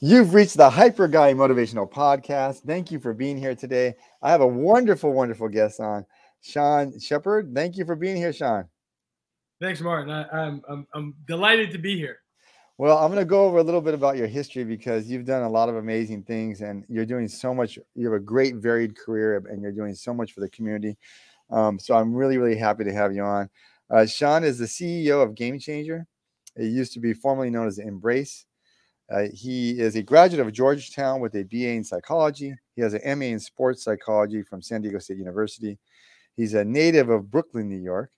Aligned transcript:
You've 0.00 0.34
reached 0.34 0.58
the 0.58 0.68
Hyper 0.68 1.08
Guy 1.08 1.32
Motivational 1.32 1.90
Podcast. 1.90 2.66
Thank 2.66 2.90
you 2.90 3.00
for 3.00 3.14
being 3.14 3.38
here 3.38 3.54
today. 3.54 3.94
I 4.20 4.30
have 4.30 4.42
a 4.42 4.46
wonderful, 4.46 5.10
wonderful 5.10 5.48
guest 5.48 5.80
on, 5.80 6.04
Sean 6.42 7.00
Sheppard. 7.00 7.54
Thank 7.54 7.78
you 7.78 7.86
for 7.86 7.96
being 7.96 8.16
here, 8.16 8.34
Sean. 8.34 8.66
Thanks, 9.58 9.80
Martin. 9.80 10.10
I, 10.10 10.20
am 10.20 10.28
I'm, 10.30 10.62
I'm, 10.68 10.86
I'm 10.92 11.14
delighted 11.26 11.70
to 11.70 11.78
be 11.78 11.96
here. 11.96 12.18
Well, 12.76 12.98
I'm 12.98 13.10
going 13.10 13.22
to 13.22 13.24
go 13.24 13.46
over 13.46 13.56
a 13.56 13.62
little 13.62 13.80
bit 13.80 13.94
about 13.94 14.18
your 14.18 14.26
history 14.26 14.64
because 14.64 15.08
you've 15.08 15.24
done 15.24 15.44
a 15.44 15.48
lot 15.48 15.70
of 15.70 15.76
amazing 15.76 16.24
things 16.24 16.60
and 16.60 16.84
you're 16.90 17.06
doing 17.06 17.26
so 17.26 17.54
much. 17.54 17.78
You 17.94 18.04
have 18.04 18.20
a 18.20 18.22
great, 18.22 18.56
varied 18.56 18.98
career 18.98 19.42
and 19.48 19.62
you're 19.62 19.72
doing 19.72 19.94
so 19.94 20.12
much 20.12 20.34
for 20.34 20.40
the 20.40 20.50
community. 20.50 20.98
Um, 21.50 21.78
so 21.78 21.96
I'm 21.96 22.14
really, 22.14 22.36
really 22.36 22.58
happy 22.58 22.84
to 22.84 22.92
have 22.92 23.14
you 23.14 23.22
on. 23.22 23.48
Uh, 23.88 24.04
Sean 24.04 24.44
is 24.44 24.58
the 24.58 24.66
CEO 24.66 25.22
of 25.22 25.34
Game 25.34 25.58
Changer. 25.58 26.06
It 26.54 26.66
used 26.66 26.92
to 26.92 27.00
be 27.00 27.14
formerly 27.14 27.48
known 27.48 27.66
as 27.66 27.78
Embrace. 27.78 28.45
Uh, 29.10 29.24
he 29.32 29.78
is 29.78 29.94
a 29.94 30.02
graduate 30.02 30.44
of 30.44 30.52
Georgetown 30.52 31.20
with 31.20 31.34
a 31.36 31.44
BA 31.44 31.68
in 31.68 31.84
psychology. 31.84 32.54
He 32.74 32.82
has 32.82 32.94
an 32.94 33.18
MA 33.18 33.26
in 33.26 33.40
sports 33.40 33.84
psychology 33.84 34.42
from 34.42 34.60
San 34.60 34.82
Diego 34.82 34.98
State 34.98 35.18
University. 35.18 35.78
He's 36.36 36.54
a 36.54 36.64
native 36.64 37.08
of 37.08 37.30
Brooklyn, 37.30 37.68
New 37.68 37.80
York, 37.80 38.10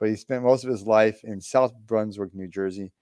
but 0.00 0.08
he 0.08 0.16
spent 0.16 0.42
most 0.42 0.64
of 0.64 0.70
his 0.70 0.82
life 0.82 1.22
in 1.22 1.40
South 1.40 1.72
Brunswick, 1.86 2.34
New 2.34 2.48
Jersey, 2.48 2.92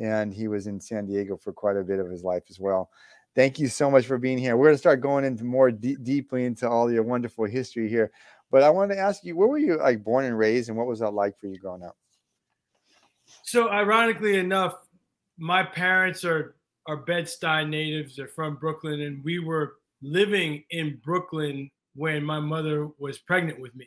and 0.00 0.32
he 0.32 0.46
was 0.46 0.66
in 0.66 0.80
San 0.80 1.06
Diego 1.06 1.36
for 1.36 1.52
quite 1.52 1.76
a 1.76 1.82
bit 1.82 1.98
of 1.98 2.08
his 2.08 2.22
life 2.22 2.44
as 2.48 2.60
well. 2.60 2.90
Thank 3.34 3.58
you 3.58 3.68
so 3.68 3.90
much 3.90 4.06
for 4.06 4.16
being 4.16 4.38
here. 4.38 4.56
We're 4.56 4.66
going 4.66 4.74
to 4.74 4.78
start 4.78 5.00
going 5.00 5.24
into 5.24 5.44
more 5.44 5.70
de- 5.70 5.96
deeply 5.96 6.44
into 6.44 6.68
all 6.68 6.90
your 6.90 7.02
wonderful 7.02 7.44
history 7.44 7.88
here. 7.88 8.10
But 8.50 8.62
I 8.62 8.70
wanted 8.70 8.94
to 8.94 9.00
ask 9.00 9.24
you, 9.24 9.36
where 9.36 9.48
were 9.48 9.58
you 9.58 9.76
like 9.76 10.02
born 10.02 10.24
and 10.24 10.38
raised, 10.38 10.68
and 10.68 10.78
what 10.78 10.86
was 10.86 11.00
that 11.00 11.10
like 11.10 11.38
for 11.38 11.48
you 11.48 11.58
growing 11.58 11.82
up? 11.82 11.96
So, 13.42 13.68
ironically 13.68 14.38
enough, 14.38 14.74
my 15.36 15.62
parents 15.62 16.24
are 16.24 16.56
are 16.88 16.96
Bed-Stuy 16.96 17.68
natives. 17.68 18.16
They're 18.16 18.28
from 18.28 18.56
Brooklyn, 18.56 19.02
and 19.02 19.22
we 19.22 19.38
were 19.38 19.74
living 20.00 20.64
in 20.70 20.98
Brooklyn 21.04 21.70
when 21.94 22.24
my 22.24 22.40
mother 22.40 22.88
was 22.98 23.18
pregnant 23.18 23.60
with 23.60 23.76
me. 23.76 23.86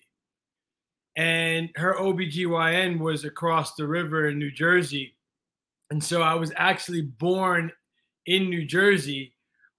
And 1.18 1.70
her 1.76 1.96
OBGYN 1.96 3.00
was 3.00 3.26
across 3.26 3.74
the 3.74 3.88
river 3.88 4.28
in 4.30 4.38
New 4.38 4.52
Jersey. 4.52 5.16
And 5.90 6.02
so 6.02 6.22
I 6.22 6.36
was 6.36 6.54
actually 6.56 7.02
born 7.02 7.72
in 8.28 8.50
New 8.50 8.66
Jersey 8.66 9.34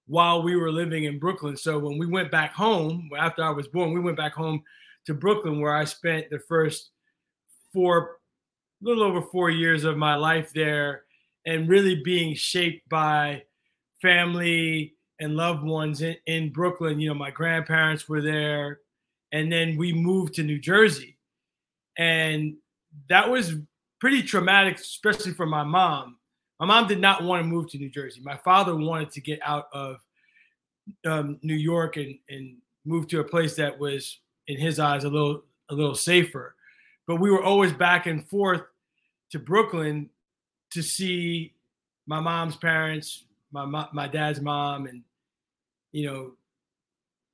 while 0.05 0.43
we 0.43 0.57
were 0.57 0.71
living 0.71 1.05
in 1.05 1.17
Brooklyn. 1.17 1.55
So 1.55 1.79
when 1.79 1.97
we 1.97 2.05
went 2.05 2.29
back 2.29 2.53
home, 2.53 3.09
after 3.17 3.41
I 3.41 3.51
was 3.51 3.69
born, 3.69 3.93
we 3.93 4.01
went 4.01 4.17
back 4.17 4.33
home 4.33 4.61
to 5.05 5.13
Brooklyn 5.13 5.61
where 5.61 5.75
I 5.75 5.85
spent 5.85 6.29
the 6.29 6.39
first 6.39 6.91
four, 7.71 8.17
little 8.81 9.03
over 9.03 9.21
four 9.21 9.49
years 9.49 9.85
of 9.85 9.97
my 9.97 10.15
life 10.15 10.51
there 10.53 11.03
and 11.45 11.69
really 11.69 12.01
being 12.03 12.33
shaped 12.35 12.87
by 12.89 13.43
family 14.01 14.95
and 15.19 15.35
loved 15.35 15.63
ones 15.63 16.01
in, 16.01 16.15
in 16.25 16.51
Brooklyn. 16.51 16.99
You 16.99 17.09
know, 17.09 17.15
my 17.15 17.31
grandparents 17.31 18.07
were 18.07 18.21
there. 18.21 18.79
And 19.31 19.51
then 19.51 19.77
we 19.77 19.93
moved 19.93 20.35
to 20.35 20.43
New 20.43 20.59
Jersey. 20.59 21.17
And 21.97 22.55
that 23.09 23.29
was 23.29 23.55
pretty 23.99 24.21
traumatic, 24.21 24.77
especially 24.77 25.33
for 25.33 25.45
my 25.45 25.63
mom. 25.63 26.17
My 26.59 26.65
mom 26.65 26.87
did 26.87 26.99
not 26.99 27.23
want 27.23 27.41
to 27.41 27.47
move 27.47 27.69
to 27.71 27.77
New 27.77 27.89
Jersey. 27.89 28.21
My 28.23 28.37
father 28.37 28.75
wanted 28.75 29.11
to 29.11 29.21
get 29.21 29.39
out 29.43 29.67
of 29.73 29.97
um, 31.05 31.39
New 31.41 31.55
York 31.55 31.97
and, 31.97 32.17
and 32.29 32.57
move 32.85 33.07
to 33.07 33.19
a 33.19 33.23
place 33.23 33.55
that 33.55 33.77
was, 33.77 34.19
in 34.47 34.57
his 34.57 34.79
eyes, 34.79 35.03
a 35.03 35.09
little 35.09 35.43
a 35.69 35.73
little 35.73 35.95
safer. 35.95 36.55
But 37.07 37.17
we 37.17 37.31
were 37.31 37.43
always 37.43 37.73
back 37.73 38.05
and 38.05 38.27
forth 38.27 38.61
to 39.31 39.39
Brooklyn 39.39 40.09
to 40.73 40.83
see 40.83 41.53
my 42.05 42.19
mom's 42.19 42.55
parents, 42.55 43.25
my 43.51 43.65
my 43.93 44.07
dad's 44.07 44.41
mom, 44.41 44.87
and 44.87 45.03
you 45.91 46.07
know, 46.07 46.31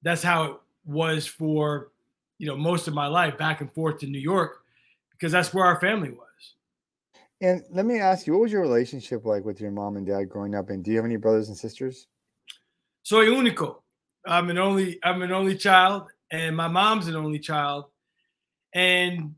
that's 0.04 0.22
how 0.24 0.44
it 0.44 0.58
was 0.86 1.26
for 1.26 1.92
you 2.38 2.48
know 2.48 2.56
most 2.56 2.88
of 2.88 2.94
my 2.94 3.08
life, 3.08 3.38
back 3.38 3.62
and 3.62 3.72
forth 3.72 4.00
to 4.00 4.08
New 4.08 4.20
York, 4.20 4.60
because 5.12 5.32
that's 5.32 5.54
where 5.54 5.66
our 5.66 5.80
family 5.80 6.12
was. 6.12 6.26
And 7.42 7.64
let 7.72 7.86
me 7.86 8.00
ask 8.00 8.28
you, 8.28 8.34
what 8.34 8.42
was 8.44 8.52
your 8.52 8.62
relationship 8.62 9.26
like 9.26 9.46
with 9.46 9.62
your 9.62 9.72
mom 9.72 9.96
and 9.96 10.06
dad 10.06 10.26
growing 10.26 10.56
up? 10.56 10.70
And 10.70 10.84
do 10.84 10.92
you 10.92 10.98
have 10.98 11.06
any 11.06 11.16
brothers 11.16 11.48
and 11.48 11.58
sisters? 11.58 12.08
Soy 13.04 13.28
único. 13.28 13.78
I'm 14.26 14.50
an 14.50 14.58
only 14.58 15.00
I'm 15.04 15.22
an 15.22 15.32
only 15.32 15.56
child, 15.56 16.10
and 16.32 16.56
my 16.56 16.68
mom's 16.68 17.08
an 17.08 17.16
only 17.16 17.40
child. 17.40 17.86
And 18.74 19.36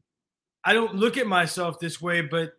I 0.63 0.73
don't 0.73 0.95
look 0.95 1.17
at 1.17 1.27
myself 1.27 1.79
this 1.79 2.01
way, 2.01 2.21
but 2.21 2.53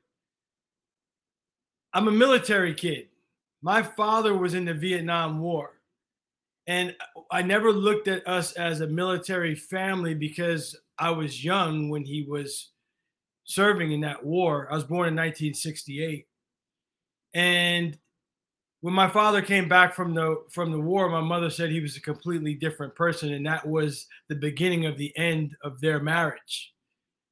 I'm 1.94 2.08
a 2.08 2.12
military 2.12 2.75
kid. 2.75 3.08
My 3.60 3.82
father 3.82 4.36
was 4.36 4.54
in 4.54 4.64
the 4.64 4.75
Vietnam 4.75 5.41
War. 5.41 5.78
And 6.66 6.94
I 7.30 7.42
never 7.42 7.72
looked 7.72 8.08
at 8.08 8.26
us 8.26 8.53
as 8.53 8.80
a 8.80 8.86
military 8.86 9.54
family 9.54 10.14
because 10.14 10.76
I 10.98 11.10
was 11.10 11.44
young 11.44 11.88
when 11.91 12.04
he 12.04 12.22
was 12.22 12.70
serving 13.44 13.92
in 13.92 14.00
that 14.02 14.25
war. 14.25 14.69
I 14.70 14.75
was 14.75 14.84
born 14.84 15.08
in 15.08 15.14
1968. 15.14 16.26
And 17.34 17.98
when 18.81 18.94
my 18.94 19.08
father 19.08 19.42
came 19.42 19.69
back 19.69 19.94
from 19.94 20.14
the 20.14 20.44
from 20.50 20.72
the 20.72 20.81
war, 20.81 21.08
my 21.08 21.20
mother 21.20 21.50
said 21.50 21.70
he 21.70 21.81
was 21.81 21.97
a 21.97 22.00
completely 22.00 22.54
different 22.54 22.94
person 22.94 23.32
and 23.32 23.47
that 23.47 23.66
was 23.66 24.06
the 24.28 24.34
beginning 24.34 24.86
of 24.86 24.97
the 24.97 25.16
end 25.16 25.56
of 25.62 25.81
their 25.81 26.00
marriage. 26.00 26.75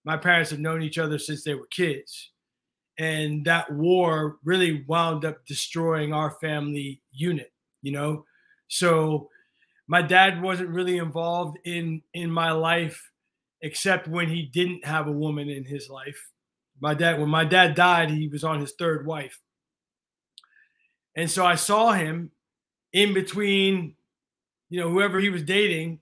My 0.05 0.17
parents 0.17 0.51
have 0.51 0.61
known 0.61 0.83
each 0.83 0.99
other 0.99 1.19
since 1.19 1.45
they 1.45 1.55
were 1.55 1.67
kids 1.67 2.31
and 2.99 3.45
that 3.45 3.73
war 3.73 4.37
really 4.45 4.85
wound 4.87 5.25
up 5.25 5.45
destroying 5.47 6.13
our 6.13 6.33
family 6.41 7.01
unit 7.13 7.53
you 7.83 7.93
know? 7.93 8.25
So 8.69 9.29
my 9.87 10.03
dad 10.03 10.43
wasn't 10.43 10.71
really 10.71 10.99
involved 10.99 11.59
in 11.65 12.03
in 12.15 12.31
my 12.31 12.53
life 12.53 13.11
except 13.63 14.09
when 14.09 14.29
he 14.29 14.43
didn't 14.43 14.85
have 14.85 15.07
a 15.07 15.13
woman 15.13 15.49
in 15.49 15.65
his 15.65 15.89
life. 15.89 16.31
My 16.81 16.95
dad 16.95 17.19
when 17.21 17.29
my 17.29 17.45
dad 17.45 17.75
died 17.75 18.11
he 18.11 18.29
was 18.29 18.45
on 18.45 18.61
his 18.61 18.75
third 18.79 19.07
wife. 19.07 19.41
And 21.17 21.31
so 21.31 21.45
i 21.45 21.57
saw 21.57 21.93
him 21.93 22.31
in 22.93 23.13
between 23.13 23.97
you 24.69 24.81
know 24.81 24.89
whoever 24.89 25.19
he 25.19 25.29
was 25.29 25.43
dating 25.43 26.01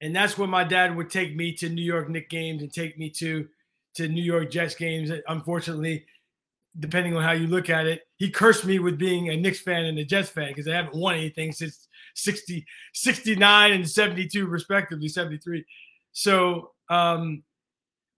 and 0.00 0.16
that's 0.16 0.38
when 0.38 0.48
my 0.48 0.64
dad 0.64 0.96
would 0.96 1.10
take 1.10 1.36
me 1.36 1.52
to 1.54 1.68
new 1.68 1.82
york 1.82 2.08
Knicks 2.08 2.28
games 2.30 2.62
and 2.62 2.72
take 2.72 2.96
me 2.96 3.10
to 3.10 3.48
to 3.94 4.08
New 4.08 4.22
York 4.22 4.50
Jets 4.50 4.74
games. 4.74 5.10
Unfortunately, 5.28 6.04
depending 6.78 7.16
on 7.16 7.22
how 7.22 7.32
you 7.32 7.46
look 7.46 7.70
at 7.70 7.86
it, 7.86 8.02
he 8.16 8.30
cursed 8.30 8.64
me 8.64 8.78
with 8.78 8.98
being 8.98 9.28
a 9.28 9.36
Knicks 9.36 9.60
fan 9.60 9.86
and 9.86 9.98
a 9.98 10.04
Jets 10.04 10.28
fan 10.28 10.48
because 10.48 10.64
they 10.64 10.72
haven't 10.72 10.94
won 10.94 11.14
anything 11.14 11.52
since 11.52 11.88
60, 12.14 12.64
69 12.94 13.72
and 13.72 13.88
72, 13.88 14.46
respectively, 14.46 15.08
73. 15.08 15.64
So 16.12 16.72
um, 16.88 17.42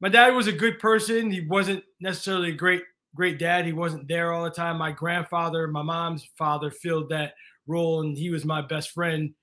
my 0.00 0.08
dad 0.08 0.34
was 0.34 0.46
a 0.46 0.52
good 0.52 0.78
person. 0.78 1.30
He 1.30 1.46
wasn't 1.46 1.84
necessarily 2.00 2.50
a 2.50 2.54
great, 2.54 2.82
great 3.14 3.38
dad. 3.38 3.64
He 3.64 3.72
wasn't 3.72 4.08
there 4.08 4.32
all 4.32 4.44
the 4.44 4.50
time. 4.50 4.78
My 4.78 4.92
grandfather, 4.92 5.68
my 5.68 5.82
mom's 5.82 6.28
father, 6.36 6.70
filled 6.70 7.08
that 7.10 7.34
role, 7.66 8.00
and 8.00 8.16
he 8.16 8.30
was 8.30 8.44
my 8.44 8.60
best 8.60 8.90
friend 8.90 9.34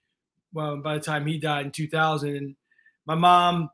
well, 0.53 0.77
by 0.77 0.95
the 0.95 1.03
time 1.03 1.25
he 1.25 1.37
died 1.37 1.65
in 1.65 1.71
2000. 1.71 2.35
And 2.35 2.55
my 3.05 3.15
mom 3.15 3.69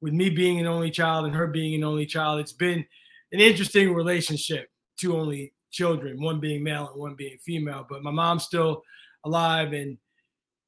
with 0.00 0.12
me 0.12 0.30
being 0.30 0.58
an 0.58 0.66
only 0.66 0.90
child 0.90 1.26
and 1.26 1.34
her 1.34 1.46
being 1.46 1.74
an 1.74 1.84
only 1.84 2.06
child, 2.06 2.40
it's 2.40 2.52
been 2.52 2.84
an 3.32 3.40
interesting 3.40 3.92
relationship. 3.92 4.68
Two 4.98 5.16
only 5.16 5.52
children, 5.70 6.20
one 6.20 6.40
being 6.40 6.62
male 6.62 6.88
and 6.90 7.00
one 7.00 7.14
being 7.14 7.38
female. 7.44 7.86
But 7.88 8.02
my 8.02 8.10
mom's 8.10 8.44
still 8.44 8.82
alive, 9.24 9.72
and 9.72 9.98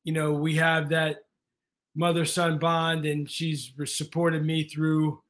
you 0.04 0.12
know 0.12 0.32
we 0.32 0.54
have 0.56 0.88
that 0.90 1.18
mother 1.94 2.24
son 2.24 2.58
bond, 2.58 3.04
and 3.04 3.28
she's 3.28 3.72
supported 3.84 4.44
me 4.44 4.64
through 4.64 5.20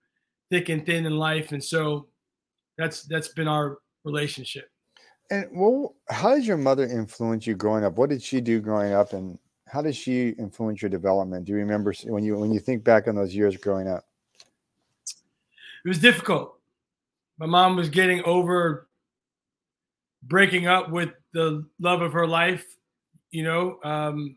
thick 0.50 0.68
and 0.68 0.84
thin 0.84 1.06
in 1.06 1.16
life, 1.16 1.52
and 1.52 1.62
so 1.62 2.08
that's 2.78 3.02
that's 3.04 3.28
been 3.28 3.48
our 3.48 3.78
relationship. 4.04 4.68
And 5.30 5.46
well, 5.52 5.96
how 6.10 6.34
did 6.34 6.44
your 6.44 6.58
mother 6.58 6.84
influence 6.84 7.46
you 7.46 7.54
growing 7.54 7.84
up? 7.84 7.94
What 7.94 8.10
did 8.10 8.22
she 8.22 8.40
do 8.40 8.60
growing 8.60 8.92
up, 8.92 9.12
and 9.12 9.38
how 9.72 9.80
did 9.80 9.96
she 9.96 10.28
influence 10.38 10.82
your 10.82 10.90
development? 10.90 11.46
Do 11.46 11.52
you 11.52 11.58
remember 11.58 11.94
when 12.04 12.22
you 12.22 12.38
when 12.38 12.52
you 12.52 12.60
think 12.60 12.84
back 12.84 13.08
on 13.08 13.14
those 13.14 13.34
years 13.34 13.56
growing 13.56 13.88
up? 13.88 14.04
It 15.82 15.88
was 15.88 15.98
difficult. 15.98 16.58
My 17.38 17.46
mom 17.46 17.74
was 17.74 17.88
getting 17.88 18.22
over 18.24 18.86
breaking 20.24 20.66
up 20.66 20.90
with 20.90 21.08
the 21.32 21.64
love 21.80 22.02
of 22.02 22.12
her 22.12 22.26
life. 22.26 22.66
You 23.30 23.44
know, 23.44 23.78
um, 23.82 24.36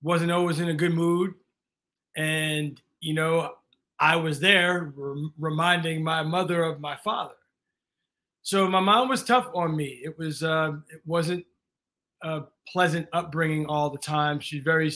wasn't 0.00 0.30
always 0.30 0.60
in 0.60 0.68
a 0.68 0.74
good 0.74 0.94
mood, 0.94 1.34
and 2.16 2.80
you 3.00 3.14
know, 3.14 3.54
I 3.98 4.14
was 4.14 4.38
there 4.38 4.92
re- 4.94 5.30
reminding 5.40 6.04
my 6.04 6.22
mother 6.22 6.62
of 6.62 6.78
my 6.78 6.94
father. 6.94 7.34
So 8.42 8.68
my 8.68 8.80
mom 8.80 9.08
was 9.08 9.24
tough 9.24 9.48
on 9.56 9.74
me. 9.76 10.00
It 10.04 10.16
was 10.16 10.44
uh, 10.44 10.74
it 10.88 11.00
wasn't 11.04 11.44
a 12.22 12.42
pleasant 12.68 13.08
upbringing 13.12 13.66
all 13.66 13.90
the 13.90 13.98
time. 13.98 14.40
She's 14.40 14.62
very 14.62 14.92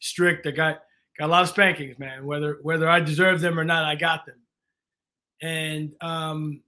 strict. 0.00 0.46
I 0.46 0.50
got 0.50 0.82
got 1.18 1.26
a 1.26 1.32
lot 1.32 1.42
of 1.42 1.48
spankings, 1.48 1.98
man. 1.98 2.26
Whether 2.26 2.58
whether 2.62 2.88
I 2.88 3.00
deserve 3.00 3.40
them 3.40 3.58
or 3.58 3.64
not, 3.64 3.84
I 3.84 3.94
got 3.94 4.26
them. 4.26 4.36
And 5.42 5.94
um, 6.00 6.62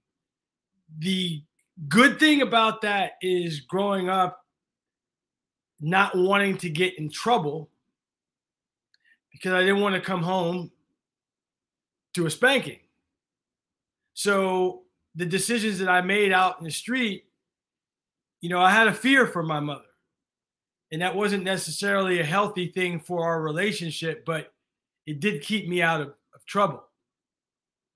the 0.99 1.41
good 1.87 2.19
thing 2.19 2.41
about 2.41 2.81
that 2.81 3.13
is 3.21 3.61
growing 3.61 4.09
up, 4.09 4.45
not 5.79 6.17
wanting 6.17 6.57
to 6.59 6.69
get 6.69 6.97
in 6.97 7.09
trouble 7.09 7.69
because 9.31 9.53
I 9.53 9.61
didn't 9.61 9.81
want 9.81 9.95
to 9.95 10.01
come 10.01 10.23
home 10.23 10.71
to 12.15 12.25
a 12.25 12.31
spanking. 12.31 12.79
So 14.13 14.83
the 15.15 15.25
decisions 15.25 15.77
that 15.79 15.89
I 15.89 16.01
made 16.01 16.31
out 16.31 16.57
in 16.57 16.65
the 16.65 16.71
street, 16.71 17.25
you 18.41 18.49
know, 18.49 18.59
I 18.59 18.71
had 18.71 18.87
a 18.87 18.93
fear 18.93 19.27
for 19.27 19.43
my 19.43 19.59
mother. 19.59 19.83
And 20.91 21.01
that 21.01 21.15
wasn't 21.15 21.43
necessarily 21.43 22.19
a 22.19 22.23
healthy 22.23 22.67
thing 22.67 22.99
for 22.99 23.25
our 23.25 23.41
relationship, 23.41 24.25
but 24.25 24.53
it 25.05 25.19
did 25.19 25.41
keep 25.41 25.67
me 25.67 25.81
out 25.81 26.01
of, 26.01 26.07
of 26.33 26.45
trouble. 26.45 26.83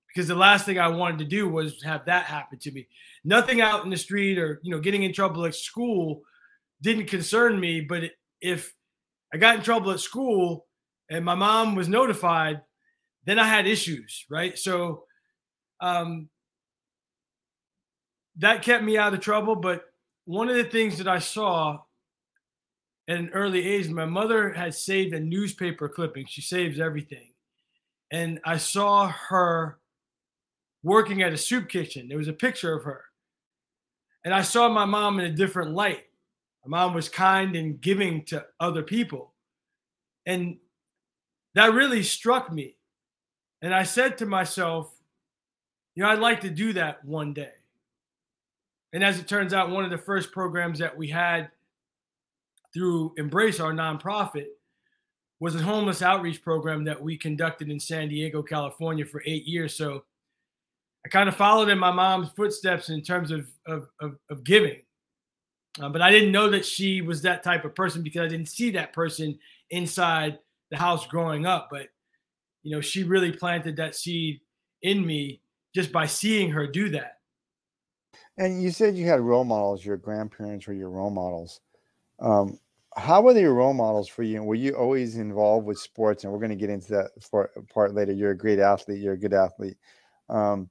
Because 0.08 0.28
the 0.28 0.34
last 0.34 0.66
thing 0.66 0.78
I 0.78 0.88
wanted 0.88 1.20
to 1.20 1.24
do 1.24 1.48
was 1.48 1.82
have 1.84 2.04
that 2.04 2.26
happen 2.26 2.58
to 2.58 2.70
me. 2.70 2.86
Nothing 3.24 3.62
out 3.62 3.84
in 3.84 3.90
the 3.90 3.96
street 3.96 4.38
or, 4.38 4.60
you 4.62 4.70
know, 4.70 4.80
getting 4.80 5.04
in 5.04 5.12
trouble 5.12 5.46
at 5.46 5.54
school 5.54 6.22
didn't 6.82 7.06
concern 7.06 7.58
me. 7.58 7.80
But 7.80 8.10
if 8.40 8.74
I 9.32 9.38
got 9.38 9.56
in 9.56 9.62
trouble 9.62 9.90
at 9.90 10.00
school 10.00 10.66
and 11.08 11.24
my 11.24 11.34
mom 11.34 11.74
was 11.74 11.88
notified, 11.88 12.60
then 13.24 13.38
I 13.38 13.44
had 13.44 13.66
issues, 13.66 14.26
right? 14.28 14.58
So 14.58 15.04
um, 15.80 16.28
that 18.36 18.62
kept 18.62 18.84
me 18.84 18.98
out 18.98 19.14
of 19.14 19.20
trouble. 19.20 19.56
But 19.56 19.84
one 20.26 20.50
of 20.50 20.56
the 20.56 20.64
things 20.64 20.98
that 20.98 21.08
I 21.08 21.20
saw 21.20 21.80
at 23.12 23.18
an 23.18 23.30
early 23.34 23.66
age, 23.66 23.88
my 23.88 24.06
mother 24.06 24.50
had 24.52 24.74
saved 24.74 25.12
a 25.12 25.20
newspaper 25.20 25.88
clipping. 25.88 26.26
She 26.26 26.40
saves 26.40 26.80
everything. 26.80 27.28
And 28.10 28.40
I 28.44 28.56
saw 28.56 29.08
her 29.08 29.78
working 30.82 31.22
at 31.22 31.32
a 31.32 31.36
soup 31.36 31.68
kitchen. 31.68 32.08
There 32.08 32.18
was 32.18 32.28
a 32.28 32.32
picture 32.32 32.74
of 32.74 32.84
her. 32.84 33.04
And 34.24 34.32
I 34.32 34.42
saw 34.42 34.68
my 34.68 34.84
mom 34.84 35.18
in 35.18 35.26
a 35.26 35.34
different 35.34 35.72
light. 35.72 36.04
My 36.64 36.78
mom 36.78 36.94
was 36.94 37.08
kind 37.08 37.54
and 37.54 37.80
giving 37.80 38.24
to 38.26 38.44
other 38.60 38.82
people. 38.82 39.32
And 40.26 40.58
that 41.54 41.74
really 41.74 42.02
struck 42.02 42.52
me. 42.52 42.76
And 43.60 43.74
I 43.74 43.82
said 43.82 44.18
to 44.18 44.26
myself, 44.26 44.90
you 45.94 46.02
know, 46.02 46.08
I'd 46.08 46.18
like 46.18 46.40
to 46.42 46.50
do 46.50 46.72
that 46.74 47.04
one 47.04 47.34
day. 47.34 47.52
And 48.92 49.04
as 49.04 49.18
it 49.18 49.28
turns 49.28 49.52
out, 49.52 49.70
one 49.70 49.84
of 49.84 49.90
the 49.90 49.98
first 49.98 50.32
programs 50.32 50.78
that 50.78 50.96
we 50.96 51.08
had 51.08 51.50
through 52.72 53.14
Embrace, 53.16 53.60
our 53.60 53.72
nonprofit, 53.72 54.46
was 55.40 55.54
a 55.56 55.62
homeless 55.62 56.02
outreach 56.02 56.42
program 56.42 56.84
that 56.84 57.02
we 57.02 57.18
conducted 57.18 57.70
in 57.70 57.80
San 57.80 58.08
Diego, 58.08 58.42
California 58.42 59.04
for 59.04 59.22
eight 59.26 59.44
years. 59.44 59.76
So 59.76 60.04
I 61.04 61.08
kind 61.08 61.28
of 61.28 61.34
followed 61.34 61.68
in 61.68 61.78
my 61.78 61.90
mom's 61.90 62.30
footsteps 62.30 62.90
in 62.90 63.02
terms 63.02 63.32
of, 63.32 63.48
of, 63.66 63.88
of, 64.00 64.16
of 64.30 64.44
giving. 64.44 64.80
Uh, 65.80 65.88
but 65.88 66.02
I 66.02 66.10
didn't 66.10 66.32
know 66.32 66.48
that 66.50 66.64
she 66.64 67.00
was 67.00 67.22
that 67.22 67.42
type 67.42 67.64
of 67.64 67.74
person 67.74 68.02
because 68.02 68.20
I 68.20 68.28
didn't 68.28 68.48
see 68.48 68.70
that 68.70 68.92
person 68.92 69.38
inside 69.70 70.38
the 70.70 70.76
house 70.76 71.06
growing 71.06 71.44
up. 71.44 71.68
But, 71.70 71.88
you 72.62 72.74
know, 72.74 72.80
she 72.80 73.02
really 73.02 73.32
planted 73.32 73.76
that 73.76 73.96
seed 73.96 74.40
in 74.82 75.04
me 75.04 75.40
just 75.74 75.90
by 75.90 76.06
seeing 76.06 76.50
her 76.50 76.66
do 76.66 76.88
that. 76.90 77.18
And 78.38 78.62
you 78.62 78.70
said 78.70 78.96
you 78.96 79.06
had 79.06 79.20
role 79.20 79.44
models, 79.44 79.84
your 79.84 79.96
grandparents 79.96 80.66
were 80.66 80.74
your 80.74 80.90
role 80.90 81.10
models. 81.10 81.60
Um, 82.20 82.58
how 82.96 83.22
were 83.22 83.34
they 83.34 83.44
role 83.44 83.72
models 83.72 84.08
for 84.08 84.22
you? 84.22 84.42
Were 84.42 84.54
you 84.54 84.74
always 84.74 85.16
involved 85.16 85.66
with 85.66 85.78
sports? 85.78 86.24
And 86.24 86.32
we're 86.32 86.38
going 86.38 86.50
to 86.50 86.56
get 86.56 86.70
into 86.70 86.92
that 86.92 87.10
for, 87.22 87.50
part 87.72 87.94
later. 87.94 88.12
You're 88.12 88.32
a 88.32 88.36
great 88.36 88.58
athlete. 88.58 89.00
You're 89.00 89.14
a 89.14 89.18
good 89.18 89.32
athlete. 89.32 89.76
Um, 90.28 90.68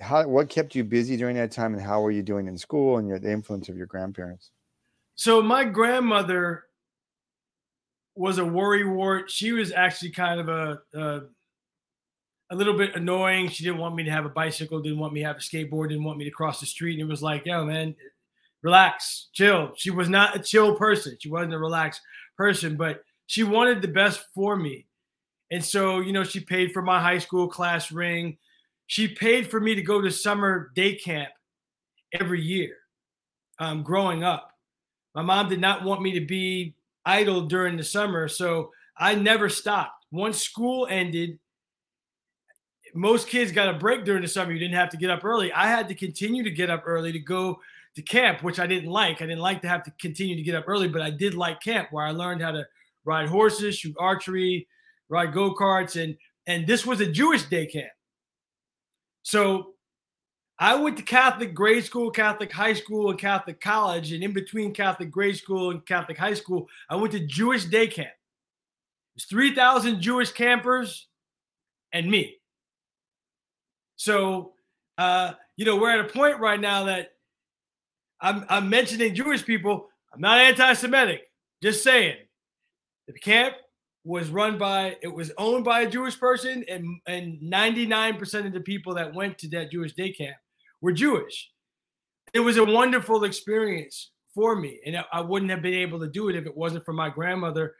how 0.00 0.26
what 0.28 0.48
kept 0.48 0.74
you 0.74 0.84
busy 0.84 1.16
during 1.16 1.36
that 1.36 1.50
time, 1.50 1.74
and 1.74 1.82
how 1.82 2.00
were 2.00 2.10
you 2.10 2.22
doing 2.22 2.46
in 2.46 2.56
school 2.56 2.98
and 2.98 3.08
your 3.08 3.18
the 3.18 3.32
influence 3.32 3.68
of 3.68 3.76
your 3.76 3.86
grandparents? 3.86 4.50
So 5.16 5.42
my 5.42 5.64
grandmother 5.64 6.64
was 8.14 8.38
a 8.38 8.42
worrywart. 8.42 9.24
She 9.28 9.52
was 9.52 9.72
actually 9.72 10.10
kind 10.12 10.40
of 10.40 10.48
a, 10.48 10.78
a 10.94 11.20
a 12.50 12.56
little 12.56 12.76
bit 12.76 12.94
annoying. 12.94 13.48
She 13.48 13.64
didn't 13.64 13.78
want 13.78 13.94
me 13.94 14.04
to 14.04 14.10
have 14.10 14.24
a 14.24 14.30
bicycle, 14.30 14.80
didn't 14.80 14.98
want 14.98 15.12
me 15.12 15.20
to 15.20 15.26
have 15.26 15.36
a 15.36 15.40
skateboard, 15.40 15.88
didn't 15.88 16.04
want 16.04 16.18
me 16.18 16.24
to 16.24 16.30
cross 16.30 16.60
the 16.60 16.66
street. 16.66 16.94
And 16.94 17.02
it 17.02 17.10
was 17.10 17.22
like, 17.22 17.44
yo, 17.44 17.64
man, 17.64 17.94
relax, 18.62 19.28
chill. 19.32 19.72
She 19.76 19.90
was 19.90 20.08
not 20.08 20.36
a 20.36 20.40
chill 20.40 20.74
person. 20.76 21.16
She 21.20 21.30
wasn't 21.30 21.54
a 21.54 21.58
relaxed 21.58 22.00
person, 22.36 22.76
but 22.76 23.02
she 23.26 23.44
wanted 23.44 23.82
the 23.82 23.88
best 23.88 24.24
for 24.34 24.56
me. 24.56 24.86
And 25.50 25.64
so, 25.64 26.00
you 26.00 26.12
know, 26.12 26.24
she 26.24 26.40
paid 26.40 26.72
for 26.72 26.82
my 26.82 27.00
high 27.00 27.18
school 27.18 27.48
class 27.48 27.90
ring. 27.90 28.36
She 28.86 29.08
paid 29.08 29.50
for 29.50 29.60
me 29.60 29.74
to 29.74 29.82
go 29.82 30.00
to 30.00 30.10
summer 30.10 30.70
day 30.74 30.94
camp 30.94 31.30
every 32.12 32.40
year 32.40 32.76
um, 33.58 33.82
growing 33.82 34.24
up. 34.24 34.52
My 35.14 35.22
mom 35.22 35.48
did 35.48 35.60
not 35.60 35.84
want 35.84 36.02
me 36.02 36.12
to 36.12 36.24
be 36.24 36.74
idle 37.04 37.42
during 37.42 37.76
the 37.76 37.84
summer. 37.84 38.28
So 38.28 38.72
I 38.96 39.14
never 39.14 39.48
stopped. 39.48 40.04
Once 40.10 40.42
school 40.42 40.86
ended, 40.90 41.38
most 42.94 43.28
kids 43.28 43.52
got 43.52 43.68
a 43.68 43.78
break 43.78 44.04
during 44.04 44.22
the 44.22 44.28
summer. 44.28 44.52
You 44.52 44.58
didn't 44.58 44.74
have 44.74 44.90
to 44.90 44.96
get 44.96 45.10
up 45.10 45.24
early. 45.24 45.52
I 45.52 45.66
had 45.68 45.88
to 45.88 45.94
continue 45.94 46.42
to 46.42 46.50
get 46.50 46.70
up 46.70 46.84
early 46.86 47.12
to 47.12 47.18
go 47.18 47.60
to 47.96 48.02
camp, 48.02 48.42
which 48.42 48.60
I 48.60 48.66
didn't 48.66 48.90
like. 48.90 49.22
I 49.22 49.26
didn't 49.26 49.40
like 49.40 49.62
to 49.62 49.68
have 49.68 49.82
to 49.84 49.92
continue 50.00 50.36
to 50.36 50.42
get 50.42 50.54
up 50.54 50.64
early, 50.68 50.88
but 50.88 51.02
I 51.02 51.10
did 51.10 51.34
like 51.34 51.60
camp 51.60 51.88
where 51.90 52.04
I 52.04 52.10
learned 52.10 52.42
how 52.42 52.52
to 52.52 52.66
ride 53.04 53.28
horses, 53.28 53.76
shoot 53.76 53.96
archery, 53.98 54.68
ride 55.08 55.32
go 55.32 55.54
karts, 55.54 56.02
and 56.02 56.16
and 56.46 56.66
this 56.66 56.86
was 56.86 57.00
a 57.00 57.10
Jewish 57.10 57.44
day 57.44 57.66
camp. 57.66 57.90
So 59.22 59.74
I 60.58 60.74
went 60.74 60.96
to 60.96 61.02
Catholic 61.02 61.54
grade 61.54 61.84
school, 61.84 62.10
Catholic 62.10 62.50
high 62.50 62.72
school, 62.72 63.10
and 63.10 63.18
Catholic 63.18 63.60
college, 63.60 64.12
and 64.12 64.24
in 64.24 64.32
between 64.32 64.74
Catholic 64.74 65.10
grade 65.10 65.36
school 65.36 65.70
and 65.70 65.84
Catholic 65.86 66.18
high 66.18 66.34
school, 66.34 66.68
I 66.88 66.96
went 66.96 67.12
to 67.12 67.20
Jewish 67.20 67.66
day 67.66 67.86
camp. 67.86 68.10
There's 69.14 69.26
3,000 69.26 70.00
Jewish 70.00 70.32
campers 70.32 71.06
and 71.92 72.10
me. 72.10 72.36
So, 73.96 74.52
uh, 74.96 75.34
you 75.56 75.64
know, 75.64 75.76
we're 75.76 75.90
at 75.90 76.04
a 76.04 76.08
point 76.08 76.38
right 76.38 76.60
now 76.60 76.84
that 76.84 77.12
I'm, 78.20 78.44
I'm 78.48 78.68
mentioning 78.68 79.14
Jewish 79.14 79.44
people. 79.44 79.88
I'm 80.12 80.20
not 80.20 80.38
anti-Semitic. 80.38 81.22
Just 81.62 81.82
saying, 81.82 82.16
the 83.06 83.14
camp 83.14 83.54
was 84.04 84.30
run 84.30 84.58
by, 84.58 84.96
it 85.02 85.08
was 85.08 85.32
owned 85.38 85.64
by 85.64 85.82
a 85.82 85.90
Jewish 85.90 86.18
person, 86.18 86.64
and 86.68 87.00
and 87.06 87.38
99% 87.40 88.46
of 88.46 88.52
the 88.52 88.60
people 88.60 88.94
that 88.94 89.14
went 89.14 89.38
to 89.38 89.48
that 89.50 89.70
Jewish 89.70 89.92
day 89.94 90.12
camp 90.12 90.36
were 90.80 90.92
Jewish. 90.92 91.50
It 92.32 92.40
was 92.40 92.56
a 92.56 92.64
wonderful 92.64 93.24
experience 93.24 94.10
for 94.34 94.54
me, 94.54 94.80
and 94.86 95.04
I 95.12 95.20
wouldn't 95.20 95.50
have 95.50 95.62
been 95.62 95.74
able 95.74 95.98
to 96.00 96.08
do 96.08 96.28
it 96.28 96.36
if 96.36 96.46
it 96.46 96.56
wasn't 96.56 96.84
for 96.84 96.92
my 96.92 97.10
grandmother 97.10 97.74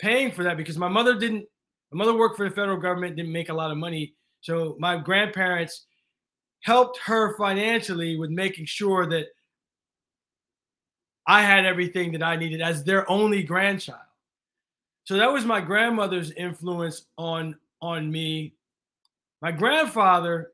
paying 0.00 0.32
for 0.32 0.42
that 0.44 0.56
because 0.56 0.76
my 0.76 0.88
mother 0.88 1.18
didn't. 1.18 1.46
My 1.92 2.04
mother 2.04 2.16
worked 2.16 2.36
for 2.36 2.48
the 2.48 2.54
federal 2.54 2.78
government, 2.78 3.16
didn't 3.16 3.32
make 3.32 3.48
a 3.48 3.54
lot 3.54 3.72
of 3.72 3.76
money 3.76 4.14
so 4.40 4.76
my 4.78 4.96
grandparents 4.96 5.86
helped 6.62 6.98
her 7.04 7.36
financially 7.36 8.16
with 8.16 8.30
making 8.30 8.66
sure 8.66 9.06
that 9.06 9.26
I 11.26 11.42
had 11.42 11.64
everything 11.64 12.12
that 12.12 12.22
I 12.22 12.36
needed 12.36 12.60
as 12.60 12.84
their 12.84 13.08
only 13.10 13.42
grandchild. 13.42 14.00
So 15.04 15.16
that 15.16 15.32
was 15.32 15.44
my 15.44 15.60
grandmother's 15.60 16.30
influence 16.32 17.06
on 17.18 17.56
on 17.82 18.10
me. 18.10 18.54
My 19.42 19.52
grandfather, 19.52 20.52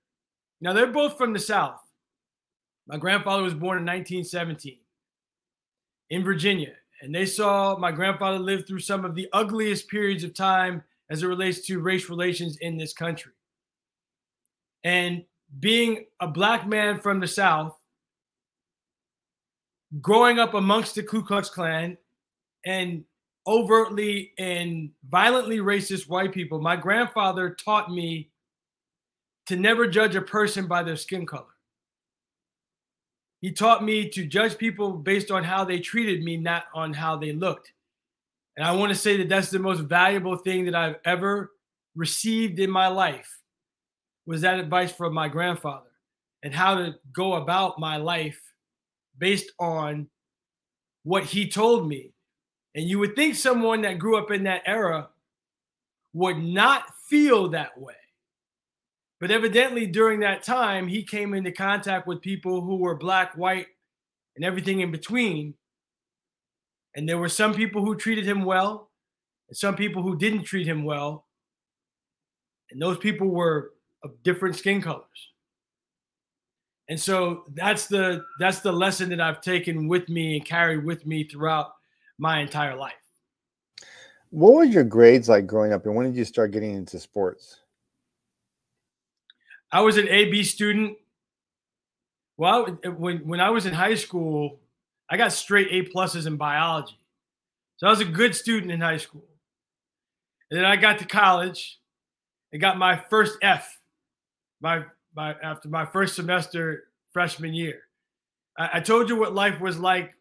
now 0.61 0.73
they're 0.73 0.87
both 0.87 1.19
from 1.19 1.33
the 1.33 1.39
South. 1.39 1.81
My 2.87 2.97
grandfather 2.97 3.43
was 3.43 3.55
born 3.55 3.79
in 3.79 3.85
1917 3.85 4.79
in 6.11 6.25
Virginia, 6.25 6.75
and 7.03 7.15
they 7.15 7.27
saw 7.27 7.77
my 7.77 7.91
grandfather 7.91 8.39
live 8.39 8.67
through 8.67 8.79
some 8.79 9.05
of 9.05 9.15
the 9.15 9.29
ugliest 9.33 9.89
periods 9.89 10.23
of 10.23 10.35
time 10.35 10.83
as 11.11 11.23
it 11.23 11.27
relates 11.27 11.61
to 11.67 11.81
race 11.81 12.09
relations 12.09 12.57
in 12.59 12.77
this 12.77 12.93
country. 12.93 13.33
And 14.85 15.25
being 15.61 16.07
a 16.21 16.29
black 16.29 16.67
man 16.67 17.01
from 17.01 17.21
the 17.21 17.27
South, 17.27 17.76
growing 20.01 20.39
up 20.39 20.55
amongst 20.55 20.95
the 20.95 21.03
Ku 21.03 21.23
Klux 21.23 21.49
Klan 21.49 21.97
and 22.65 23.05
overtly 23.47 24.33
and 24.39 24.91
violently 25.09 25.59
racist 25.59 26.09
white 26.09 26.33
people, 26.33 26.61
my 26.61 26.77
grandfather 26.77 27.51
taught 27.51 27.91
me 27.91 28.31
to 29.47 29.57
never 29.57 29.87
judge 29.87 30.17
a 30.17 30.23
person 30.23 30.67
by 30.67 30.83
their 30.83 30.97
skin 30.97 31.25
color. 31.25 31.45
He 33.41 33.53
taught 33.53 33.85
me 33.85 34.09
to 34.11 34.25
judge 34.25 34.59
people 34.59 34.93
based 34.93 35.31
on 35.31 35.45
how 35.45 35.65
they 35.65 35.79
treated 35.79 36.25
me, 36.25 36.37
not 36.37 36.65
on 36.75 36.93
how 36.93 37.17
they 37.17 37.33
looked. 37.33 37.73
And 38.57 38.67
I 38.67 38.73
want 38.73 38.91
to 38.91 38.99
say 38.99 39.19
that 39.19 39.29
that's 39.29 39.51
the 39.51 39.59
most 39.59 39.81
valuable 39.81 40.37
thing 40.37 40.65
that 40.65 40.75
I've 40.75 40.97
ever 41.05 41.53
received 41.95 42.59
in 42.59 42.71
my 42.71 42.89
life 42.89 43.41
was 44.27 44.41
that 44.41 44.59
advice 44.59 44.91
from 44.91 45.15
my 45.15 45.29
grandfather 45.29 45.91
and 46.43 46.55
how 46.55 46.75
to 46.75 46.97
go 47.13 47.35
about 47.35 47.79
my 47.79 47.99
life 47.99 48.41
based 49.19 49.53
on 49.59 50.09
what 51.05 51.25
he 51.25 51.49
told 51.49 51.89
me. 51.89 52.13
And 52.75 52.89
you 52.89 52.99
would 52.99 53.17
think 53.17 53.35
someone 53.35 53.83
that 53.83 53.99
grew 53.99 54.19
up 54.19 54.31
in 54.31 54.45
that 54.45 54.63
era 54.67 55.09
would 56.13 56.39
not 56.39 56.85
feel 57.09 57.49
that 57.51 57.79
way. 57.81 57.95
But 59.19 59.31
evidently, 59.31 59.87
during 59.87 60.21
that 60.21 60.43
time, 60.43 60.87
he 60.87 61.03
came 61.03 61.33
into 61.33 61.51
contact 61.51 62.07
with 62.07 62.21
people 62.21 62.61
who 62.61 62.77
were 62.77 62.97
black, 62.97 63.35
white, 63.35 63.69
and 64.35 64.45
everything 64.45 64.81
in 64.81 64.91
between. 64.91 65.55
And 66.95 67.09
there 67.09 67.19
were 67.19 67.31
some 67.31 67.55
people 67.55 67.85
who 67.85 67.97
treated 67.97 68.27
him 68.27 68.45
well, 68.45 68.91
and 69.49 69.57
some 69.57 69.75
people 69.75 70.03
who 70.03 70.19
didn't 70.19 70.43
treat 70.43 70.67
him 70.67 70.85
well. 70.85 71.27
And 72.71 72.81
those 72.81 72.99
people 72.99 73.29
were 73.29 73.73
of 74.03 74.23
different 74.23 74.57
skin 74.57 74.83
colors. 74.83 75.33
And 76.89 77.01
so 77.01 77.45
that's 77.55 77.87
the 77.87 78.25
that's 78.39 78.61
the 78.61 78.73
lesson 78.73 79.09
that 79.11 79.21
I've 79.21 79.41
taken 79.41 79.89
with 79.89 80.09
me 80.09 80.37
and 80.37 80.45
carried 80.45 80.85
with 80.85 81.05
me 81.05 81.25
throughout 81.25 81.73
my 82.19 82.41
entire 82.41 82.77
life. 82.77 82.95
What 84.31 84.55
were 84.55 84.65
your 84.65 84.85
grades 84.85 85.29
like 85.29 85.47
growing 85.47 85.73
up, 85.73 85.87
and 85.87 85.95
when 85.95 86.07
did 86.07 86.17
you 86.17 86.25
start 86.25 86.53
getting 86.53 86.75
into 86.75 86.99
sports? 86.99 87.61
I 89.73 89.81
was 89.81 89.97
an 89.97 90.09
AB 90.09 90.45
student. 90.45 90.97
Well, 92.37 92.67
when 92.85 93.19
when 93.27 93.41
I 93.41 93.51
was 93.51 93.67
in 93.67 93.73
high 93.73 93.95
school, 93.95 94.61
I 95.11 95.17
got 95.17 95.33
straight 95.33 95.69
A 95.71 95.91
pluses 95.91 96.27
in 96.27 96.37
biology, 96.37 96.99
so 97.79 97.89
I 97.89 97.91
was 97.91 98.01
a 98.01 98.05
good 98.05 98.35
student 98.35 98.71
in 98.71 98.81
high 98.81 98.99
school. 98.99 99.25
And 100.51 100.59
then 100.59 100.65
I 100.65 100.77
got 100.77 100.99
to 101.01 101.05
college, 101.05 101.81
and 102.53 102.61
got 102.61 102.79
my 102.79 103.03
first 103.11 103.39
F, 103.43 103.79
my 104.61 104.85
my 105.17 105.35
after 105.43 105.69
my 105.69 105.87
first 105.87 106.15
semester 106.15 106.85
freshman 107.13 107.55
year. 107.55 107.81
I, 108.59 108.71
I 108.75 108.81
told 108.81 109.09
you 109.09 109.17
what 109.17 109.35
life 109.35 109.61
was 109.61 109.79
like 109.79 110.13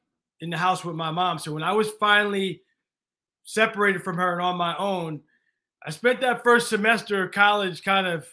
in 0.41 0.49
the 0.49 0.57
house 0.57 0.83
with 0.83 0.95
my 0.95 1.11
mom. 1.11 1.37
So 1.37 1.53
when 1.53 1.63
I 1.63 1.73
was 1.73 1.91
finally 1.99 2.61
separated 3.43 4.03
from 4.03 4.17
her 4.17 4.33
and 4.33 4.41
on 4.41 4.57
my 4.57 4.75
own, 4.77 5.21
I 5.85 5.91
spent 5.91 6.21
that 6.21 6.43
first 6.43 6.69
semester 6.69 7.23
of 7.23 7.31
college 7.31 7.83
kind 7.83 8.07
of 8.07 8.25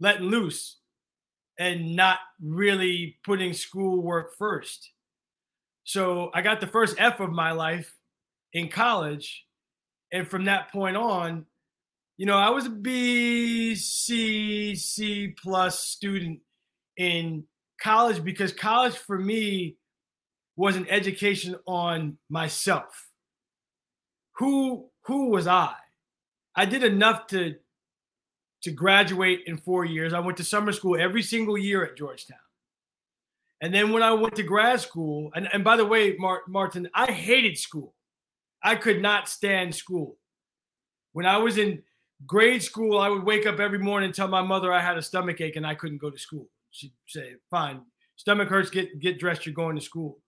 letting 0.00 0.26
loose 0.26 0.78
and 1.58 1.96
not 1.96 2.18
really 2.42 3.18
putting 3.24 3.52
schoolwork 3.52 4.36
first. 4.36 4.90
So 5.84 6.30
I 6.34 6.42
got 6.42 6.60
the 6.60 6.66
first 6.66 6.96
F 6.98 7.20
of 7.20 7.30
my 7.30 7.52
life 7.52 7.94
in 8.52 8.68
college. 8.68 9.44
And 10.12 10.26
from 10.26 10.44
that 10.44 10.70
point 10.70 10.96
on, 10.96 11.46
you 12.16 12.24
know, 12.24 12.36
I 12.36 12.50
was 12.50 12.66
a 12.66 12.70
B, 12.70 13.74
C, 13.74 14.74
C 14.74 15.34
plus 15.42 15.80
student 15.80 16.40
in 16.96 17.44
college 17.80 18.24
because 18.24 18.52
college 18.52 18.94
for 18.94 19.18
me 19.18 19.76
was 20.56 20.76
an 20.76 20.86
education 20.88 21.56
on 21.66 22.16
myself. 22.30 23.08
Who 24.38 24.88
who 25.02 25.30
was 25.30 25.46
I? 25.46 25.74
I 26.54 26.64
did 26.64 26.82
enough 26.82 27.26
to 27.28 27.56
to 28.62 28.70
graduate 28.70 29.42
in 29.46 29.58
4 29.58 29.84
years. 29.84 30.14
I 30.14 30.20
went 30.20 30.38
to 30.38 30.44
summer 30.44 30.72
school 30.72 30.96
every 30.98 31.22
single 31.22 31.58
year 31.58 31.84
at 31.84 31.96
Georgetown. 31.96 32.38
And 33.60 33.72
then 33.72 33.92
when 33.92 34.02
I 34.02 34.12
went 34.12 34.34
to 34.36 34.42
grad 34.42 34.80
school, 34.80 35.30
and, 35.34 35.48
and 35.52 35.62
by 35.62 35.76
the 35.76 35.84
way, 35.84 36.16
Martin, 36.48 36.88
I 36.94 37.12
hated 37.12 37.58
school. 37.58 37.94
I 38.62 38.74
could 38.74 39.00
not 39.00 39.28
stand 39.28 39.74
school. 39.74 40.18
When 41.12 41.26
I 41.26 41.36
was 41.36 41.56
in 41.56 41.82
grade 42.24 42.62
school, 42.62 42.98
I 42.98 43.08
would 43.08 43.24
wake 43.24 43.46
up 43.46 43.60
every 43.60 43.78
morning 43.78 44.06
and 44.06 44.14
tell 44.14 44.28
my 44.28 44.42
mother 44.42 44.72
I 44.72 44.80
had 44.80 44.96
a 44.96 45.02
stomach 45.02 45.40
ache 45.40 45.56
and 45.56 45.66
I 45.66 45.74
couldn't 45.74 45.98
go 45.98 46.10
to 46.10 46.18
school. 46.18 46.48
She'd 46.70 46.92
say, 47.06 47.34
"Fine, 47.50 47.82
stomach 48.16 48.48
hurts. 48.48 48.70
Get 48.70 48.98
get 49.00 49.18
dressed. 49.18 49.44
You're 49.44 49.54
going 49.54 49.76
to 49.76 49.82
school." 49.82 50.18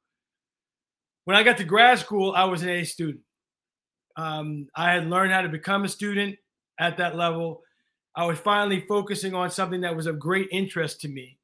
When 1.25 1.37
I 1.37 1.43
got 1.43 1.59
to 1.59 1.65
grad 1.65 1.99
school, 1.99 2.33
I 2.35 2.45
was 2.45 2.63
an 2.63 2.71
A 2.71 2.85
student. 2.85 3.23
Um, 4.17 4.69
I 4.75 4.93
had 4.93 5.09
learned 5.09 5.33
how 5.33 5.43
to 5.43 5.49
become 5.49 5.85
a 5.85 5.89
student 5.89 6.37
at 6.81 6.97
that 6.97 7.17
level. 7.17 7.63
I 8.17 8.25
was 8.25 8.39
finally 8.39 8.81
focusing 8.89 9.35
on 9.35 9.51
something 9.51 9.83
that 9.83 9.95
was 9.95 10.07
of 10.07 10.19
great 10.19 10.49
interest 10.51 11.01
to 11.03 11.09
me, 11.09 11.39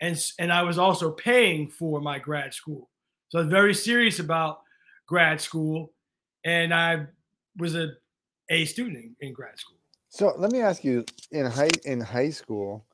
and 0.00 0.22
and 0.38 0.52
I 0.52 0.62
was 0.62 0.78
also 0.78 1.10
paying 1.12 1.70
for 1.70 2.00
my 2.00 2.18
grad 2.18 2.54
school. 2.54 2.90
So 3.28 3.38
I 3.38 3.42
was 3.42 3.50
very 3.50 3.74
serious 3.74 4.18
about 4.18 4.60
grad 5.06 5.40
school, 5.40 5.92
and 6.44 6.74
I 6.74 7.06
was 7.56 7.74
a 7.74 7.92
a 8.50 8.64
student 8.64 8.96
in, 8.96 9.16
in 9.20 9.32
grad 9.32 9.58
school. 9.58 9.76
So 10.08 10.34
let 10.36 10.52
me 10.52 10.60
ask 10.60 10.84
you: 10.84 11.04
in 11.30 11.46
high 11.46 11.70
in 11.84 12.00
high 12.00 12.30
school, 12.30 12.84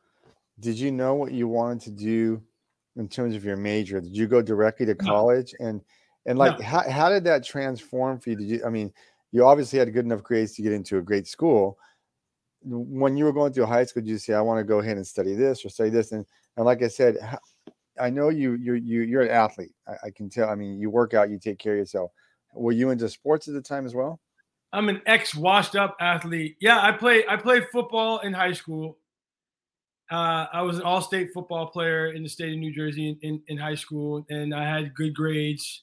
did 0.61 0.79
you 0.79 0.93
know 0.93 1.15
what 1.15 1.33
you 1.33 1.49
wanted 1.49 1.81
to 1.83 1.91
do 1.91 2.43
in 2.97 3.09
terms 3.09 3.35
of 3.35 3.45
your 3.45 3.57
major? 3.57 4.01
Did 4.01 4.17
you 4.17 4.27
go 4.27 4.43
directly 4.43 4.87
to 4.87 4.95
college? 4.95 5.55
No. 5.59 5.67
And 5.67 5.81
and 6.27 6.39
like, 6.39 6.59
no. 6.59 6.65
how 6.65 6.89
how 6.91 7.09
did 7.09 7.25
that 7.25 7.45
transform 7.45 8.21
for 8.21 8.31
you? 8.31 8.37
Did 8.37 8.49
you? 8.49 8.63
I 8.65 8.71
mean, 8.71 8.93
you 9.33 9.45
obviously 9.45 9.79
had 9.79 9.93
good 9.93 10.05
enough 10.05 10.23
grades 10.23 10.55
to 10.55 10.63
get 10.63 10.73
into 10.73 10.99
a 10.99 11.03
great 11.03 11.27
school. 11.27 11.79
When 12.63 13.17
you 13.17 13.25
were 13.25 13.33
going 13.33 13.53
through 13.53 13.67
high 13.67 13.85
school, 13.85 14.03
did 14.03 14.11
you 14.11 14.19
say, 14.19 14.35
"I 14.35 14.41
want 14.41 14.59
to 14.59 14.65
go 14.65 14.81
ahead 14.81 14.97
and 14.97 15.07
study 15.07 15.35
this 15.35 15.65
or 15.65 15.69
study 15.69 15.91
this"? 15.91 16.13
And 16.13 16.27
and 16.57 16.67
like 16.67 16.83
I 16.83 16.89
said, 16.89 17.17
I 18.01 18.11
know 18.11 18.29
you 18.29 18.55
you 18.55 18.75
you 18.75 19.03
you're 19.03 19.23
an 19.23 19.31
athlete. 19.31 19.73
I, 19.87 20.07
I 20.07 20.11
can 20.11 20.29
tell. 20.29 20.49
I 20.49 20.55
mean, 20.55 20.81
you 20.81 20.91
work 20.91 21.15
out, 21.15 21.31
you 21.31 21.39
take 21.39 21.59
care 21.59 21.75
of 21.75 21.79
yourself. 21.79 22.11
Were 22.55 22.73
you 22.73 22.91
into 22.91 23.09
sports 23.09 23.49
at 23.49 23.55
the 23.55 23.63
time 23.63 23.87
as 23.87 23.95
well? 23.95 24.21
I'm 24.73 24.89
an 24.89 25.01
ex 25.07 25.35
washed 25.35 25.77
up 25.77 25.97
athlete. 26.01 26.57
Yeah, 26.61 26.81
I 26.81 26.93
played 26.93 27.25
I 27.29 27.37
played 27.37 27.67
football 27.73 28.19
in 28.19 28.33
high 28.33 28.53
school. 28.53 28.99
Uh, 30.11 30.47
I 30.53 30.63
was 30.63 30.79
an 30.79 30.85
all 30.85 31.03
state 31.03 31.31
football 31.35 31.67
player 31.67 32.13
in 32.13 32.23
the 32.23 32.29
state 32.29 32.53
of 32.53 32.59
New 32.59 32.73
Jersey 32.73 33.11
in, 33.11 33.19
in, 33.21 33.43
in 33.49 33.59
high 33.59 33.75
school, 33.75 34.25
and 34.31 34.55
I 34.55 34.65
had 34.65 34.95
good 34.95 35.15
grades. 35.15 35.83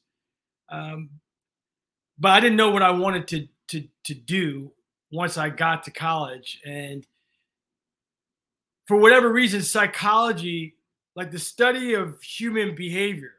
Um, 0.70 1.10
but 2.18 2.32
I 2.32 2.40
didn't 2.40 2.58
know 2.58 2.72
what 2.72 2.82
I 2.82 2.92
wanted 2.92 3.28
to 3.30 3.48
to 3.70 3.88
to 4.06 4.14
do 4.14 4.72
once 5.12 5.38
I 5.38 5.50
got 5.50 5.84
to 5.84 5.92
college, 5.92 6.60
and 6.66 7.06
for 8.88 8.98
whatever 8.98 9.32
reason, 9.32 9.64
psychology, 9.64 10.76
like 11.16 11.32
the 11.32 11.40
study 11.40 11.96
of 11.96 12.22
human 12.22 12.76
behavior, 12.76 13.34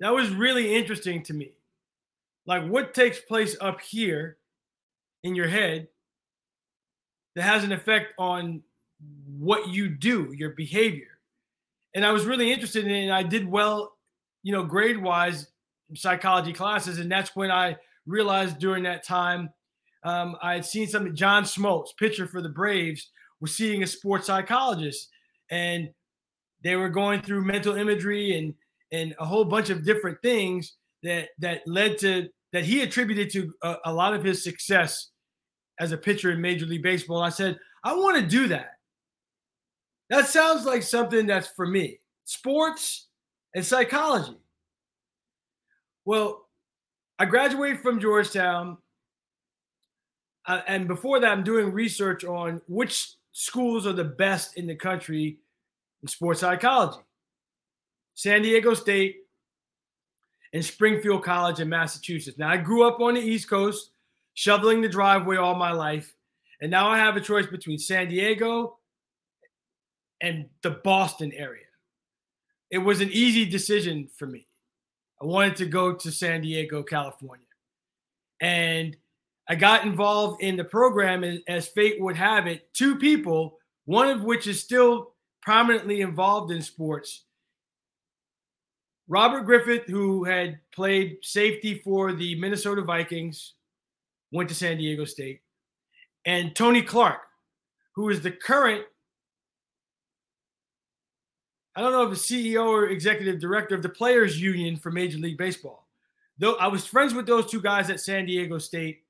that 0.00 0.12
was 0.12 0.30
really 0.30 0.74
interesting 0.74 1.22
to 1.24 1.34
me 1.34 1.52
like 2.46 2.66
what 2.66 2.94
takes 2.94 3.20
place 3.20 3.56
up 3.60 3.80
here 3.80 4.38
in 5.22 5.34
your 5.34 5.48
head 5.48 5.88
that 7.34 7.42
has 7.42 7.64
an 7.64 7.72
effect 7.72 8.12
on 8.18 8.62
what 9.38 9.68
you 9.68 9.88
do, 9.88 10.32
your 10.36 10.50
behavior. 10.50 11.18
And 11.94 12.04
I 12.04 12.12
was 12.12 12.26
really 12.26 12.52
interested 12.52 12.84
in 12.84 12.90
it. 12.90 13.04
And 13.04 13.12
I 13.12 13.22
did 13.22 13.48
well, 13.48 13.96
you 14.42 14.52
know, 14.52 14.62
grade 14.62 15.00
wise 15.00 15.48
psychology 15.94 16.52
classes. 16.52 16.98
And 16.98 17.10
that's 17.10 17.34
when 17.34 17.50
I 17.50 17.76
realized 18.06 18.58
during 18.58 18.82
that 18.84 19.04
time, 19.04 19.50
um, 20.04 20.36
I 20.42 20.54
had 20.54 20.66
seen 20.66 20.86
something. 20.86 21.14
John 21.14 21.44
Smoltz, 21.44 21.96
pitcher 21.98 22.26
for 22.26 22.42
the 22.42 22.48
Braves, 22.48 23.10
was 23.40 23.56
seeing 23.56 23.82
a 23.82 23.86
sports 23.86 24.26
psychologist. 24.26 25.08
And 25.50 25.90
they 26.62 26.76
were 26.76 26.88
going 26.88 27.22
through 27.22 27.44
mental 27.44 27.76
imagery 27.76 28.36
and 28.36 28.54
and 28.92 29.14
a 29.18 29.24
whole 29.24 29.44
bunch 29.44 29.70
of 29.70 29.84
different 29.84 30.20
things 30.22 30.74
that 31.04 31.28
that 31.38 31.62
led 31.66 31.98
to 31.98 32.28
that 32.52 32.64
he 32.64 32.82
attributed 32.82 33.30
to 33.30 33.52
a, 33.62 33.76
a 33.86 33.92
lot 33.92 34.14
of 34.14 34.24
his 34.24 34.42
success 34.42 35.10
as 35.78 35.92
a 35.92 35.96
pitcher 35.96 36.32
in 36.32 36.40
Major 36.40 36.66
League 36.66 36.82
Baseball. 36.82 37.22
I 37.22 37.28
said, 37.28 37.58
I 37.82 37.94
want 37.94 38.16
to 38.16 38.26
do 38.26 38.48
that. 38.48 38.78
That 40.10 40.28
sounds 40.28 40.64
like 40.64 40.82
something 40.82 41.26
that's 41.26 41.48
for 41.48 41.66
me. 41.66 41.98
Sports 42.24 43.08
and 43.54 43.64
psychology. 43.64 44.38
Well, 46.04 46.46
I 47.18 47.24
graduated 47.24 47.80
from 47.80 48.00
Georgetown. 48.00 48.78
Uh, 50.46 50.60
and 50.68 50.86
before 50.86 51.20
that, 51.20 51.32
I'm 51.32 51.42
doing 51.42 51.72
research 51.72 52.24
on 52.24 52.60
which 52.68 53.14
schools 53.32 53.86
are 53.86 53.92
the 53.92 54.04
best 54.04 54.56
in 54.56 54.66
the 54.66 54.76
country 54.76 55.38
in 56.02 56.08
sports 56.08 56.40
psychology. 56.40 57.00
San 58.14 58.42
Diego 58.42 58.74
State, 58.74 59.16
in 60.54 60.62
Springfield 60.62 61.24
College 61.24 61.58
in 61.58 61.68
Massachusetts. 61.68 62.38
Now, 62.38 62.48
I 62.48 62.56
grew 62.56 62.86
up 62.86 63.00
on 63.00 63.14
the 63.14 63.20
East 63.20 63.50
Coast, 63.50 63.90
shoveling 64.34 64.80
the 64.80 64.88
driveway 64.88 65.36
all 65.36 65.56
my 65.56 65.72
life. 65.72 66.14
And 66.60 66.70
now 66.70 66.88
I 66.88 66.96
have 66.96 67.16
a 67.16 67.20
choice 67.20 67.46
between 67.46 67.76
San 67.76 68.08
Diego 68.08 68.78
and 70.20 70.46
the 70.62 70.70
Boston 70.70 71.32
area. 71.32 71.64
It 72.70 72.78
was 72.78 73.00
an 73.00 73.10
easy 73.10 73.44
decision 73.44 74.08
for 74.16 74.26
me. 74.26 74.46
I 75.20 75.26
wanted 75.26 75.56
to 75.56 75.66
go 75.66 75.92
to 75.92 76.12
San 76.12 76.42
Diego, 76.42 76.84
California. 76.84 77.44
And 78.40 78.96
I 79.48 79.56
got 79.56 79.84
involved 79.84 80.40
in 80.40 80.56
the 80.56 80.64
program 80.64 81.24
as, 81.24 81.40
as 81.48 81.66
fate 81.66 82.00
would 82.00 82.16
have 82.16 82.46
it. 82.46 82.72
Two 82.74 82.96
people, 82.96 83.58
one 83.86 84.08
of 84.08 84.22
which 84.22 84.46
is 84.46 84.62
still 84.62 85.14
prominently 85.42 86.00
involved 86.00 86.52
in 86.52 86.62
sports, 86.62 87.24
Robert 89.08 89.42
Griffith, 89.42 89.86
who 89.86 90.24
had 90.24 90.58
played 90.72 91.18
safety 91.22 91.80
for 91.84 92.12
the 92.12 92.34
Minnesota 92.36 92.82
Vikings, 92.82 93.54
went 94.32 94.48
to 94.48 94.54
San 94.54 94.78
Diego 94.78 95.04
State, 95.04 95.42
and 96.24 96.56
Tony 96.56 96.82
Clark, 96.82 97.20
who 97.94 98.08
is 98.08 98.20
the 98.20 98.30
current, 98.30 98.84
I 101.76 101.82
don't 101.82 101.92
know 101.92 102.04
if 102.04 102.10
the 102.10 102.16
CEO 102.54 102.66
or 102.66 102.88
executive 102.88 103.40
director 103.40 103.74
of 103.74 103.82
the 103.82 103.88
Players 103.88 104.40
Union 104.40 104.76
for 104.76 104.90
Major 104.90 105.18
League 105.18 105.38
Baseball. 105.38 105.86
Though 106.38 106.54
I 106.54 106.66
was 106.68 106.86
friends 106.86 107.14
with 107.14 107.26
those 107.26 107.50
two 107.50 107.60
guys 107.60 107.90
at 107.90 108.00
San 108.00 108.26
Diego 108.26 108.58
State, 108.58 109.02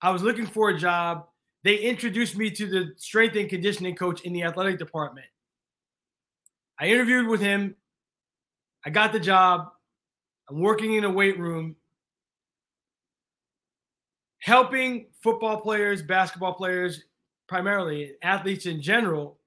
I 0.00 0.10
was 0.10 0.22
looking 0.22 0.46
for 0.46 0.70
a 0.70 0.78
job. 0.78 1.26
They 1.62 1.76
introduced 1.76 2.36
me 2.36 2.50
to 2.50 2.66
the 2.66 2.92
strength 2.96 3.36
and 3.36 3.48
conditioning 3.48 3.94
coach 3.94 4.22
in 4.22 4.32
the 4.32 4.42
athletic 4.42 4.78
department. 4.78 5.26
I 6.78 6.86
interviewed 6.86 7.28
with 7.28 7.40
him 7.40 7.76
I 8.84 8.90
got 8.90 9.12
the 9.12 9.20
job. 9.20 9.70
I'm 10.48 10.60
working 10.60 10.94
in 10.94 11.04
a 11.04 11.10
weight 11.10 11.38
room, 11.38 11.76
helping 14.40 15.06
football 15.22 15.60
players, 15.60 16.02
basketball 16.02 16.54
players, 16.54 17.04
primarily 17.48 18.12
athletes 18.22 18.66
in 18.66 18.82
general, 18.82 19.38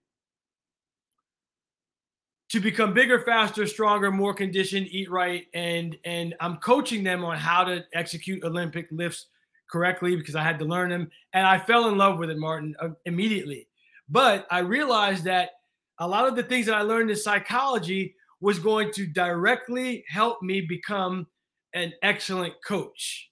to 2.49 2.59
become 2.59 2.93
bigger, 2.93 3.21
faster, 3.21 3.67
stronger, 3.67 4.09
more 4.11 4.33
conditioned, 4.33 4.87
eat 4.89 5.11
right, 5.11 5.47
and 5.53 5.97
and 6.05 6.33
I'm 6.39 6.57
coaching 6.57 7.03
them 7.03 7.23
on 7.23 7.37
how 7.37 7.63
to 7.65 7.85
execute 7.93 8.43
Olympic 8.43 8.87
lifts 8.91 9.27
correctly 9.69 10.15
because 10.15 10.35
I 10.35 10.43
had 10.43 10.57
to 10.59 10.65
learn 10.65 10.89
them, 10.89 11.11
and 11.33 11.45
I 11.45 11.59
fell 11.59 11.89
in 11.89 11.97
love 11.97 12.17
with 12.17 12.29
it, 12.31 12.37
Martin, 12.37 12.75
uh, 12.79 12.89
immediately. 13.05 13.67
But 14.09 14.47
I 14.49 14.59
realized 14.59 15.25
that 15.25 15.51
a 15.99 16.07
lot 16.07 16.27
of 16.27 16.35
the 16.35 16.43
things 16.43 16.65
that 16.67 16.75
I 16.75 16.81
learned 16.81 17.09
in 17.11 17.17
psychology 17.17 18.15
was 18.41 18.59
going 18.59 18.91
to 18.93 19.07
directly 19.07 20.03
help 20.09 20.41
me 20.41 20.61
become 20.61 21.27
an 21.73 21.93
excellent 22.03 22.53
coach. 22.65 23.29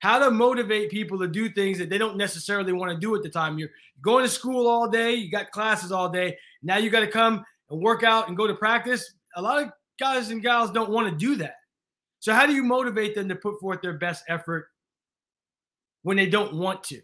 How 0.00 0.18
to 0.18 0.30
motivate 0.30 0.90
people 0.90 1.18
to 1.18 1.28
do 1.28 1.50
things 1.50 1.78
that 1.78 1.90
they 1.90 1.98
don't 1.98 2.16
necessarily 2.16 2.72
want 2.72 2.90
to 2.90 2.98
do 2.98 3.14
at 3.14 3.22
the 3.22 3.28
time. 3.28 3.58
You're 3.58 3.70
going 4.00 4.24
to 4.24 4.30
school 4.30 4.66
all 4.66 4.88
day, 4.88 5.12
you 5.14 5.30
got 5.30 5.50
classes 5.50 5.92
all 5.92 6.08
day. 6.08 6.36
Now 6.62 6.78
you 6.78 6.90
got 6.90 7.00
to 7.00 7.06
come 7.06 7.44
and 7.68 7.80
work 7.80 8.02
out 8.02 8.28
and 8.28 8.36
go 8.36 8.46
to 8.46 8.54
practice. 8.54 9.14
A 9.36 9.42
lot 9.42 9.62
of 9.62 9.70
guys 9.98 10.30
and 10.30 10.42
gals 10.42 10.70
don't 10.70 10.90
want 10.90 11.08
to 11.08 11.16
do 11.16 11.36
that. 11.36 11.54
So, 12.20 12.34
how 12.34 12.46
do 12.46 12.54
you 12.54 12.62
motivate 12.62 13.14
them 13.14 13.28
to 13.28 13.34
put 13.34 13.58
forth 13.60 13.80
their 13.82 13.94
best 13.94 14.24
effort 14.28 14.68
when 16.02 16.16
they 16.16 16.26
don't 16.26 16.54
want 16.54 16.84
to? 16.84 17.00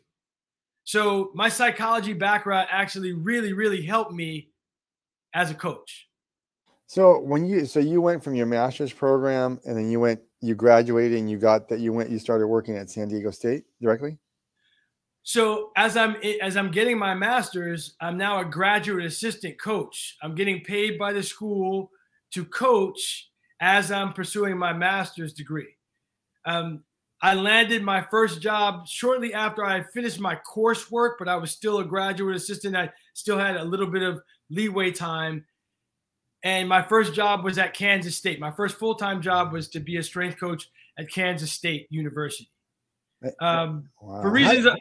So, 0.84 1.30
my 1.34 1.48
psychology 1.48 2.12
background 2.12 2.68
actually 2.70 3.12
really, 3.12 3.52
really 3.52 3.82
helped 3.82 4.12
me 4.12 4.50
as 5.34 5.50
a 5.50 5.54
coach. 5.54 6.05
So 6.86 7.20
when 7.20 7.46
you 7.46 7.66
so 7.66 7.80
you 7.80 8.00
went 8.00 8.22
from 8.22 8.34
your 8.34 8.46
master's 8.46 8.92
program 8.92 9.60
and 9.64 9.76
then 9.76 9.90
you 9.90 10.00
went 10.00 10.20
you 10.40 10.54
graduated 10.54 11.18
and 11.18 11.30
you 11.30 11.38
got 11.38 11.68
that 11.68 11.80
you 11.80 11.92
went 11.92 12.10
you 12.10 12.18
started 12.18 12.46
working 12.46 12.76
at 12.76 12.90
San 12.90 13.08
Diego 13.08 13.30
State 13.30 13.64
directly? 13.80 14.18
So 15.22 15.72
as 15.76 15.96
I'm 15.96 16.16
as 16.40 16.56
I'm 16.56 16.70
getting 16.70 16.96
my 16.98 17.14
master's, 17.14 17.96
I'm 18.00 18.16
now 18.16 18.40
a 18.40 18.44
graduate 18.44 19.04
assistant 19.04 19.60
coach. 19.60 20.16
I'm 20.22 20.36
getting 20.36 20.60
paid 20.60 20.98
by 20.98 21.12
the 21.12 21.22
school 21.22 21.90
to 22.32 22.44
coach 22.44 23.30
as 23.60 23.90
I'm 23.90 24.12
pursuing 24.12 24.56
my 24.56 24.72
master's 24.72 25.32
degree. 25.32 25.74
Um, 26.44 26.84
I 27.22 27.34
landed 27.34 27.82
my 27.82 28.06
first 28.08 28.40
job 28.40 28.86
shortly 28.86 29.34
after 29.34 29.64
I 29.64 29.82
finished 29.82 30.20
my 30.20 30.38
coursework, 30.48 31.14
but 31.18 31.28
I 31.28 31.36
was 31.36 31.50
still 31.50 31.78
a 31.78 31.84
graduate 31.84 32.36
assistant. 32.36 32.76
I 32.76 32.92
still 33.14 33.38
had 33.38 33.56
a 33.56 33.64
little 33.64 33.86
bit 33.86 34.02
of 34.02 34.20
leeway 34.50 34.92
time. 34.92 35.44
And 36.46 36.68
my 36.68 36.80
first 36.80 37.12
job 37.12 37.42
was 37.42 37.58
at 37.58 37.74
Kansas 37.74 38.14
State. 38.14 38.38
My 38.38 38.52
first 38.52 38.76
full 38.76 38.94
time 38.94 39.20
job 39.20 39.52
was 39.52 39.66
to 39.70 39.80
be 39.80 39.96
a 39.96 40.02
strength 40.02 40.38
coach 40.38 40.70
at 40.96 41.10
Kansas 41.10 41.50
State 41.50 41.88
University. 41.90 42.48
Um, 43.40 43.88
wow. 44.00 44.22
For 44.22 44.30
reasons. 44.30 44.64
How, 44.66 44.76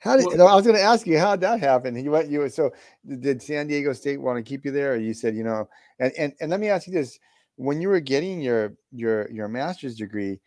how 0.00 0.16
did 0.18 0.26
well, 0.38 0.48
I 0.48 0.54
was 0.54 0.66
going 0.66 0.76
to 0.76 0.82
ask 0.82 1.06
you 1.06 1.18
how 1.18 1.30
did 1.30 1.40
that 1.40 1.60
happen? 1.60 1.96
You 1.96 2.10
went 2.10 2.28
you 2.28 2.46
so 2.50 2.72
did 3.20 3.42
San 3.42 3.68
Diego 3.68 3.94
State 3.94 4.20
want 4.20 4.36
to 4.36 4.46
keep 4.46 4.66
you 4.66 4.70
there, 4.70 4.92
or 4.92 4.96
you 4.96 5.14
said 5.14 5.34
you 5.34 5.44
know? 5.44 5.66
And 5.98 6.12
and 6.18 6.34
and 6.42 6.50
let 6.50 6.60
me 6.60 6.68
ask 6.68 6.86
you 6.86 6.92
this: 6.92 7.18
when 7.56 7.80
you 7.80 7.88
were 7.88 8.00
getting 8.00 8.42
your 8.42 8.74
your 8.92 9.30
your 9.30 9.48
master's 9.48 9.96
degree, 9.96 10.38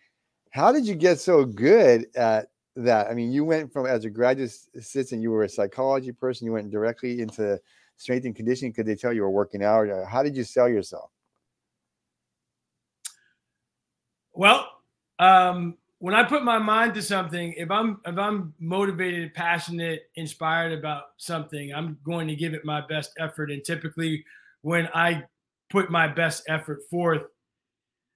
how 0.51 0.72
did 0.72 0.86
you 0.86 0.94
get 0.94 1.20
so 1.20 1.44
good 1.44 2.06
at 2.15 2.50
that? 2.75 3.08
I 3.08 3.15
mean, 3.15 3.32
you 3.32 3.44
went 3.44 3.74
from 3.74 3.88
as 3.88 4.06
a 4.06 4.12
graduate 4.12 4.56
assistant, 4.75 5.24
you 5.24 5.32
were 5.32 5.44
a 5.44 5.50
psychology 5.50 6.12
person, 6.12 6.46
you 6.46 6.53
went 6.53 6.70
directly 6.70 7.20
into 7.20 7.60
strength 8.01 8.25
and 8.25 8.36
conditioning 8.36 8.74
Could 8.74 8.88
they 8.88 8.96
tell 8.96 9.13
you 9.13 9.22
were 9.22 9.29
working 9.29 9.63
out? 9.63 9.88
How 10.08 10.24
did 10.24 10.36
you 10.36 10.43
sell 10.43 10.67
yourself? 10.67 11.12
Well, 14.34 14.67
um, 15.20 15.77
when 16.00 16.15
I 16.15 16.24
put 16.24 16.43
my 16.43 16.58
mind 16.58 16.95
to 16.95 17.02
something, 17.02 17.54
if 17.54 17.69
I'm 17.69 18.02
if 18.06 18.17
I'm 18.17 18.54
motivated, 18.60 19.36
passionate, 19.36 20.10
inspired 20.15 20.73
about 20.73 21.04
something, 21.17 21.73
I'm 21.73 21.99
going 22.04 22.28
to 22.28 22.36
give 22.36 22.56
it 22.56 22.65
my 22.65 22.82
best 22.82 23.12
effort. 23.19 23.52
And 23.52 23.63
typically, 23.63 24.26
when 24.62 24.89
I 24.95 25.23
put 25.69 25.91
my 25.91 26.08
best 26.08 26.43
effort 26.47 26.80
forth, 26.89 27.26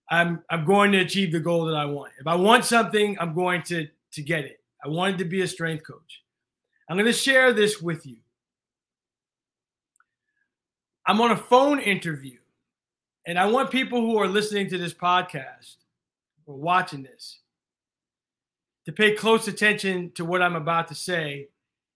I'm 0.09 0.43
I'm 0.49 0.65
going 0.65 0.91
to 0.93 0.99
achieve 0.99 1.31
the 1.31 1.39
goal 1.39 1.65
that 1.65 1.75
I 1.75 1.85
want. 1.85 2.13
If 2.19 2.25
I 2.25 2.35
want 2.35 2.65
something, 2.65 3.17
I'm 3.19 3.35
going 3.35 3.61
to 3.63 3.87
to 4.13 4.21
get 4.23 4.45
it. 4.45 4.61
I 4.83 4.87
wanted 4.87 5.19
to 5.19 5.25
be 5.25 5.41
a 5.41 5.47
strength 5.47 5.85
coach. 5.85 6.23
I'm 6.89 6.95
going 6.95 7.05
to 7.05 7.13
share 7.13 7.53
this 7.53 7.81
with 7.81 8.05
you. 8.05 8.17
I'm 11.07 11.21
on 11.21 11.31
a 11.31 11.37
phone 11.37 11.79
interview, 11.79 12.39
and 13.27 13.37
I 13.37 13.45
want 13.45 13.69
people 13.69 14.01
who 14.01 14.17
are 14.17 14.27
listening 14.27 14.69
to 14.69 14.77
this 14.77 14.93
podcast 14.93 15.75
or 16.45 16.55
watching 16.55 17.03
this 17.03 17.39
to 18.85 18.91
pay 18.91 19.13
close 19.13 19.47
attention 19.47 20.11
to 20.15 20.25
what 20.25 20.41
I'm 20.41 20.55
about 20.55 20.87
to 20.87 20.95
say, 20.95 21.49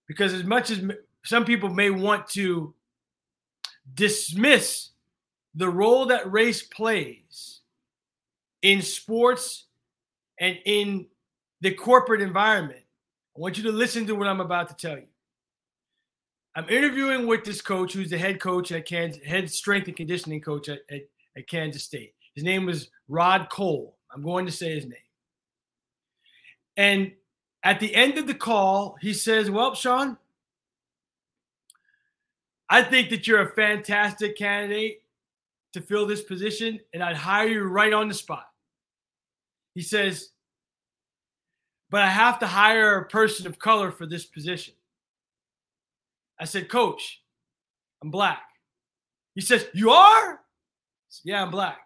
because 0.08 0.34
as 0.34 0.44
much 0.44 0.70
as 0.70 0.82
some 1.24 1.44
people 1.44 1.70
may 1.70 1.90
want 1.90 2.28
to 2.30 2.74
dismiss 3.94 4.90
the 5.56 5.70
role 5.70 6.06
that 6.08 6.32
race 6.32 6.62
plays 6.62 7.62
in 8.62 8.82
sports 8.82 9.66
and 10.40 10.58
in 10.66 11.08
the 11.62 11.72
corporate 11.72 12.22
environment, 12.22 12.82
I 13.36 13.40
want 13.40 13.58
you 13.58 13.64
to 13.64 13.72
listen 13.72 14.06
to 14.08 14.16
what 14.16 14.28
I'm 14.28 14.42
about 14.42 14.70
to 14.70 14.76
tell 14.76 14.98
you. 14.98 15.09
I'm 16.56 16.68
interviewing 16.70 17.28
with 17.28 17.44
this 17.44 17.62
coach 17.62 17.94
who's 17.94 18.10
the 18.10 18.18
head 18.18 18.40
coach 18.40 18.72
at 18.72 18.86
Kansas, 18.86 19.24
head 19.24 19.50
strength 19.50 19.88
and 19.88 19.96
conditioning 19.96 20.42
coach 20.42 20.68
at, 20.70 20.80
at, 20.90 21.02
at 21.38 21.48
Kansas 21.48 21.84
State. 21.84 22.14
His 22.36 22.44
name 22.44 22.66
was 22.66 22.90
Rod 23.08 23.50
Cole. 23.50 23.98
I'm 24.12 24.24
going 24.24 24.46
to 24.46 24.52
say 24.52 24.74
his 24.74 24.86
name. 24.86 24.94
And 26.76 27.12
at 27.64 27.80
the 27.80 27.94
end 27.94 28.18
of 28.18 28.26
the 28.26 28.34
call, 28.34 28.98
he 29.02 29.14
says, 29.14 29.52
Well, 29.52 29.76
Sean, 29.76 30.18
I 32.70 32.82
think 32.82 33.10
that 33.10 33.28
you're 33.28 33.42
a 33.42 33.54
fantastic 33.54 34.38
candidate 34.38 35.02
to 35.74 35.82
fill 35.82 36.08
this 36.08 36.22
position, 36.22 36.80
and 36.94 37.04
I'd 37.04 37.16
hire 37.16 37.48
you 37.48 37.64
right 37.64 37.94
on 37.94 38.08
the 38.08 38.14
spot. 38.14 38.48
He 39.76 39.82
says, 39.82 40.30
But 41.90 42.02
I 42.02 42.08
have 42.08 42.40
to 42.40 42.48
hire 42.48 42.98
a 42.98 43.08
person 43.08 43.46
of 43.46 43.60
color 43.60 43.92
for 43.92 44.06
this 44.06 44.26
position. 44.26 44.74
I 46.40 46.46
said, 46.46 46.70
Coach, 46.70 47.22
I'm 48.02 48.12
black. 48.12 48.42
He 49.36 49.42
says, 49.42 49.68
You 49.74 49.92
are? 49.92 50.40
Said, 51.10 51.30
yeah, 51.30 51.42
I'm 51.42 51.52
black. 51.52 51.80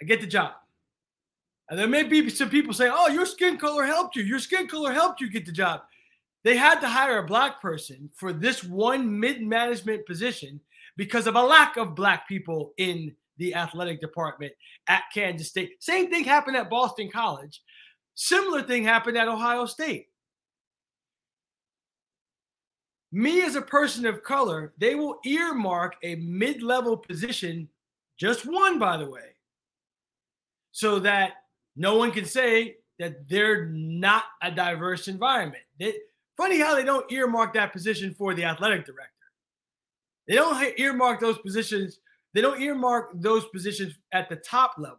I 0.00 0.04
get 0.04 0.20
the 0.20 0.26
job. 0.26 0.52
And 1.68 1.78
there 1.78 1.88
may 1.88 2.02
be 2.02 2.28
some 2.30 2.50
people 2.50 2.74
saying, 2.74 2.92
Oh, 2.94 3.08
your 3.08 3.26
skin 3.26 3.56
color 3.58 3.84
helped 3.84 4.16
you. 4.16 4.22
Your 4.22 4.38
skin 4.38 4.66
color 4.66 4.92
helped 4.92 5.20
you 5.20 5.30
get 5.30 5.46
the 5.46 5.52
job. 5.52 5.82
They 6.42 6.56
had 6.56 6.80
to 6.80 6.88
hire 6.88 7.18
a 7.18 7.26
black 7.26 7.60
person 7.60 8.10
for 8.14 8.32
this 8.32 8.62
one 8.62 9.18
mid 9.18 9.42
management 9.42 10.06
position 10.06 10.60
because 10.96 11.26
of 11.26 11.36
a 11.36 11.42
lack 11.42 11.76
of 11.76 11.94
black 11.94 12.28
people 12.28 12.72
in 12.76 13.14
the 13.38 13.54
athletic 13.54 14.00
department 14.00 14.52
at 14.86 15.04
Kansas 15.12 15.48
State. 15.48 15.82
Same 15.82 16.10
thing 16.10 16.24
happened 16.24 16.56
at 16.56 16.70
Boston 16.70 17.10
College. 17.10 17.62
Similar 18.14 18.62
thing 18.62 18.84
happened 18.84 19.16
at 19.16 19.26
Ohio 19.26 19.66
State 19.66 20.08
me 23.14 23.42
as 23.42 23.54
a 23.54 23.62
person 23.62 24.06
of 24.06 24.24
color, 24.24 24.72
they 24.76 24.96
will 24.96 25.20
earmark 25.24 25.94
a 26.02 26.16
mid 26.16 26.62
level 26.62 26.96
position, 26.96 27.68
just 28.16 28.44
one, 28.44 28.80
by 28.80 28.96
the 28.96 29.08
way, 29.08 29.36
so 30.72 30.98
that 30.98 31.34
no 31.76 31.96
one 31.96 32.10
can 32.10 32.24
say 32.24 32.78
that 32.98 33.28
they're 33.28 33.66
not 33.66 34.24
a 34.42 34.50
diverse 34.50 35.06
environment. 35.06 35.62
They, 35.78 35.94
funny 36.36 36.58
how 36.58 36.74
they 36.74 36.82
don't 36.82 37.10
earmark 37.10 37.54
that 37.54 37.72
position 37.72 38.12
for 38.14 38.34
the 38.34 38.44
athletic 38.44 38.84
director. 38.84 39.12
They 40.26 40.34
don't 40.34 40.76
earmark 40.76 41.20
those 41.20 41.38
positions. 41.38 42.00
They 42.32 42.40
don't 42.40 42.60
earmark 42.60 43.10
those 43.14 43.44
positions 43.44 43.94
at 44.10 44.28
the 44.28 44.36
top 44.36 44.74
level, 44.76 44.98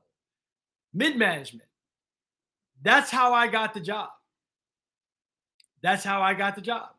mid 0.93 1.17
management. 1.17 1.67
That's 2.81 3.11
how 3.11 3.33
I 3.33 3.47
got 3.47 3.73
the 3.73 3.81
job. 3.81 4.07
That's 5.81 6.05
how 6.05 6.21
I 6.21 6.33
got 6.33 6.55
the 6.55 6.61
job. 6.61 6.94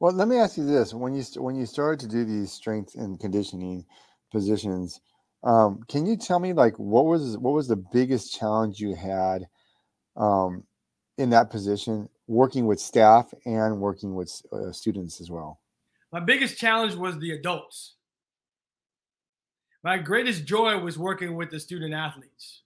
Well, 0.00 0.12
let 0.12 0.28
me 0.28 0.36
ask 0.36 0.56
you 0.56 0.64
this: 0.64 0.94
when 0.94 1.14
you 1.14 1.22
when 1.36 1.56
you 1.56 1.66
started 1.66 2.00
to 2.00 2.08
do 2.08 2.24
these 2.24 2.52
strength 2.52 2.94
and 2.94 3.18
conditioning 3.18 3.84
positions, 4.30 5.00
um, 5.42 5.80
can 5.88 6.06
you 6.06 6.16
tell 6.16 6.38
me 6.38 6.52
like 6.52 6.76
what 6.78 7.06
was 7.06 7.36
what 7.38 7.52
was 7.52 7.68
the 7.68 7.76
biggest 7.76 8.38
challenge 8.38 8.80
you 8.80 8.94
had 8.94 9.46
um, 10.16 10.64
in 11.16 11.30
that 11.30 11.50
position, 11.50 12.08
working 12.26 12.66
with 12.66 12.80
staff 12.80 13.32
and 13.44 13.80
working 13.80 14.14
with 14.14 14.40
uh, 14.52 14.72
students 14.72 15.20
as 15.20 15.30
well? 15.30 15.60
My 16.12 16.20
biggest 16.20 16.58
challenge 16.58 16.94
was 16.94 17.18
the 17.18 17.32
adults. 17.32 17.94
My 19.84 19.98
greatest 19.98 20.44
joy 20.44 20.78
was 20.78 20.98
working 20.98 21.36
with 21.36 21.50
the 21.50 21.60
student 21.60 21.94
athletes. 21.94 22.62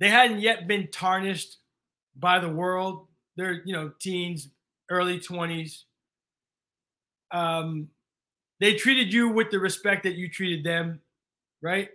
They 0.00 0.08
hadn't 0.08 0.40
yet 0.40 0.66
been 0.66 0.88
tarnished 0.90 1.58
by 2.16 2.40
the 2.40 2.48
world. 2.48 3.06
They're, 3.36 3.62
you 3.64 3.72
know, 3.72 3.92
teens, 4.00 4.48
early 4.92 5.18
20s. 5.18 5.84
Um, 7.32 7.88
they 8.60 8.74
treated 8.74 9.12
you 9.12 9.28
with 9.28 9.50
the 9.50 9.58
respect 9.58 10.04
that 10.04 10.14
you 10.14 10.28
treated 10.28 10.64
them. 10.64 11.00
right? 11.62 11.88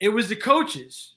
It 0.00 0.08
was 0.08 0.28
the 0.28 0.36
coaches 0.36 1.14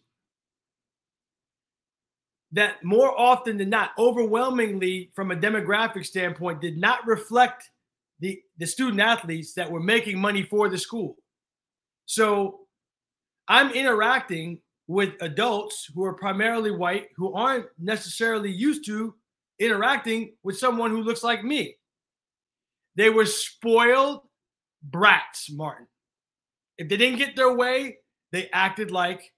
that 2.51 2.83
more 2.83 3.17
often 3.19 3.57
than 3.57 3.69
not, 3.69 3.91
overwhelmingly 3.97 5.11
from 5.15 5.31
a 5.31 5.35
demographic 5.35 6.05
standpoint, 6.05 6.61
did 6.61 6.77
not 6.77 7.05
reflect 7.07 7.69
the, 8.19 8.41
the 8.57 8.67
student 8.67 8.99
athletes 8.99 9.53
that 9.53 9.71
were 9.71 9.79
making 9.79 10.19
money 10.19 10.43
for 10.43 10.67
the 10.67 10.77
school. 10.77 11.15
So 12.05 12.61
I'm 13.47 13.71
interacting 13.71 14.61
with 14.87 15.13
adults 15.21 15.89
who 15.93 16.03
are 16.03 16.13
primarily 16.13 16.71
white 16.71 17.09
who 17.15 17.33
aren't 17.33 17.67
necessarily 17.77 18.51
used 18.51 18.83
to 18.85 19.13
interacting 19.59 20.33
with 20.43 20.57
someone 20.57 20.91
who 20.91 21.01
looks 21.03 21.23
like 21.23 21.43
me. 21.43 21.75
They 22.95 23.09
were 23.09 23.25
spoiled 23.25 24.21
brats, 24.83 25.51
Martin. 25.51 25.87
If 26.77 26.89
they 26.89 26.97
didn't 26.97 27.19
get 27.19 27.35
their 27.35 27.55
way, 27.55 27.97
they 28.31 28.49
acted 28.53 28.91
like 28.91 29.31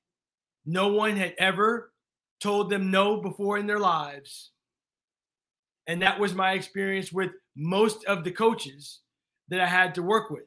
no 0.65 0.89
one 0.89 1.15
had 1.15 1.33
ever 1.37 1.91
told 2.39 2.69
them 2.69 2.91
no 2.91 3.21
before 3.21 3.57
in 3.57 3.67
their 3.67 3.79
lives. 3.79 4.51
And 5.87 6.01
that 6.01 6.19
was 6.19 6.35
my 6.35 6.53
experience 6.53 7.11
with 7.11 7.31
most 7.55 8.05
of 8.05 8.23
the 8.23 8.31
coaches 8.31 8.99
that 9.49 9.59
I 9.59 9.67
had 9.67 9.95
to 9.95 10.03
work 10.03 10.29
with. 10.29 10.43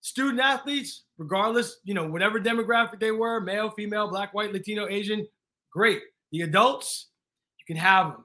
Student 0.00 0.40
athletes, 0.40 1.04
regardless, 1.18 1.80
you 1.84 1.94
know, 1.94 2.08
whatever 2.08 2.40
demographic 2.40 3.00
they 3.00 3.12
were 3.12 3.40
male, 3.40 3.70
female, 3.70 4.08
black, 4.08 4.32
white, 4.32 4.52
Latino, 4.52 4.88
Asian 4.88 5.26
great. 5.72 6.00
The 6.32 6.42
adults, 6.42 7.08
you 7.58 7.64
can 7.72 7.80
have 7.80 8.12
them. 8.12 8.24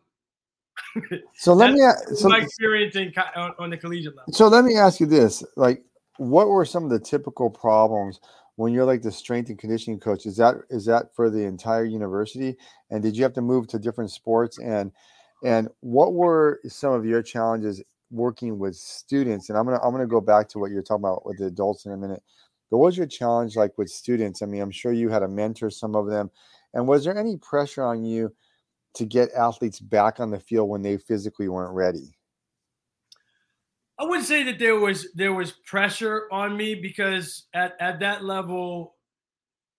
So 1.36 1.54
let 1.54 1.74
me 1.74 1.82
so 2.16 2.30
my 2.30 2.40
experience 2.40 2.96
in, 2.96 3.14
on, 3.36 3.54
on 3.60 3.70
the 3.70 3.78
collegiate 3.78 4.16
level. 4.16 4.34
So 4.34 4.48
let 4.48 4.64
me 4.66 4.76
ask 4.76 5.00
you 5.00 5.06
this: 5.06 5.44
like, 5.56 5.84
what 6.18 6.48
were 6.48 6.66
some 6.66 6.84
of 6.84 6.90
the 6.90 7.00
typical 7.00 7.50
problems 7.50 8.20
when 8.56 8.74
you're 8.74 8.86
like 8.86 9.02
the 9.02 9.12
strength 9.12 9.50
and 9.50 9.58
conditioning 9.58 10.00
coach? 10.00 10.26
Is 10.26 10.38
that 10.38 10.56
is 10.70 10.86
that 10.86 11.16
for 11.16 11.30
the 11.30 11.44
entire 11.44 11.86
university? 11.86 12.56
And 12.92 13.02
did 13.02 13.18
you 13.18 13.24
have 13.24 13.34
to 13.34 13.42
move 13.42 13.68
to 13.68 13.80
different 13.80 14.12
sports? 14.12 14.60
And 14.60 14.92
and 15.44 15.68
what 15.82 16.14
were 16.14 16.60
some 16.68 16.94
of 16.94 17.06
your 17.06 17.22
challenges 17.22 17.82
working 18.12 18.60
with 18.60 18.76
students? 18.76 19.50
And 19.50 19.58
I'm 19.58 19.66
gonna 19.66 19.80
I'm 19.84 19.92
gonna 19.92 20.08
go 20.08 20.22
back 20.22 20.48
to 20.50 20.60
what 20.60 20.72
you're 20.72 20.84
talking 20.84 21.04
about 21.04 21.26
with 21.26 21.40
the 21.40 21.46
adults 21.46 21.86
in 21.86 21.92
a 21.92 21.98
minute. 21.98 22.24
But 22.70 22.78
what 22.78 22.88
was 22.88 22.98
your 22.98 23.08
challenge 23.08 23.56
like 23.56 23.78
with 23.78 23.90
students? 23.90 24.42
I 24.42 24.46
mean, 24.46 24.62
I'm 24.62 24.72
sure 24.72 24.94
you 24.94 25.10
had 25.10 25.20
to 25.20 25.28
mentor 25.28 25.70
some 25.70 25.96
of 25.96 26.08
them. 26.08 26.32
And 26.74 26.88
was 26.88 27.04
there 27.04 27.18
any 27.18 27.38
pressure 27.38 27.84
on 27.84 28.04
you 28.04 28.34
to 28.96 29.06
get 29.06 29.32
athletes 29.34 29.80
back 29.80 30.20
on 30.20 30.30
the 30.30 30.40
field 30.40 30.70
when 30.70 30.82
they 30.82 30.98
physically 30.98 31.50
weren't 31.50 31.74
ready? 31.74 32.16
I 34.00 34.06
wouldn't 34.06 34.28
say 34.28 34.44
that 34.44 34.60
there 34.60 34.80
was 34.80 35.08
there 35.14 35.34
was 35.34 35.52
pressure 35.52 36.28
on 36.32 36.58
me 36.58 36.76
because 36.76 37.44
at, 37.54 37.76
at 37.80 38.00
that 38.00 38.24
level, 38.24 38.96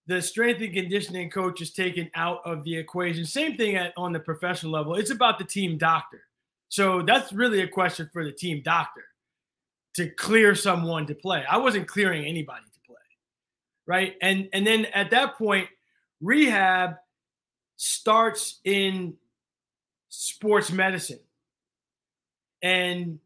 the 0.06 0.22
strength 0.22 0.60
and 0.60 0.72
conditioning 0.72 1.30
coach 1.30 1.60
is 1.60 1.72
taken 1.72 2.10
out 2.14 2.40
of 2.44 2.62
the 2.64 2.76
equation. 2.76 3.24
Same 3.24 3.56
thing 3.56 3.76
at 3.76 3.92
on 3.96 4.12
the 4.12 4.20
professional 4.20 4.72
level. 4.72 4.94
It's 4.94 5.10
about 5.10 5.38
the 5.38 5.44
team 5.44 5.78
doctor. 5.78 6.22
So 6.68 7.02
that's 7.02 7.32
really 7.32 7.60
a 7.60 7.68
question 7.68 8.08
for 8.12 8.24
the 8.24 8.32
team 8.32 8.62
doctor 8.64 9.04
to 9.96 10.08
clear 10.10 10.54
someone 10.54 11.06
to 11.06 11.14
play. 11.14 11.44
I 11.48 11.56
wasn't 11.56 11.88
clearing 11.88 12.24
anybody 12.24 12.64
to 12.64 12.80
play. 12.86 12.96
Right. 13.86 14.14
And 14.22 14.48
and 14.52 14.66
then 14.66 14.86
at 14.86 15.10
that 15.10 15.36
point, 15.36 15.68
rehab 16.20 16.94
starts 17.76 18.60
in 18.64 19.14
sports 20.08 20.70
medicine. 20.70 21.20
And 22.62 23.18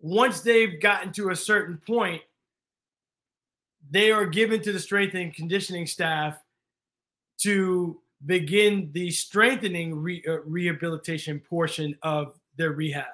once 0.00 0.40
they've 0.40 0.80
gotten 0.80 1.12
to 1.12 1.30
a 1.30 1.36
certain 1.36 1.78
point, 1.78 2.22
they 3.90 4.12
are 4.12 4.26
given 4.26 4.62
to 4.62 4.72
the 4.72 4.78
strength 4.78 5.14
and 5.14 5.34
conditioning 5.34 5.86
staff 5.86 6.38
to 7.38 8.00
begin 8.26 8.90
the 8.92 9.10
strengthening 9.10 9.94
re- 9.94 10.22
uh, 10.28 10.40
rehabilitation 10.44 11.40
portion 11.40 11.96
of 12.02 12.38
their 12.56 12.72
rehab. 12.72 13.06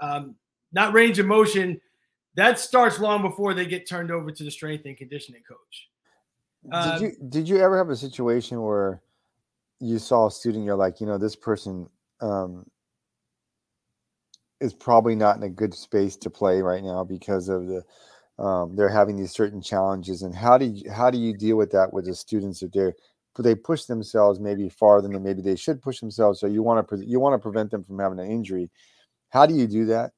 Um, 0.00 0.36
not 0.72 0.92
range 0.92 1.18
of 1.18 1.26
motion, 1.26 1.80
that 2.34 2.58
starts 2.58 3.00
long 3.00 3.22
before 3.22 3.54
they 3.54 3.66
get 3.66 3.88
turned 3.88 4.10
over 4.10 4.30
to 4.30 4.44
the 4.44 4.50
strength 4.50 4.84
and 4.84 4.96
conditioning 4.96 5.42
coach. 5.48 5.88
Did 6.64 6.74
um, 6.74 7.02
you 7.02 7.12
did 7.30 7.48
you 7.48 7.58
ever 7.58 7.78
have 7.78 7.88
a 7.88 7.96
situation 7.96 8.60
where 8.60 9.00
you 9.80 9.98
saw 9.98 10.26
a 10.26 10.30
student, 10.30 10.64
you're 10.64 10.76
like, 10.76 11.00
you 11.00 11.06
know, 11.06 11.18
this 11.18 11.36
person 11.36 11.88
um, 12.20 12.66
is 14.60 14.74
probably 14.74 15.14
not 15.14 15.36
in 15.36 15.42
a 15.42 15.48
good 15.48 15.74
space 15.74 16.16
to 16.16 16.30
play 16.30 16.60
right 16.62 16.82
now 16.82 17.04
because 17.04 17.48
of 17.48 17.66
the 17.66 17.84
um, 18.42 18.76
they're 18.76 18.88
having 18.88 19.16
these 19.16 19.32
certain 19.32 19.60
challenges. 19.60 20.22
And 20.22 20.34
how 20.34 20.58
do 20.58 20.66
you 20.66 20.90
how 20.90 21.10
do 21.10 21.18
you 21.18 21.36
deal 21.36 21.56
with 21.56 21.70
that 21.72 21.92
with 21.92 22.06
the 22.06 22.14
students 22.14 22.62
if 22.62 22.72
they 22.72 22.92
they 23.40 23.54
push 23.54 23.84
themselves 23.84 24.40
maybe 24.40 24.68
farther 24.68 25.06
than 25.06 25.22
maybe 25.22 25.42
they 25.42 25.54
should 25.54 25.80
push 25.80 26.00
themselves 26.00 26.40
so 26.40 26.48
you 26.48 26.60
want 26.60 26.88
to 26.88 27.06
you 27.06 27.20
want 27.20 27.34
to 27.34 27.38
prevent 27.38 27.70
them 27.70 27.84
from 27.84 27.98
having 27.98 28.18
an 28.18 28.30
injury. 28.30 28.70
How 29.30 29.46
do 29.46 29.54
you 29.54 29.66
do 29.66 29.86
that? 29.86 30.12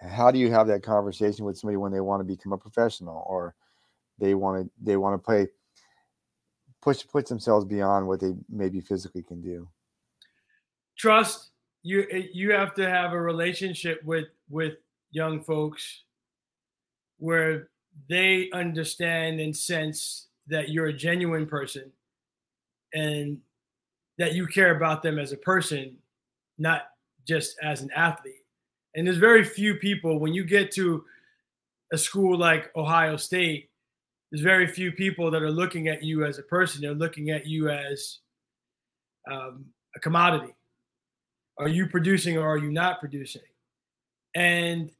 How 0.00 0.30
do 0.30 0.38
you 0.38 0.50
have 0.50 0.66
that 0.68 0.82
conversation 0.82 1.44
with 1.44 1.58
somebody 1.58 1.76
when 1.76 1.92
they 1.92 2.00
want 2.00 2.20
to 2.20 2.24
become 2.24 2.52
a 2.52 2.58
professional 2.58 3.24
or 3.26 3.54
they 4.18 4.34
want 4.34 4.64
to 4.64 4.70
they 4.82 4.96
want 4.96 5.14
to 5.14 5.24
play 5.24 5.48
push 6.82 7.06
push 7.06 7.24
themselves 7.24 7.64
beyond 7.64 8.06
what 8.06 8.20
they 8.20 8.34
maybe 8.48 8.80
physically 8.80 9.22
can 9.22 9.40
do. 9.40 9.68
Trust 10.98 11.50
you 11.82 12.06
eh, 12.10 12.28
you 12.32 12.52
have 12.52 12.74
to 12.74 12.88
have 12.88 13.12
a 13.12 13.20
relationship 13.20 14.02
with 14.04 14.26
with 14.48 14.74
young 15.10 15.42
folks 15.42 16.04
where 17.18 17.68
they 18.08 18.48
understand 18.52 19.40
and 19.40 19.56
sense 19.56 20.28
that 20.46 20.70
you're 20.70 20.86
a 20.86 20.92
genuine 20.92 21.46
person 21.46 21.90
and 22.94 23.38
that 24.18 24.34
you 24.34 24.46
care 24.46 24.76
about 24.76 25.02
them 25.02 25.18
as 25.18 25.32
a 25.32 25.36
person 25.36 25.96
not 26.58 26.82
just 27.26 27.56
as 27.62 27.80
an 27.80 27.90
athlete. 27.96 28.44
And 28.94 29.06
there's 29.06 29.16
very 29.16 29.44
few 29.44 29.76
people 29.76 30.18
when 30.18 30.34
you 30.34 30.44
get 30.44 30.70
to 30.72 31.04
a 31.92 31.98
school 31.98 32.38
like 32.38 32.70
ohio 32.76 33.16
state 33.16 33.69
there's 34.30 34.42
very 34.42 34.66
few 34.66 34.92
people 34.92 35.30
that 35.30 35.42
are 35.42 35.50
looking 35.50 35.88
at 35.88 36.02
you 36.02 36.24
as 36.24 36.38
a 36.38 36.42
person 36.42 36.80
they're 36.80 36.94
looking 36.94 37.30
at 37.30 37.46
you 37.46 37.68
as 37.68 38.18
um, 39.30 39.66
a 39.96 40.00
commodity 40.00 40.54
are 41.60 41.68
you 41.68 41.86
producing 41.86 42.38
or 42.38 42.48
are 42.48 42.56
you 42.56 42.72
not 42.72 43.00
producing? 43.00 43.42
And 44.34 44.90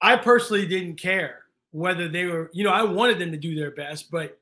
I 0.00 0.14
personally 0.16 0.66
didn't 0.66 1.00
care 1.00 1.40
whether 1.72 2.08
they 2.08 2.26
were, 2.26 2.48
you 2.54 2.62
know, 2.62 2.70
I 2.70 2.84
wanted 2.84 3.18
them 3.18 3.32
to 3.32 3.36
do 3.36 3.56
their 3.56 3.72
best, 3.72 4.08
but 4.08 4.38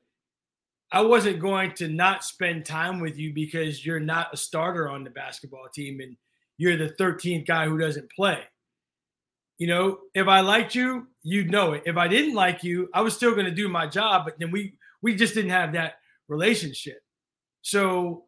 I 0.91 1.01
wasn't 1.01 1.39
going 1.39 1.73
to 1.73 1.87
not 1.87 2.23
spend 2.23 2.65
time 2.65 2.99
with 2.99 3.17
you 3.17 3.33
because 3.33 3.83
you're 3.83 3.99
not 3.99 4.31
a 4.31 4.37
starter 4.37 4.89
on 4.89 5.03
the 5.03 5.09
basketball 5.09 5.67
team 5.73 5.99
and 6.01 6.15
you're 6.59 6.77
the 6.77 6.93
13th 6.93 7.47
guy 7.47 7.65
who 7.65 7.79
doesn't 7.79 8.11
play. 8.11 8.41
You 9.57 9.67
know, 9.67 9.99
if 10.13 10.27
I 10.27 10.41
liked 10.41 10.75
you, 10.75 11.07
you'd 11.23 11.49
know 11.49 11.73
it. 11.73 11.83
If 11.85 11.97
I 11.97 12.07
didn't 12.07 12.35
like 12.35 12.63
you, 12.63 12.89
I 12.93 13.01
was 13.01 13.15
still 13.15 13.33
going 13.33 13.45
to 13.45 13.51
do 13.51 13.67
my 13.67 13.87
job, 13.87 14.25
but 14.25 14.37
then 14.39 14.51
we 14.51 14.73
we 15.01 15.15
just 15.15 15.33
didn't 15.33 15.51
have 15.51 15.73
that 15.73 15.95
relationship. 16.27 16.99
So 17.61 18.25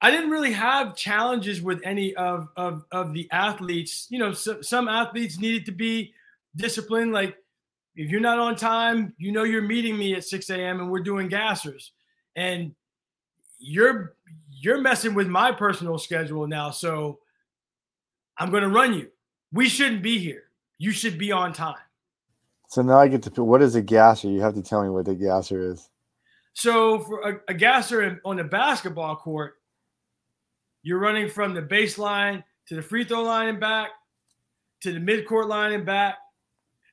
I 0.00 0.10
didn't 0.10 0.30
really 0.30 0.52
have 0.52 0.96
challenges 0.96 1.62
with 1.62 1.80
any 1.82 2.14
of 2.14 2.48
of, 2.56 2.84
of 2.92 3.14
the 3.14 3.28
athletes. 3.32 4.06
You 4.10 4.18
know, 4.18 4.32
so, 4.32 4.60
some 4.60 4.86
athletes 4.86 5.38
needed 5.38 5.66
to 5.66 5.72
be 5.72 6.12
disciplined. 6.54 7.12
Like 7.12 7.36
if 7.96 8.10
you're 8.10 8.20
not 8.20 8.38
on 8.38 8.54
time, 8.54 9.14
you 9.18 9.32
know 9.32 9.44
you're 9.44 9.62
meeting 9.62 9.96
me 9.96 10.14
at 10.14 10.24
6 10.24 10.50
a.m. 10.50 10.80
and 10.80 10.90
we're 10.90 11.00
doing 11.00 11.28
gassers, 11.28 11.90
and 12.36 12.74
you're 13.58 14.14
you're 14.50 14.80
messing 14.80 15.14
with 15.14 15.26
my 15.26 15.52
personal 15.52 15.98
schedule 15.98 16.46
now. 16.46 16.70
So 16.70 17.18
I'm 18.36 18.50
going 18.50 18.62
to 18.62 18.68
run 18.68 18.94
you. 18.94 19.10
We 19.54 19.68
shouldn't 19.68 20.02
be 20.02 20.18
here. 20.18 20.50
You 20.78 20.90
should 20.90 21.16
be 21.16 21.30
on 21.30 21.52
time. 21.52 21.76
So 22.68 22.82
now 22.82 22.98
I 22.98 23.06
get 23.06 23.22
to 23.22 23.44
what 23.44 23.62
is 23.62 23.76
a 23.76 23.82
gasser? 23.82 24.28
You 24.28 24.40
have 24.40 24.54
to 24.54 24.62
tell 24.62 24.82
me 24.82 24.90
what 24.90 25.06
a 25.06 25.14
gasser 25.14 25.70
is. 25.70 25.88
So 26.54 26.98
for 26.98 27.20
a, 27.20 27.40
a 27.46 27.54
gasser 27.54 28.20
on 28.24 28.36
the 28.36 28.44
basketball 28.44 29.14
court, 29.14 29.54
you're 30.82 30.98
running 30.98 31.28
from 31.28 31.54
the 31.54 31.62
baseline 31.62 32.42
to 32.66 32.74
the 32.74 32.82
free 32.82 33.04
throw 33.04 33.22
line 33.22 33.46
and 33.48 33.60
back, 33.60 33.90
to 34.80 34.92
the 34.92 34.98
midcourt 34.98 35.46
line 35.46 35.72
and 35.72 35.86
back, 35.86 36.16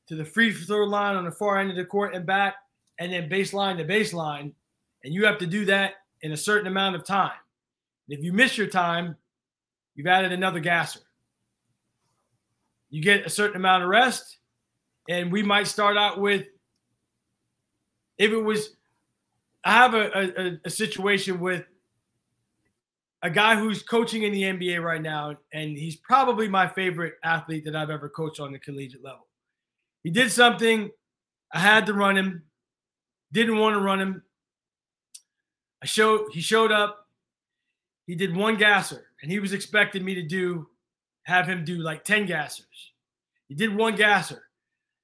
to 0.08 0.15
the 0.15 0.26
free 0.26 0.54
throw 0.54 0.86
line 0.86 1.15
on 1.15 1.26
the 1.26 1.32
far 1.32 1.58
end 1.58 1.71
of 1.71 1.76
the 1.76 1.86
court 1.86 2.13
and 2.13 2.28
back, 2.28 2.56
and 3.00 3.12
then 3.12 3.28
baseline 3.28 3.78
to 3.78 3.86
baseline. 3.86 4.54
And 5.04 5.13
you 5.15 5.26
have 5.26 5.39
to 5.39 5.47
do 5.47 5.65
that 5.65 5.93
in 6.21 6.32
a 6.32 6.38
certain 6.38 6.67
amount 6.67 6.95
of 6.95 7.06
time. 7.06 7.32
if 8.08 8.24
you 8.24 8.34
miss 8.34 8.56
your 8.56 8.67
time, 8.67 9.15
you've 9.95 10.06
added 10.06 10.32
another 10.32 10.60
gasser. 10.60 11.00
You 12.91 13.01
get 13.01 13.25
a 13.25 13.30
certain 13.30 13.56
amount 13.56 13.84
of 13.84 13.89
rest, 13.89 14.38
and 15.10 15.32
we 15.32 15.41
might 15.41 15.67
start 15.67 15.97
out 15.97 16.19
with 16.19 16.45
if 18.17 18.32
it 18.32 18.38
was 18.38 18.75
I 19.63 19.71
have 19.71 19.93
a, 19.93 20.41
a, 20.41 20.58
a 20.65 20.69
situation 20.69 21.39
with 21.39 21.65
a 23.23 23.30
guy 23.30 23.56
who's 23.56 23.84
coaching 23.84 24.23
in 24.23 24.32
the 24.32 24.43
NBA 24.43 24.84
right 24.84 25.01
now, 25.01 25.36
and 25.54 25.77
he's 25.77 25.95
probably 25.95 26.47
my 26.47 26.67
favorite 26.67 27.13
athlete 27.23 27.65
that 27.65 27.75
I've 27.75 27.91
ever 27.91 28.10
coached 28.10 28.39
on 28.39 28.51
the 28.51 28.60
collegiate 28.60 29.04
level. 29.04 29.27
He 30.04 30.10
did 30.10 30.32
something 30.32 30.89
I 31.54 31.60
had 31.60 31.86
to 31.86 31.93
run 31.93 32.17
him. 32.17 32.43
Didn't 33.32 33.58
want 33.58 33.75
to 33.75 33.82
run 33.82 34.01
him. 34.01 34.23
I 35.84 35.86
showed 35.86 36.32
he 36.32 36.41
showed 36.41 36.71
up. 36.71 37.08
He 38.08 38.15
did 38.15 38.36
one 38.36 38.58
gasser, 38.58 39.06
and 39.21 39.32
he 39.32 39.39
was 39.39 39.54
expecting 39.54 40.04
me 40.04 40.15
to 40.15 40.23
do 40.23 40.67
have 41.23 41.47
him 41.47 41.63
do 41.63 41.77
like 41.77 42.03
10 42.03 42.27
gassers. 42.27 42.89
He 43.47 43.55
did 43.55 43.75
one 43.75 43.95
gasser. 43.95 44.43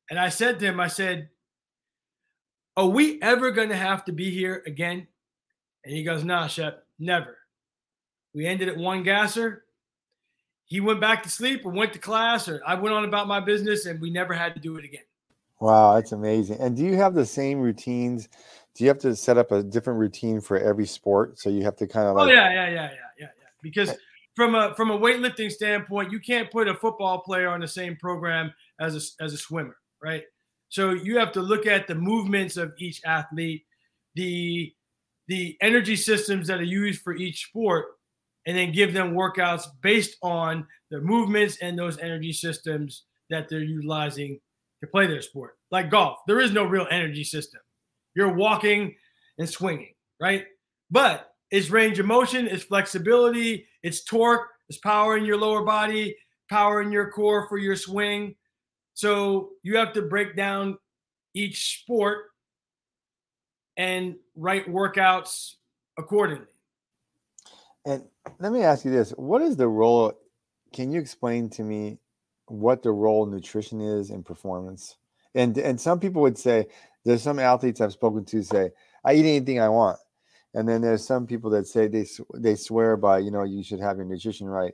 And 0.09 0.19
I 0.19 0.29
said 0.29 0.59
to 0.59 0.65
him, 0.65 0.79
I 0.79 0.87
said, 0.87 1.29
Are 2.75 2.87
we 2.87 3.21
ever 3.21 3.51
gonna 3.51 3.75
have 3.75 4.05
to 4.05 4.11
be 4.11 4.31
here 4.31 4.63
again? 4.65 5.07
And 5.83 5.93
he 5.93 6.03
goes, 6.03 6.23
Nah, 6.23 6.47
Shep, 6.47 6.85
never. 6.99 7.37
We 8.33 8.45
ended 8.45 8.69
at 8.69 8.77
one 8.77 9.03
gasser. 9.03 9.63
He 10.65 10.79
went 10.79 10.99
back 10.99 11.23
to 11.23 11.29
sleep 11.29 11.65
or 11.65 11.71
went 11.71 11.93
to 11.93 11.99
class, 11.99 12.47
or 12.49 12.61
I 12.65 12.75
went 12.75 12.93
on 12.93 13.05
about 13.05 13.27
my 13.27 13.39
business, 13.39 13.85
and 13.85 14.01
we 14.01 14.09
never 14.09 14.33
had 14.33 14.53
to 14.55 14.59
do 14.59 14.77
it 14.77 14.83
again. 14.83 15.03
Wow, 15.59 15.95
that's 15.95 16.11
amazing. 16.11 16.59
And 16.59 16.75
do 16.75 16.83
you 16.83 16.95
have 16.95 17.13
the 17.13 17.25
same 17.25 17.59
routines? 17.59 18.27
Do 18.75 18.83
you 18.83 18.89
have 18.89 18.99
to 18.99 19.15
set 19.15 19.37
up 19.37 19.51
a 19.51 19.63
different 19.63 19.99
routine 19.99 20.39
for 20.39 20.57
every 20.57 20.85
sport? 20.85 21.39
So 21.39 21.49
you 21.49 21.63
have 21.63 21.77
to 21.77 21.87
kind 21.87 22.07
of 22.07 22.17
Oh 22.17 22.25
yeah, 22.25 22.51
yeah, 22.51 22.67
yeah, 22.67 22.69
yeah, 22.69 22.89
yeah, 22.91 22.91
yeah. 23.17 23.47
Because 23.61 23.89
eh 23.89 23.95
from 24.37 24.53
a 24.53 24.75
from 24.75 24.91
a 24.91 24.97
weightlifting 24.97 25.51
standpoint, 25.51 26.11
you 26.11 26.19
can't 26.19 26.51
put 26.51 26.67
a 26.67 26.75
football 26.75 27.21
player 27.21 27.49
on 27.49 27.59
the 27.59 27.67
same 27.67 27.95
program 27.95 28.53
as 28.79 28.95
a 28.95 29.23
as 29.23 29.33
a 29.33 29.37
swimmer, 29.37 29.75
right? 30.01 30.23
So 30.69 30.91
you 30.91 31.17
have 31.17 31.31
to 31.31 31.41
look 31.41 31.65
at 31.65 31.87
the 31.87 31.95
movements 31.95 32.55
of 32.55 32.71
each 32.77 33.01
athlete, 33.03 33.65
the 34.13 34.71
the 35.27 35.57
energy 35.59 35.95
systems 35.95 36.47
that 36.47 36.59
are 36.59 36.63
used 36.63 37.01
for 37.01 37.15
each 37.15 37.47
sport, 37.47 37.85
and 38.45 38.55
then 38.55 38.71
give 38.71 38.93
them 38.93 39.15
workouts 39.15 39.63
based 39.81 40.17
on 40.21 40.67
their 40.91 41.01
movements 41.01 41.57
and 41.63 41.77
those 41.77 41.97
energy 41.97 42.31
systems 42.31 43.05
that 43.31 43.49
they're 43.49 43.61
utilizing 43.61 44.39
to 44.81 44.87
play 44.87 45.07
their 45.07 45.23
sport. 45.23 45.57
Like 45.71 45.89
golf, 45.89 46.19
there 46.27 46.39
is 46.39 46.51
no 46.51 46.63
real 46.63 46.85
energy 46.91 47.23
system. 47.23 47.59
You're 48.13 48.33
walking 48.33 48.93
and 49.39 49.49
swinging, 49.49 49.95
right? 50.21 50.45
But 50.91 51.31
it's 51.49 51.71
range 51.71 51.97
of 51.97 52.05
motion, 52.05 52.47
it's 52.47 52.63
flexibility, 52.63 53.65
it's 53.87 54.03
torque, 54.03 54.49
it's 54.67 54.77
power 54.77 55.17
in 55.17 55.23
your 55.23 55.37
lower 55.37 55.63
body, 55.63 56.15
power 56.49 56.81
in 56.81 56.91
your 56.91 57.09
core 57.09 57.47
for 57.47 57.57
your 57.57 57.77
swing. 57.77 58.35
So 58.93 59.51
you 59.63 59.77
have 59.77 59.93
to 59.93 60.01
break 60.01 60.35
down 60.35 60.77
each 61.33 61.81
sport 61.81 62.25
and 63.77 64.15
write 64.35 64.67
workouts 64.67 65.53
accordingly. 65.97 66.47
And 67.85 68.03
let 68.39 68.51
me 68.51 68.63
ask 68.63 68.83
you 68.83 68.91
this: 68.91 69.11
What 69.11 69.41
is 69.41 69.55
the 69.55 69.69
role? 69.69 70.13
Can 70.73 70.91
you 70.91 70.99
explain 70.99 71.49
to 71.51 71.63
me 71.63 71.97
what 72.47 72.83
the 72.83 72.91
role 72.91 73.25
nutrition 73.25 73.79
is 73.79 74.09
in 74.09 74.21
performance? 74.21 74.97
And 75.33 75.57
and 75.57 75.79
some 75.79 75.99
people 75.99 76.21
would 76.23 76.37
say 76.37 76.67
there's 77.05 77.23
some 77.23 77.39
athletes 77.39 77.79
I've 77.79 77.93
spoken 77.93 78.25
to 78.25 78.43
say 78.43 78.71
I 79.05 79.13
eat 79.13 79.19
anything 79.19 79.61
I 79.61 79.69
want, 79.69 79.97
and 80.57 80.67
then 80.67 80.81
there's 80.81 81.05
some 81.05 81.27
people 81.27 81.51
that 81.51 81.67
say 81.67 81.87
they 81.87 82.05
they 82.33 82.55
swear 82.55 82.97
by 82.97 83.19
you 83.19 83.29
know 83.29 83.43
you 83.43 83.63
should 83.63 83.79
have 83.79 83.97
your 83.97 84.07
nutrition 84.07 84.47
right. 84.47 84.73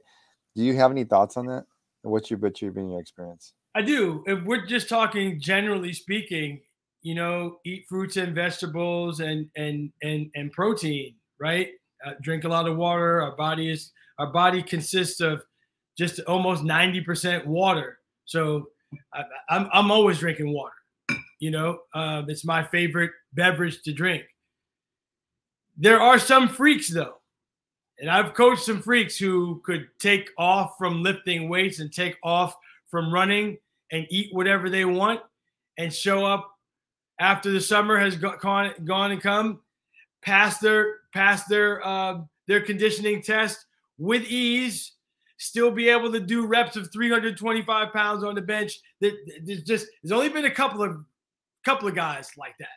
Do 0.55 0.63
you 0.63 0.75
have 0.75 0.91
any 0.91 1.03
thoughts 1.03 1.35
on 1.35 1.45
that? 1.47 1.65
What's 2.03 2.31
your 2.31 2.39
your 2.39 2.71
been 2.71 2.89
your 2.89 3.01
experience? 3.01 3.53
I 3.75 3.81
do. 3.81 4.23
If 4.25 4.43
we're 4.45 4.65
just 4.65 4.87
talking 4.87 5.41
generally 5.41 5.91
speaking, 5.91 6.61
you 7.01 7.15
know, 7.15 7.57
eat 7.65 7.85
fruits 7.89 8.15
and 8.15 8.33
vegetables 8.33 9.19
and 9.19 9.49
and 9.57 9.91
and 10.01 10.31
and 10.35 10.53
protein, 10.53 11.15
right? 11.37 11.71
Uh, 12.05 12.13
drink 12.21 12.45
a 12.45 12.47
lot 12.47 12.65
of 12.65 12.77
water. 12.77 13.21
Our 13.21 13.35
body 13.35 13.69
is 13.69 13.91
our 14.19 14.31
body 14.31 14.63
consists 14.63 15.19
of 15.19 15.43
just 15.97 16.21
almost 16.21 16.63
ninety 16.63 17.01
percent 17.01 17.45
water. 17.45 17.99
So 18.23 18.67
I, 19.13 19.23
I'm 19.49 19.67
I'm 19.73 19.91
always 19.91 20.19
drinking 20.19 20.53
water. 20.53 20.75
You 21.41 21.51
know, 21.51 21.79
uh, 21.93 22.23
it's 22.29 22.45
my 22.45 22.63
favorite 22.63 23.11
beverage 23.33 23.81
to 23.81 23.91
drink. 23.91 24.23
There 25.77 26.01
are 26.01 26.19
some 26.19 26.47
freaks 26.49 26.89
though, 26.89 27.15
and 27.99 28.09
I've 28.09 28.33
coached 28.33 28.63
some 28.63 28.81
freaks 28.81 29.17
who 29.17 29.61
could 29.65 29.87
take 29.99 30.29
off 30.37 30.75
from 30.77 31.01
lifting 31.03 31.49
weights 31.49 31.79
and 31.79 31.91
take 31.91 32.17
off 32.23 32.55
from 32.89 33.11
running 33.13 33.57
and 33.91 34.05
eat 34.09 34.33
whatever 34.33 34.69
they 34.69 34.85
want 34.85 35.21
and 35.77 35.91
show 35.93 36.25
up 36.25 36.51
after 37.19 37.51
the 37.51 37.61
summer 37.61 37.97
has 37.97 38.15
gone, 38.15 38.71
and 39.11 39.21
come 39.21 39.61
pass 40.21 40.59
their 40.59 40.97
pass 41.13 41.45
their 41.45 41.85
uh, 41.85 42.21
their 42.47 42.61
conditioning 42.61 43.21
test 43.21 43.65
with 43.97 44.23
ease 44.23 44.93
still 45.37 45.71
be 45.71 45.89
able 45.89 46.11
to 46.11 46.19
do 46.19 46.45
reps 46.45 46.75
of 46.75 46.91
325 46.93 47.91
pounds 47.91 48.23
on 48.23 48.33
the 48.35 48.41
bench. 48.41 48.79
There- 49.01 49.11
there's 49.43 49.63
just 49.63 49.87
there's 50.01 50.11
only 50.11 50.29
been 50.29 50.45
a 50.45 50.51
couple 50.51 50.83
of 50.83 51.03
couple 51.65 51.87
of 51.87 51.95
guys 51.95 52.29
like 52.37 52.57
that 52.59 52.67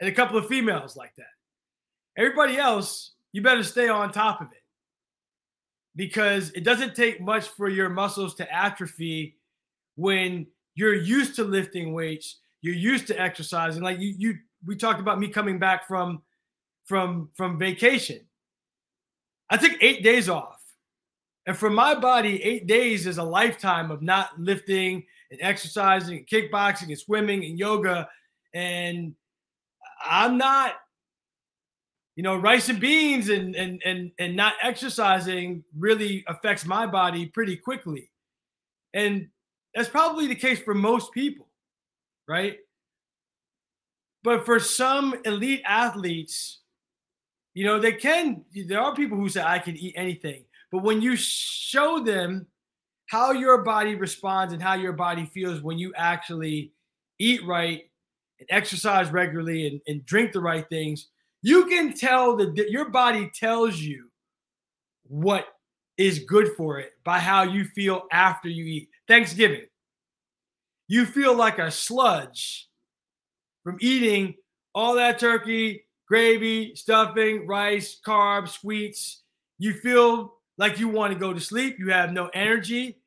and 0.00 0.08
a 0.08 0.12
couple 0.12 0.36
of 0.38 0.46
females 0.48 0.96
like 0.96 1.14
that 1.16 1.26
everybody 2.18 2.58
else 2.58 3.12
you 3.32 3.40
better 3.40 3.62
stay 3.62 3.88
on 3.88 4.12
top 4.12 4.42
of 4.42 4.48
it 4.52 4.62
because 5.96 6.50
it 6.50 6.64
doesn't 6.64 6.94
take 6.94 7.20
much 7.20 7.48
for 7.48 7.68
your 7.68 7.88
muscles 7.88 8.34
to 8.34 8.54
atrophy 8.54 9.36
when 9.96 10.46
you're 10.74 10.94
used 10.94 11.34
to 11.34 11.44
lifting 11.44 11.92
weights, 11.92 12.38
you're 12.62 12.74
used 12.74 13.08
to 13.08 13.20
exercising. 13.20 13.82
Like 13.82 13.98
you, 13.98 14.14
you 14.16 14.38
we 14.64 14.76
talked 14.76 15.00
about 15.00 15.18
me 15.18 15.28
coming 15.28 15.58
back 15.58 15.88
from 15.88 16.22
from 16.84 17.30
from 17.34 17.58
vacation. 17.58 18.20
I 19.50 19.56
took 19.56 19.72
eight 19.82 20.04
days 20.04 20.28
off. 20.28 20.62
And 21.46 21.56
for 21.56 21.70
my 21.70 21.94
body, 21.94 22.42
eight 22.44 22.66
days 22.66 23.06
is 23.06 23.18
a 23.18 23.24
lifetime 23.24 23.90
of 23.90 24.02
not 24.02 24.38
lifting 24.38 25.04
and 25.30 25.40
exercising 25.42 26.18
and 26.18 26.26
kickboxing 26.26 26.88
and 26.88 26.98
swimming 26.98 27.44
and 27.44 27.58
yoga. 27.58 28.08
And 28.54 29.14
I'm 30.04 30.36
not, 30.36 30.74
you 32.18 32.24
know, 32.24 32.34
rice 32.34 32.68
and 32.68 32.80
beans 32.80 33.28
and 33.28 33.54
and 33.54 33.80
and 33.84 34.10
and 34.18 34.34
not 34.34 34.54
exercising 34.60 35.62
really 35.78 36.24
affects 36.26 36.66
my 36.66 36.84
body 36.84 37.26
pretty 37.26 37.56
quickly. 37.56 38.10
And 38.92 39.28
that's 39.72 39.88
probably 39.88 40.26
the 40.26 40.34
case 40.34 40.58
for 40.58 40.74
most 40.74 41.12
people, 41.12 41.46
right? 42.26 42.58
But 44.24 44.44
for 44.44 44.58
some 44.58 45.14
elite 45.26 45.62
athletes, 45.64 46.58
you 47.54 47.64
know, 47.64 47.78
they 47.78 47.92
can, 47.92 48.44
there 48.66 48.80
are 48.80 48.96
people 48.96 49.16
who 49.16 49.28
say, 49.28 49.44
I 49.44 49.60
can 49.60 49.76
eat 49.76 49.94
anything. 49.96 50.42
But 50.72 50.82
when 50.82 51.00
you 51.00 51.14
show 51.14 52.02
them 52.02 52.48
how 53.06 53.30
your 53.30 53.62
body 53.62 53.94
responds 53.94 54.52
and 54.52 54.60
how 54.60 54.74
your 54.74 54.92
body 54.92 55.24
feels 55.26 55.60
when 55.60 55.78
you 55.78 55.92
actually 55.94 56.72
eat 57.20 57.46
right 57.46 57.84
and 58.40 58.48
exercise 58.50 59.08
regularly 59.12 59.68
and, 59.68 59.80
and 59.86 60.04
drink 60.04 60.32
the 60.32 60.40
right 60.40 60.68
things, 60.68 61.06
you 61.42 61.66
can 61.66 61.92
tell 61.92 62.36
that 62.36 62.70
your 62.70 62.88
body 62.90 63.30
tells 63.34 63.78
you 63.78 64.10
what 65.04 65.46
is 65.96 66.20
good 66.20 66.54
for 66.56 66.78
it 66.78 66.92
by 67.04 67.18
how 67.18 67.42
you 67.42 67.64
feel 67.64 68.04
after 68.12 68.48
you 68.48 68.64
eat. 68.64 68.88
Thanksgiving, 69.06 69.66
you 70.86 71.04
feel 71.04 71.34
like 71.34 71.58
a 71.58 71.70
sludge 71.70 72.68
from 73.64 73.78
eating 73.80 74.34
all 74.74 74.94
that 74.94 75.18
turkey, 75.18 75.84
gravy, 76.06 76.74
stuffing, 76.74 77.46
rice, 77.46 77.98
carbs, 78.04 78.60
sweets. 78.60 79.22
You 79.58 79.74
feel 79.74 80.34
like 80.56 80.78
you 80.78 80.88
want 80.88 81.12
to 81.12 81.18
go 81.18 81.32
to 81.32 81.40
sleep. 81.40 81.78
You 81.78 81.90
have 81.90 82.12
no 82.12 82.28
energy. 82.28 82.98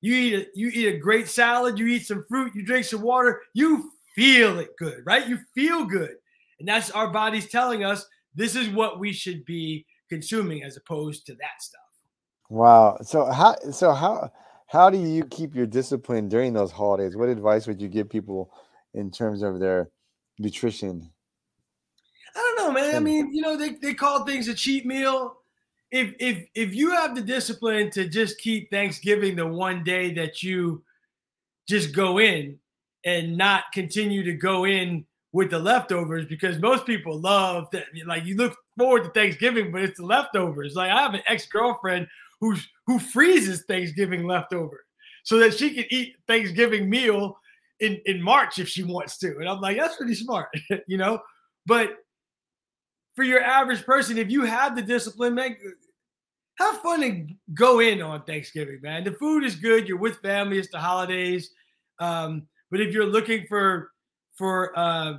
You 0.00 0.14
eat 0.14 0.34
a 0.34 0.46
you 0.54 0.70
eat 0.74 0.94
a 0.94 0.98
great 0.98 1.28
salad. 1.28 1.78
You 1.78 1.86
eat 1.86 2.06
some 2.06 2.24
fruit. 2.28 2.54
You 2.54 2.64
drink 2.64 2.84
some 2.84 3.02
water. 3.02 3.42
You 3.54 3.92
feel 4.14 4.58
it 4.58 4.76
good, 4.76 5.02
right? 5.06 5.26
You 5.28 5.38
feel 5.54 5.84
good, 5.84 6.16
and 6.62 6.68
that's 6.68 6.92
our 6.92 7.10
bodies 7.10 7.48
telling 7.48 7.82
us 7.82 8.06
this 8.36 8.54
is 8.54 8.68
what 8.68 9.00
we 9.00 9.12
should 9.12 9.44
be 9.44 9.84
consuming 10.08 10.62
as 10.62 10.76
opposed 10.76 11.26
to 11.26 11.34
that 11.34 11.60
stuff. 11.60 11.80
Wow. 12.48 12.98
So 13.02 13.24
how 13.24 13.56
so 13.72 13.90
how 13.92 14.30
how 14.68 14.88
do 14.88 14.96
you 14.96 15.24
keep 15.24 15.56
your 15.56 15.66
discipline 15.66 16.28
during 16.28 16.52
those 16.52 16.70
holidays? 16.70 17.16
What 17.16 17.28
advice 17.28 17.66
would 17.66 17.82
you 17.82 17.88
give 17.88 18.08
people 18.08 18.54
in 18.94 19.10
terms 19.10 19.42
of 19.42 19.58
their 19.58 19.90
nutrition? 20.38 21.10
I 22.36 22.38
don't 22.38 22.56
know, 22.64 22.80
man. 22.80 22.94
I 22.94 23.00
mean, 23.00 23.34
you 23.34 23.42
know, 23.42 23.56
they, 23.56 23.70
they 23.70 23.92
call 23.92 24.24
things 24.24 24.46
a 24.46 24.54
cheat 24.54 24.86
meal. 24.86 25.38
If 25.90 26.14
if 26.20 26.46
if 26.54 26.74
you 26.76 26.92
have 26.92 27.16
the 27.16 27.22
discipline 27.22 27.90
to 27.90 28.08
just 28.08 28.38
keep 28.38 28.70
Thanksgiving 28.70 29.34
the 29.34 29.48
one 29.48 29.82
day 29.82 30.14
that 30.14 30.44
you 30.44 30.84
just 31.68 31.92
go 31.92 32.20
in 32.20 32.60
and 33.04 33.36
not 33.36 33.64
continue 33.74 34.22
to 34.22 34.34
go 34.34 34.64
in 34.64 35.06
with 35.32 35.50
the 35.50 35.58
leftovers 35.58 36.26
because 36.26 36.58
most 36.58 36.84
people 36.84 37.18
love 37.18 37.66
that 37.72 37.86
like 38.06 38.24
you 38.24 38.36
look 38.36 38.56
forward 38.76 39.04
to 39.04 39.10
Thanksgiving, 39.10 39.72
but 39.72 39.82
it's 39.82 39.98
the 39.98 40.06
leftovers. 40.06 40.74
Like 40.74 40.90
I 40.90 41.00
have 41.00 41.14
an 41.14 41.22
ex-girlfriend 41.26 42.06
who's 42.40 42.68
who 42.86 42.98
freezes 42.98 43.64
Thanksgiving 43.64 44.26
leftovers 44.26 44.84
so 45.24 45.38
that 45.38 45.54
she 45.54 45.72
can 45.74 45.84
eat 45.90 46.16
Thanksgiving 46.26 46.90
meal 46.90 47.38
in, 47.80 48.00
in 48.06 48.20
March 48.20 48.58
if 48.58 48.68
she 48.68 48.82
wants 48.82 49.18
to. 49.18 49.38
And 49.38 49.48
I'm 49.48 49.60
like, 49.60 49.76
that's 49.76 49.96
pretty 49.96 50.14
smart, 50.14 50.48
you 50.86 50.96
know? 50.96 51.20
But 51.66 51.96
for 53.14 53.24
your 53.24 53.42
average 53.42 53.84
person, 53.84 54.18
if 54.18 54.30
you 54.30 54.44
have 54.44 54.74
the 54.74 54.82
discipline, 54.82 55.34
man, 55.34 55.56
have 56.58 56.80
fun 56.80 57.02
and 57.02 57.34
go 57.54 57.80
in 57.80 58.02
on 58.02 58.22
Thanksgiving, 58.24 58.80
man. 58.82 59.04
The 59.04 59.12
food 59.12 59.44
is 59.44 59.54
good. 59.54 59.86
You're 59.88 59.98
with 59.98 60.20
family. 60.20 60.58
It's 60.58 60.70
the 60.70 60.78
holidays. 60.78 61.50
Um, 61.98 62.46
but 62.70 62.80
if 62.80 62.92
you're 62.92 63.06
looking 63.06 63.46
for 63.48 63.91
for 64.34 64.78
uh, 64.78 65.18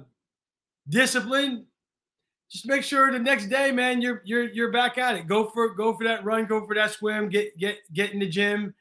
discipline, 0.90 1.66
just 2.52 2.68
make 2.68 2.84
sure 2.84 3.12
the 3.12 3.20
next 3.20 3.48
day, 3.48 3.72
man, 3.72 4.02
you're 4.02 4.22
you're 4.26 4.50
you're 4.50 4.72
back 4.72 4.98
at 4.98 5.16
it. 5.16 5.28
Go 5.28 5.50
for 5.50 5.74
go 5.74 5.94
for 5.94 6.04
that 6.04 6.24
run, 6.24 6.46
go 6.46 6.66
for 6.66 6.76
that 6.76 6.92
swim, 6.92 7.30
get 7.30 7.58
get 7.58 7.78
get 7.94 8.14
in 8.14 8.20
the 8.20 8.30
gym, 8.30 8.74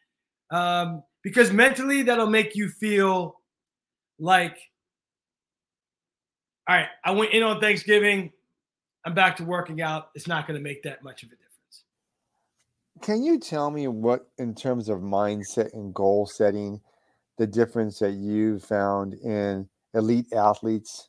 um, 0.51 1.03
because 1.23 1.53
mentally 1.53 2.03
that'll 2.03 2.27
make 2.27 2.55
you 2.55 2.69
feel 2.69 3.41
like, 4.19 4.59
all 6.69 6.77
right, 6.77 6.89
I 7.05 7.13
went 7.13 7.33
in 7.33 7.43
on 7.43 7.61
Thanksgiving, 7.61 8.33
I'm 9.05 9.15
back 9.15 9.37
to 9.37 9.45
working 9.45 9.81
out. 9.81 10.11
It's 10.15 10.29
not 10.29 10.47
going 10.47 10.59
to 10.59 10.63
make 10.63 10.83
that 10.83 11.03
much 11.03 11.23
of 11.23 11.29
a 11.29 11.33
difference. 11.33 11.85
Can 13.01 13.23
you 13.23 13.41
tell 13.41 13.71
me 13.71 13.89
what, 13.89 14.29
in 14.39 14.55
terms 14.55 14.89
of 14.89 15.01
mindset 15.01 15.73
and 15.73 15.93
goal 15.93 16.27
setting, 16.27 16.81
the 17.39 17.47
difference 17.47 17.99
that 17.99 18.13
you 18.13 18.61
found 18.61 19.15
in 19.15 19.69
elite 19.95 20.33
athletes 20.33 21.09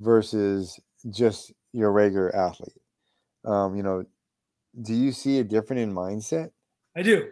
versus 0.00 0.78
just 1.10 1.52
your 1.72 1.92
regular 1.92 2.34
athlete? 2.34 2.80
Um, 3.44 3.76
you 3.76 3.82
know, 3.82 4.04
do 4.82 4.94
you 4.94 5.12
see 5.12 5.38
a 5.38 5.44
different 5.44 5.80
in 5.80 5.92
mindset? 5.92 6.50
I 6.96 7.02
do. 7.02 7.28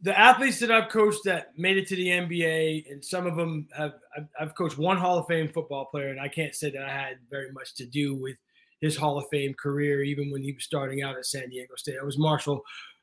The 0.00 0.18
athletes 0.18 0.58
that 0.60 0.70
I've 0.70 0.88
coached 0.88 1.20
that 1.24 1.48
made 1.58 1.76
it 1.76 1.86
to 1.88 1.96
the 1.96 2.06
NBA, 2.06 2.90
and 2.90 3.04
some 3.04 3.26
of 3.26 3.36
them 3.36 3.68
have, 3.76 3.92
I've, 4.16 4.26
I've 4.40 4.54
coached 4.54 4.78
one 4.78 4.96
Hall 4.96 5.18
of 5.18 5.26
Fame 5.26 5.50
football 5.52 5.84
player, 5.86 6.08
and 6.08 6.20
I 6.20 6.28
can't 6.28 6.54
say 6.54 6.70
that 6.70 6.82
I 6.82 6.90
had 6.90 7.18
very 7.30 7.52
much 7.52 7.74
to 7.74 7.84
do 7.84 8.14
with 8.14 8.36
his 8.80 8.96
Hall 8.96 9.18
of 9.18 9.26
Fame 9.30 9.54
career, 9.54 10.02
even 10.02 10.30
when 10.30 10.42
he 10.42 10.52
was 10.52 10.64
starting 10.64 11.02
out 11.02 11.16
at 11.18 11.26
San 11.26 11.50
Diego 11.50 11.74
State. 11.76 11.96
It 11.96 12.04
was 12.04 12.18
Marshall 12.18 12.62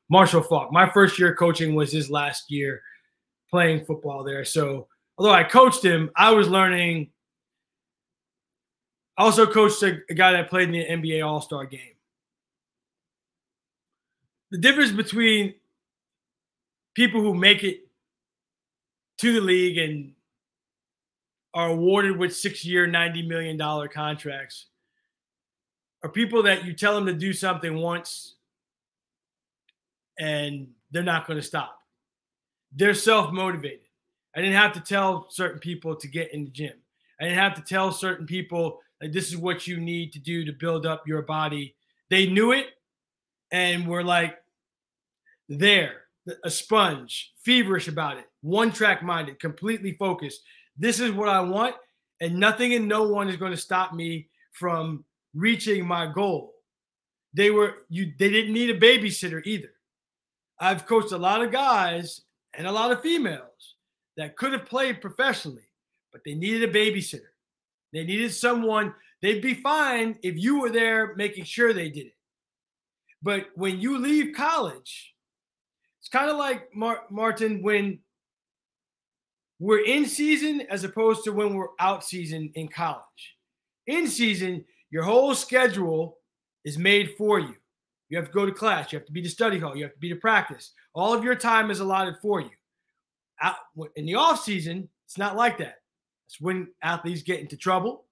Marshall 0.09 0.41
Faulk. 0.41 0.71
My 0.71 0.89
first 0.89 1.19
year 1.19 1.35
coaching 1.35 1.75
was 1.75 1.91
his 1.91 2.09
last 2.09 2.49
year 2.49 2.81
playing 3.49 3.85
football 3.85 4.23
there. 4.23 4.45
So 4.45 4.87
although 5.17 5.31
I 5.31 5.43
coached 5.43 5.83
him, 5.83 6.09
I 6.15 6.31
was 6.31 6.47
learning. 6.47 7.09
I 9.17 9.23
also 9.23 9.45
coached 9.45 9.81
a, 9.83 9.99
a 10.09 10.13
guy 10.13 10.33
that 10.33 10.49
played 10.49 10.73
in 10.73 11.01
the 11.01 11.09
NBA 11.09 11.25
All 11.25 11.41
Star 11.41 11.65
game. 11.65 11.95
The 14.51 14.57
difference 14.57 14.91
between 14.91 15.55
people 16.93 17.21
who 17.21 17.33
make 17.33 17.63
it 17.63 17.87
to 19.19 19.33
the 19.33 19.41
league 19.41 19.77
and 19.77 20.13
are 21.53 21.69
awarded 21.69 22.17
with 22.17 22.35
six 22.35 22.63
year, 22.63 22.87
$90 22.87 23.27
million 23.27 23.57
contracts 23.89 24.67
are 26.03 26.09
people 26.09 26.43
that 26.43 26.65
you 26.65 26.73
tell 26.73 26.93
them 26.95 27.07
to 27.07 27.13
do 27.13 27.33
something 27.33 27.77
once 27.77 28.35
and 30.19 30.67
they're 30.91 31.03
not 31.03 31.27
going 31.27 31.37
to 31.37 31.45
stop. 31.45 31.76
They're 32.75 32.93
self 32.93 33.31
motivated. 33.31 33.87
I 34.35 34.41
didn't 34.41 34.55
have 34.55 34.73
to 34.73 34.81
tell 34.81 35.27
certain 35.29 35.59
people 35.59 35.95
to 35.95 36.07
get 36.07 36.33
in 36.33 36.45
the 36.45 36.51
gym. 36.51 36.73
I 37.19 37.25
didn't 37.25 37.39
have 37.39 37.55
to 37.55 37.61
tell 37.61 37.91
certain 37.91 38.25
people 38.25 38.79
like 39.01 39.11
this 39.11 39.29
is 39.29 39.37
what 39.37 39.67
you 39.67 39.79
need 39.79 40.13
to 40.13 40.19
do 40.19 40.45
to 40.45 40.51
build 40.51 40.85
up 40.85 41.07
your 41.07 41.23
body. 41.23 41.75
They 42.09 42.27
knew 42.27 42.51
it 42.51 42.67
and 43.51 43.87
were 43.87 44.03
like 44.03 44.37
there, 45.49 46.01
a 46.43 46.49
sponge, 46.49 47.33
feverish 47.43 47.87
about 47.87 48.17
it, 48.17 48.25
one 48.41 48.71
track 48.71 49.01
minded, 49.01 49.39
completely 49.39 49.93
focused. 49.93 50.41
This 50.77 50.99
is 50.99 51.11
what 51.11 51.29
I 51.29 51.41
want, 51.41 51.75
and 52.21 52.39
nothing 52.39 52.73
and 52.73 52.87
no 52.87 53.03
one 53.03 53.29
is 53.29 53.37
going 53.37 53.51
to 53.51 53.57
stop 53.57 53.93
me 53.93 54.29
from 54.51 55.05
reaching 55.33 55.85
my 55.85 56.05
goal. 56.05 56.53
They 57.33 57.51
were 57.51 57.75
you 57.89 58.13
they 58.17 58.29
didn't 58.29 58.53
need 58.53 58.69
a 58.69 58.79
babysitter 58.79 59.41
either. 59.45 59.71
I've 60.59 60.85
coached 60.85 61.11
a 61.11 61.17
lot 61.17 61.43
of 61.43 61.51
guys 61.51 62.21
and 62.57 62.67
a 62.67 62.71
lot 62.71 62.91
of 62.91 63.01
females 63.01 63.75
that 64.17 64.35
could 64.35 64.51
have 64.51 64.65
played 64.65 64.99
professionally, 64.99 65.69
but 66.11 66.21
they 66.25 66.33
needed 66.33 66.67
a 66.67 66.73
babysitter. 66.73 67.31
They 67.93 68.03
needed 68.03 68.33
someone, 68.33 68.93
they'd 69.21 69.41
be 69.41 69.53
fine 69.53 70.17
if 70.23 70.35
you 70.37 70.59
were 70.59 70.71
there 70.71 71.15
making 71.15 71.45
sure 71.45 71.71
they 71.71 71.89
did 71.89 72.07
it. 72.07 72.15
But 73.21 73.47
when 73.55 73.79
you 73.79 73.97
leave 73.97 74.35
college, 74.35 75.13
it's 76.01 76.09
kind 76.09 76.29
of 76.29 76.37
like 76.37 76.73
Mar- 76.75 77.05
Martin 77.09 77.61
when 77.61 77.99
we're 79.59 79.85
in 79.85 80.05
season 80.05 80.61
as 80.69 80.83
opposed 80.83 81.23
to 81.23 81.31
when 81.31 81.53
we're 81.53 81.69
out 81.79 82.03
season 82.03 82.51
in 82.55 82.67
college. 82.67 83.35
In 83.87 84.07
season, 84.07 84.65
your 84.91 85.03
whole 85.03 85.33
schedule 85.33 86.17
is 86.63 86.77
made 86.77 87.15
for 87.17 87.39
you. 87.39 87.55
You 88.09 88.17
have 88.17 88.27
to 88.27 88.33
go 88.33 88.45
to 88.45 88.51
class. 88.51 88.91
You 88.91 88.99
have 88.99 89.05
to 89.05 89.11
be 89.11 89.21
to 89.21 89.29
study 89.29 89.59
hall. 89.59 89.75
You 89.75 89.83
have 89.83 89.93
to 89.93 89.99
be 89.99 90.09
to 90.09 90.15
practice. 90.15 90.71
All 90.93 91.13
of 91.13 91.23
your 91.23 91.35
time 91.35 91.71
is 91.71 91.79
allotted 91.79 92.15
for 92.21 92.41
you. 92.41 92.49
Out, 93.41 93.55
in 93.95 94.05
the 94.05 94.15
off 94.15 94.43
season, 94.43 94.89
it's 95.05 95.17
not 95.17 95.35
like 95.35 95.57
that. 95.57 95.79
That's 96.25 96.41
when 96.41 96.69
athletes 96.81 97.21
get 97.21 97.39
into 97.39 97.57
trouble. 97.57 98.05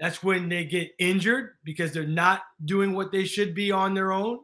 That's 0.00 0.22
when 0.22 0.48
they 0.48 0.64
get 0.64 0.92
injured 0.98 1.56
because 1.64 1.92
they're 1.92 2.06
not 2.06 2.42
doing 2.64 2.94
what 2.94 3.10
they 3.10 3.24
should 3.24 3.54
be 3.54 3.72
on 3.72 3.94
their 3.94 4.12
own. 4.12 4.40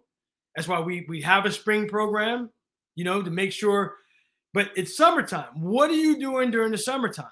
That's 0.57 0.69
why 0.69 0.81
we 0.81 1.07
we 1.09 1.21
have 1.23 1.47
a 1.47 1.53
spring 1.53 1.89
program, 1.89 2.51
you 2.97 3.05
know, 3.05 3.23
to 3.23 3.31
make 3.31 3.53
sure. 3.53 3.97
But 4.53 4.71
it's 4.77 4.97
summertime. 4.97 5.61
What 5.61 5.91
are 5.91 5.95
you 5.95 6.19
doing 6.19 6.51
during 6.51 6.73
the 6.73 6.79
summertime? 6.79 7.27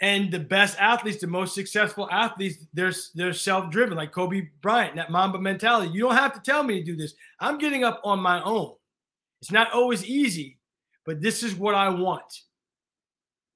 And 0.00 0.30
the 0.30 0.40
best 0.40 0.76
athletes, 0.80 1.20
the 1.20 1.28
most 1.28 1.54
successful 1.54 2.08
athletes, 2.10 2.66
they're 2.74 2.92
they're 3.14 3.32
self-driven, 3.32 3.96
like 3.96 4.12
Kobe 4.12 4.48
Bryant, 4.60 4.96
that 4.96 5.10
Mamba 5.10 5.38
mentality. 5.38 5.92
You 5.92 6.00
don't 6.00 6.16
have 6.16 6.32
to 6.34 6.40
tell 6.40 6.64
me 6.64 6.80
to 6.80 6.84
do 6.84 6.96
this. 6.96 7.14
I'm 7.38 7.58
getting 7.58 7.84
up 7.84 8.00
on 8.04 8.18
my 8.18 8.42
own. 8.42 8.74
It's 9.40 9.52
not 9.52 9.72
always 9.72 10.04
easy, 10.04 10.58
but 11.06 11.20
this 11.20 11.42
is 11.42 11.54
what 11.54 11.74
I 11.74 11.90
want. 11.90 12.40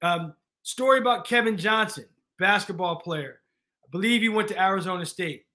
Um, 0.01 0.33
story 0.63 0.99
about 0.99 1.25
Kevin 1.25 1.57
Johnson, 1.57 2.05
basketball 2.37 2.97
player. 2.97 3.41
I 3.83 3.87
believe 3.91 4.21
he 4.21 4.29
went 4.29 4.47
to 4.47 4.61
Arizona 4.61 5.05
State. 5.05 5.45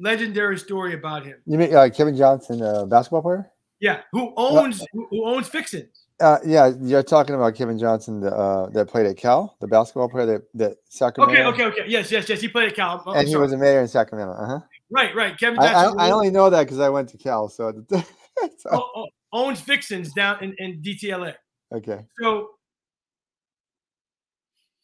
Legendary 0.00 0.58
story 0.58 0.94
about 0.94 1.24
him. 1.24 1.36
You 1.46 1.58
mean 1.58 1.74
uh, 1.74 1.88
Kevin 1.94 2.16
Johnson, 2.16 2.62
uh, 2.62 2.84
basketball 2.86 3.22
player? 3.22 3.52
Yeah, 3.78 4.00
who 4.10 4.32
owns 4.36 4.84
who, 4.92 5.06
who 5.10 5.24
owns 5.24 5.48
Fixins. 5.48 6.01
Uh, 6.22 6.38
yeah, 6.46 6.70
you're 6.80 7.02
talking 7.02 7.34
about 7.34 7.56
Kevin 7.56 7.78
Johnson, 7.78 8.20
the, 8.20 8.32
uh, 8.34 8.68
that 8.70 8.86
played 8.86 9.06
at 9.06 9.16
Cal, 9.16 9.56
the 9.60 9.66
basketball 9.66 10.08
player 10.08 10.26
that 10.26 10.42
that 10.54 10.76
Sacramento. 10.88 11.50
Okay, 11.50 11.64
okay, 11.64 11.80
okay. 11.80 11.90
Yes, 11.90 12.12
yes, 12.12 12.28
yes. 12.28 12.40
He 12.40 12.46
played 12.46 12.68
at 12.68 12.76
Cal, 12.76 13.02
oh, 13.04 13.12
and 13.12 13.26
he 13.26 13.34
was 13.34 13.52
a 13.52 13.56
mayor 13.56 13.80
in 13.80 13.88
Sacramento. 13.88 14.32
Uh 14.34 14.46
huh. 14.46 14.60
Right, 14.88 15.14
right. 15.16 15.36
Kevin 15.36 15.56
Johnson. 15.56 15.98
I, 15.98 16.04
I, 16.04 16.08
I 16.08 16.10
only 16.12 16.30
know 16.30 16.48
that 16.48 16.62
because 16.62 16.78
I 16.78 16.90
went 16.90 17.08
to 17.08 17.18
Cal, 17.18 17.48
so. 17.48 17.72
so. 17.90 18.70
Oh, 18.70 18.88
oh, 18.94 19.06
owns 19.32 19.60
Fixins 19.60 20.12
down 20.12 20.42
in, 20.44 20.54
in 20.58 20.80
DTLA. 20.80 21.34
Okay. 21.74 22.04
So 22.20 22.50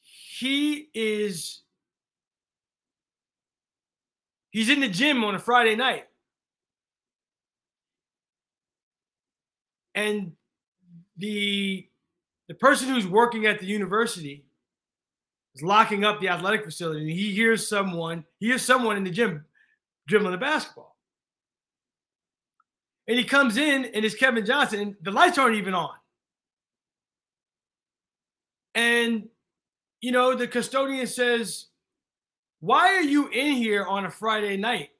he 0.02 0.88
is 0.94 1.62
he's 4.50 4.70
in 4.70 4.80
the 4.80 4.88
gym 4.88 5.22
on 5.22 5.34
a 5.34 5.38
Friday 5.38 5.76
night. 5.76 6.04
And 9.94 10.32
the 11.18 11.86
the 12.46 12.54
person 12.54 12.88
who's 12.88 13.06
working 13.06 13.46
at 13.46 13.60
the 13.60 13.66
university 13.66 14.46
is 15.54 15.62
locking 15.62 16.04
up 16.04 16.20
the 16.20 16.28
athletic 16.28 16.64
facility 16.64 17.00
and 17.00 17.10
he 17.10 17.32
hears 17.34 17.68
someone 17.68 18.24
he 18.38 18.46
hears 18.46 18.62
someone 18.62 18.96
in 18.96 19.04
the 19.04 19.10
gym 19.10 19.44
dribbling 20.06 20.34
a 20.34 20.38
basketball. 20.38 20.96
And 23.06 23.18
he 23.18 23.24
comes 23.24 23.56
in 23.56 23.84
and 23.86 24.04
it's 24.04 24.14
kevin 24.14 24.46
johnson 24.46 24.80
and 24.80 24.96
the 25.02 25.10
lights 25.10 25.38
aren't 25.38 25.56
even 25.56 25.74
on. 25.74 25.94
And 28.74 29.28
you 30.00 30.12
know 30.12 30.34
the 30.34 30.46
custodian 30.46 31.06
says 31.06 31.66
why 32.60 32.94
are 32.94 33.02
you 33.02 33.28
in 33.28 33.54
here 33.54 33.84
on 33.84 34.06
a 34.06 34.10
friday 34.10 34.56
night? 34.56 34.90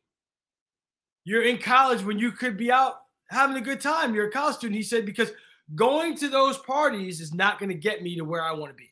You're 1.25 1.45
in 1.45 1.59
college 1.59 2.03
when 2.03 2.19
you 2.19 2.33
could 2.33 2.57
be 2.57 2.73
out 2.73 3.03
having 3.29 3.57
a 3.57 3.61
good 3.61 3.81
time. 3.81 4.15
You're 4.15 4.29
a 4.29 4.33
college 4.33 4.57
student. 4.57 4.77
He 4.77 4.83
said 4.83 5.05
because 5.05 5.31
Going 5.75 6.17
to 6.17 6.29
those 6.29 6.59
parties 6.59 7.21
is 7.21 7.35
not 7.35 7.59
going 7.59 7.69
to 7.69 7.75
get 7.75 8.03
me 8.03 8.17
to 8.17 8.25
where 8.25 8.43
I 8.43 8.53
want 8.53 8.71
to 8.71 8.77
be. 8.77 8.91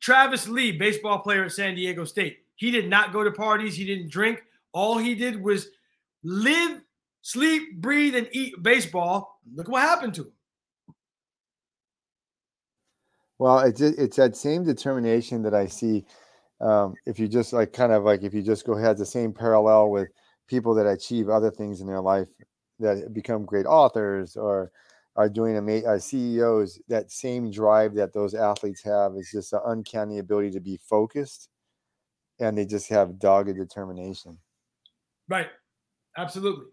Travis 0.00 0.48
Lee, 0.48 0.72
baseball 0.72 1.20
player 1.20 1.44
at 1.44 1.52
San 1.52 1.74
Diego 1.74 2.04
State, 2.04 2.38
he 2.56 2.70
did 2.70 2.88
not 2.88 3.12
go 3.12 3.24
to 3.24 3.30
parties. 3.30 3.76
He 3.76 3.84
didn't 3.84 4.10
drink. 4.10 4.42
All 4.72 4.98
he 4.98 5.14
did 5.14 5.42
was 5.42 5.68
live, 6.22 6.80
sleep, 7.22 7.80
breathe, 7.80 8.14
and 8.14 8.28
eat 8.32 8.62
baseball. 8.62 9.40
Look 9.54 9.68
what 9.68 9.82
happened 9.82 10.14
to 10.14 10.22
him. 10.22 10.32
Well, 13.38 13.60
it's 13.60 13.80
it's 13.80 14.18
that 14.18 14.36
same 14.36 14.64
determination 14.64 15.42
that 15.44 15.54
I 15.54 15.66
see. 15.66 16.04
Um, 16.60 16.92
if 17.06 17.18
you 17.18 17.26
just 17.26 17.54
like 17.54 17.72
kind 17.72 17.90
of 17.90 18.04
like 18.04 18.22
if 18.22 18.34
you 18.34 18.42
just 18.42 18.66
go 18.66 18.74
ahead 18.74 18.98
the 18.98 19.06
same 19.06 19.32
parallel 19.32 19.90
with 19.90 20.08
people 20.46 20.74
that 20.74 20.86
achieve 20.86 21.30
other 21.30 21.50
things 21.50 21.80
in 21.80 21.86
their 21.86 22.02
life 22.02 22.28
that 22.80 23.12
become 23.12 23.44
great 23.44 23.66
authors 23.66 24.36
or 24.36 24.72
are 25.16 25.28
doing 25.28 25.56
amazing 25.56 25.88
uh, 25.88 25.98
CEOs, 25.98 26.80
that 26.88 27.10
same 27.10 27.50
drive 27.50 27.94
that 27.94 28.12
those 28.12 28.34
athletes 28.34 28.82
have 28.82 29.14
is 29.16 29.30
just 29.30 29.52
an 29.52 29.60
uncanny 29.66 30.18
ability 30.18 30.50
to 30.52 30.60
be 30.60 30.78
focused 30.88 31.48
and 32.38 32.56
they 32.56 32.64
just 32.64 32.88
have 32.88 33.18
dogged 33.18 33.54
determination. 33.56 34.38
Right. 35.28 35.48
Absolutely. 36.16 36.66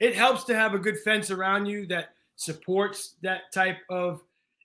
It 0.00 0.14
helps 0.14 0.44
to 0.44 0.54
have 0.54 0.74
a 0.74 0.78
good 0.78 0.98
fence 0.98 1.30
around 1.30 1.66
you 1.66 1.86
that 1.86 2.10
supports 2.36 3.14
that 3.22 3.52
type 3.52 3.78
of 3.88 4.22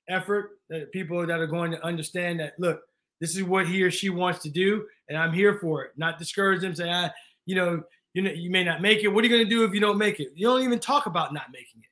effort. 0.10 0.60
That 0.70 0.92
people 0.92 1.26
that 1.26 1.40
are 1.40 1.48
going 1.48 1.72
to 1.72 1.86
understand 1.86 2.40
that 2.40 2.54
look, 2.60 2.82
this 3.22 3.36
is 3.36 3.44
what 3.44 3.68
he 3.68 3.84
or 3.84 3.92
she 3.92 4.10
wants 4.10 4.40
to 4.40 4.50
do, 4.50 4.86
and 5.08 5.18
I'm 5.18 5.34
here 5.34 5.60
for 5.60 5.84
it. 5.84 5.92
Not 5.98 6.18
discourage 6.18 6.62
them, 6.62 6.76
say, 6.76 6.90
ah, 6.92 7.12
you 7.46 7.56
know, 7.56 7.84
you 8.14 8.22
know, 8.22 8.32
you 8.32 8.49
may 8.49 8.64
not 8.64 8.82
make 8.82 9.03
it. 9.03 9.07
What 9.07 9.24
are 9.24 9.28
you 9.28 9.34
going 9.34 9.47
to 9.47 9.49
do 9.49 9.64
if 9.64 9.74
you 9.74 9.80
don't 9.80 9.97
make 9.97 10.20
it? 10.20 10.30
You 10.36 10.47
don't 10.47 10.64
even 10.64 10.80
talk 10.80 11.05
about 11.05 11.34
not 11.34 11.47
making 11.51 11.82
it. 11.82 11.89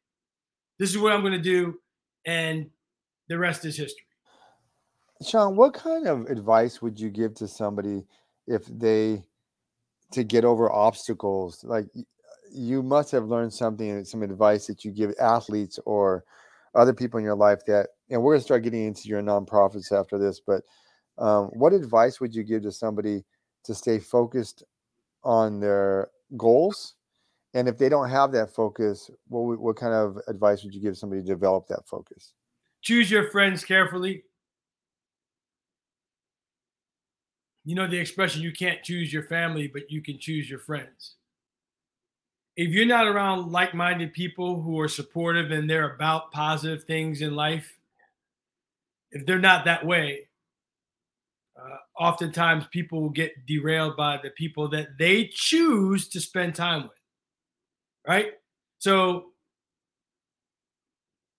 This 0.80 0.90
is 0.90 0.98
what 0.98 1.12
I'm 1.12 1.22
going 1.22 1.34
to 1.34 1.40
do, 1.40 1.80
and 2.26 2.70
the 3.30 3.38
rest 3.38 3.66
is 3.66 3.78
history. 3.78 4.06
Sean, 5.28 5.56
what 5.56 5.74
kind 5.74 6.08
of 6.08 6.26
advice 6.28 6.82
would 6.82 7.00
you 7.00 7.10
give 7.10 7.34
to 7.36 7.48
somebody 7.48 8.06
if 8.46 8.66
they 8.68 9.24
to 10.12 10.24
get 10.24 10.46
over 10.46 10.72
obstacles? 10.72 11.64
Like 11.64 11.88
you 12.52 12.84
must 12.84 13.12
have 13.12 13.26
learned 13.26 13.54
something, 13.54 14.06
some 14.06 14.24
advice 14.24 14.68
that 14.68 14.86
you 14.86 14.92
give 14.92 15.14
athletes 15.20 15.80
or 15.86 16.24
other 16.76 16.94
people 16.94 17.18
in 17.18 17.24
your 17.24 17.36
life 17.36 17.66
that, 17.66 17.90
and 18.10 18.22
we're 18.22 18.34
going 18.34 18.40
to 18.40 18.46
start 18.46 18.64
getting 18.64 18.86
into 18.86 19.10
your 19.10 19.22
nonprofits 19.22 19.92
after 19.92 20.18
this, 20.18 20.40
but 20.40 20.62
um, 21.18 21.46
what 21.54 21.74
advice 21.74 22.22
would 22.22 22.36
you 22.36 22.44
give 22.44 22.62
to 22.62 22.72
somebody 22.72 23.24
to 23.64 23.74
stay 23.74 24.00
focused 24.00 24.64
on 25.28 25.60
their 25.60 26.10
goals? 26.38 26.94
And 27.54 27.68
if 27.68 27.78
they 27.78 27.90
don't 27.90 28.10
have 28.10 28.32
that 28.32 28.56
focus, 28.56 29.12
what, 29.28 29.60
what 29.60 29.76
kind 29.76 29.94
of 29.94 30.18
advice 30.28 30.64
would 30.64 30.74
you 30.74 30.82
give 30.82 30.98
somebody 30.98 31.22
to 31.22 31.28
develop 31.28 31.68
that 31.68 31.86
focus? 31.86 32.34
Choose 32.82 33.12
your 33.12 33.30
friends 33.30 33.66
carefully. 33.66 34.24
You 37.66 37.76
know 37.76 37.88
the 37.88 37.98
expression, 37.98 38.42
you 38.42 38.54
can't 38.54 38.82
choose 38.82 39.12
your 39.12 39.24
family, 39.24 39.68
but 39.68 39.92
you 39.92 40.02
can 40.02 40.18
choose 40.18 40.50
your 40.50 40.60
friends. 40.60 41.16
If 42.56 42.70
you're 42.70 42.86
not 42.86 43.08
around 43.08 43.52
like 43.52 43.74
minded 43.74 44.14
people 44.14 44.62
who 44.62 44.80
are 44.80 44.88
supportive 44.88 45.52
and 45.52 45.70
they're 45.70 45.94
about 45.96 46.32
positive 46.32 46.86
things 46.86 47.22
in 47.22 47.36
life, 47.36 47.78
if 49.12 49.26
they're 49.26 49.40
not 49.40 49.66
that 49.66 49.86
way, 49.86 50.30
oftentimes 52.00 52.66
people 52.68 53.02
will 53.02 53.10
get 53.10 53.46
derailed 53.46 53.98
by 53.98 54.20
the 54.22 54.30
people 54.32 54.68
that 54.70 54.98
they 54.98 55.30
choose 55.34 56.08
to 56.10 56.20
spend 56.20 56.56
time 56.56 56.84
with. 56.84 56.92
Right? 58.08 58.34
So 58.80 59.32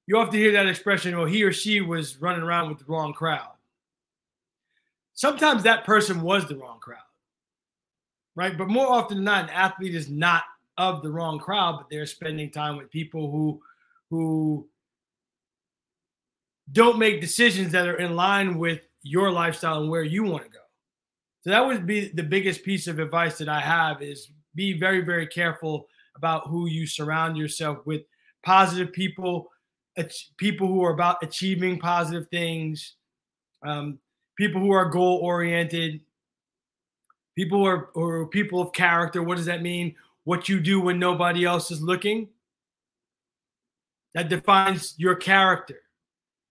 you 0.07 0.19
often 0.19 0.39
hear 0.39 0.53
that 0.53 0.67
expression, 0.67 1.17
well, 1.17 1.27
he 1.27 1.43
or 1.43 1.53
she 1.53 1.81
was 1.81 2.21
running 2.21 2.43
around 2.43 2.69
with 2.69 2.79
the 2.79 2.85
wrong 2.87 3.13
crowd. 3.13 3.53
Sometimes 5.15 5.63
that 5.63 5.85
person 5.85 6.23
was 6.23 6.47
the 6.47 6.57
wrong 6.57 6.79
crowd. 6.81 6.99
Right? 8.35 8.57
But 8.57 8.69
more 8.69 8.87
often 8.87 9.19
than 9.19 9.25
not, 9.25 9.45
an 9.45 9.51
athlete 9.51 9.95
is 9.95 10.09
not 10.09 10.45
of 10.79 11.03
the 11.03 11.11
wrong 11.11 11.39
crowd, 11.39 11.77
but 11.77 11.91
they're 11.91 12.07
spending 12.07 12.51
time 12.51 12.77
with 12.77 12.91
people 12.91 13.31
who 13.31 13.61
who 14.11 14.67
don't 16.73 16.99
make 16.99 17.21
decisions 17.21 17.73
that 17.73 17.89
are 17.89 17.99
in 17.99 18.17
line 18.17 18.59
with 18.59 18.88
your 19.03 19.31
lifestyle 19.31 19.81
and 19.81 19.91
where 19.91 20.03
you 20.03 20.25
want 20.25 20.45
to 20.45 20.51
go. 20.51 20.59
So 21.43 21.51
that 21.51 21.65
would 21.65 21.87
be 21.87 22.09
the 22.09 22.23
biggest 22.23 22.65
piece 22.65 22.87
of 22.87 22.99
advice 22.99 23.39
that 23.39 23.49
I 23.49 23.61
have 23.61 24.03
is 24.03 24.31
be 24.55 24.79
very, 24.79 25.01
very 25.01 25.27
careful 25.27 25.87
about 26.17 26.49
who 26.49 26.67
you 26.67 26.87
surround 26.87 27.37
yourself 27.37 27.87
with. 27.87 28.03
Positive 28.43 28.93
people, 28.93 29.51
people 30.37 30.67
who 30.67 30.85
are 30.85 30.93
about 30.93 31.17
achieving 31.23 31.79
positive 31.79 32.29
things, 32.29 32.95
um, 33.65 33.99
people 34.37 34.61
who 34.61 34.73
are 34.73 34.87
goal 34.87 35.19
oriented, 35.23 36.01
people 37.37 37.59
who 37.59 37.67
are 37.67 37.91
or 37.95 38.27
people 38.27 38.61
of 38.61 38.73
character. 38.73 39.23
What 39.23 39.37
does 39.37 39.47
that 39.47 39.63
mean? 39.63 39.95
What 40.25 40.49
you 40.49 40.61
do 40.61 40.81
when 40.81 40.99
nobody 40.99 41.45
else 41.45 41.71
is 41.71 41.81
looking. 41.81 42.29
That 44.15 44.29
defines 44.29 44.95
your 44.97 45.15
character. 45.15 45.81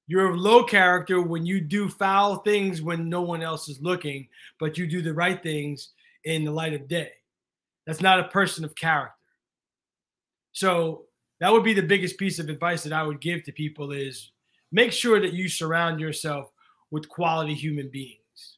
You're 0.08 0.32
of 0.32 0.38
low 0.38 0.64
character 0.64 1.22
when 1.22 1.45
you 1.45 1.60
do 1.60 1.89
foul 1.89 2.38
things 2.38 2.82
when 2.82 3.10
no 3.10 3.22
one 3.22 3.41
else 3.41 3.68
is 3.68 3.82
looking, 3.82 4.28
but 4.60 4.78
you 4.78 4.88
do 4.88 5.01
the 5.01 5.14
right 5.14 5.41
things 5.43 5.89
in 6.24 6.45
the 6.45 6.51
light 6.51 6.74
of 6.74 6.88
day. 6.88 7.12
That's 7.86 8.01
not 8.01 8.20
a 8.20 8.30
person 8.30 8.64
of 8.64 8.76
character. 8.76 9.14
So 10.53 11.03
that 11.39 11.51
would 11.51 11.64
be 11.64 11.74
the 11.74 11.82
biggest 11.82 12.18
piece 12.18 12.39
of 12.39 12.49
advice 12.49 12.84
that 12.84 12.93
I 12.93 13.03
would 13.03 13.22
give 13.22 13.43
to 13.43 13.51
people 13.51 13.91
is 13.91 14.32
make 14.72 14.91
sure 14.91 15.20
that 15.20 15.34
you 15.34 15.49
surround 15.49 15.99
yourself 15.99 16.51
with 16.89 17.10
quality 17.10 17.53
human 17.53 17.89
beings. 17.89 18.58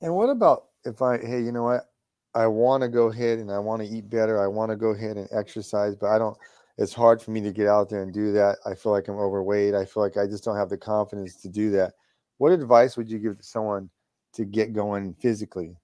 And 0.00 0.14
what 0.14 0.30
about 0.30 0.64
if 0.84 1.02
I, 1.02 1.18
hey, 1.18 1.40
you 1.40 1.52
know 1.52 1.64
what? 1.64 1.90
I 2.34 2.46
want 2.46 2.82
to 2.82 2.88
go 2.88 3.10
ahead 3.10 3.38
and 3.38 3.50
I 3.50 3.58
want 3.58 3.82
to 3.82 3.88
eat 3.88 4.08
better. 4.08 4.42
I 4.42 4.46
want 4.46 4.70
to 4.70 4.76
go 4.76 4.88
ahead 4.90 5.16
and 5.16 5.28
exercise, 5.32 5.96
but 5.96 6.08
I 6.08 6.18
don't 6.18 6.36
it's 6.78 6.94
hard 6.94 7.20
for 7.20 7.32
me 7.32 7.40
to 7.40 7.52
get 7.52 7.66
out 7.66 7.90
there 7.90 8.02
and 8.02 8.12
do 8.12 8.32
that. 8.32 8.58
I 8.64 8.74
feel 8.74 8.92
like 8.92 9.08
I'm 9.08 9.18
overweight. 9.18 9.74
I 9.74 9.84
feel 9.84 10.02
like 10.02 10.16
I 10.16 10.26
just 10.26 10.44
don't 10.44 10.56
have 10.56 10.70
the 10.70 10.78
confidence 10.78 11.34
to 11.42 11.48
do 11.48 11.70
that. 11.72 11.94
What 12.38 12.52
advice 12.52 12.96
would 12.96 13.10
you 13.10 13.18
give 13.18 13.36
to 13.36 13.44
someone 13.44 13.90
to 14.34 14.44
get 14.44 14.72
going 14.72 15.14
physically? 15.14 15.76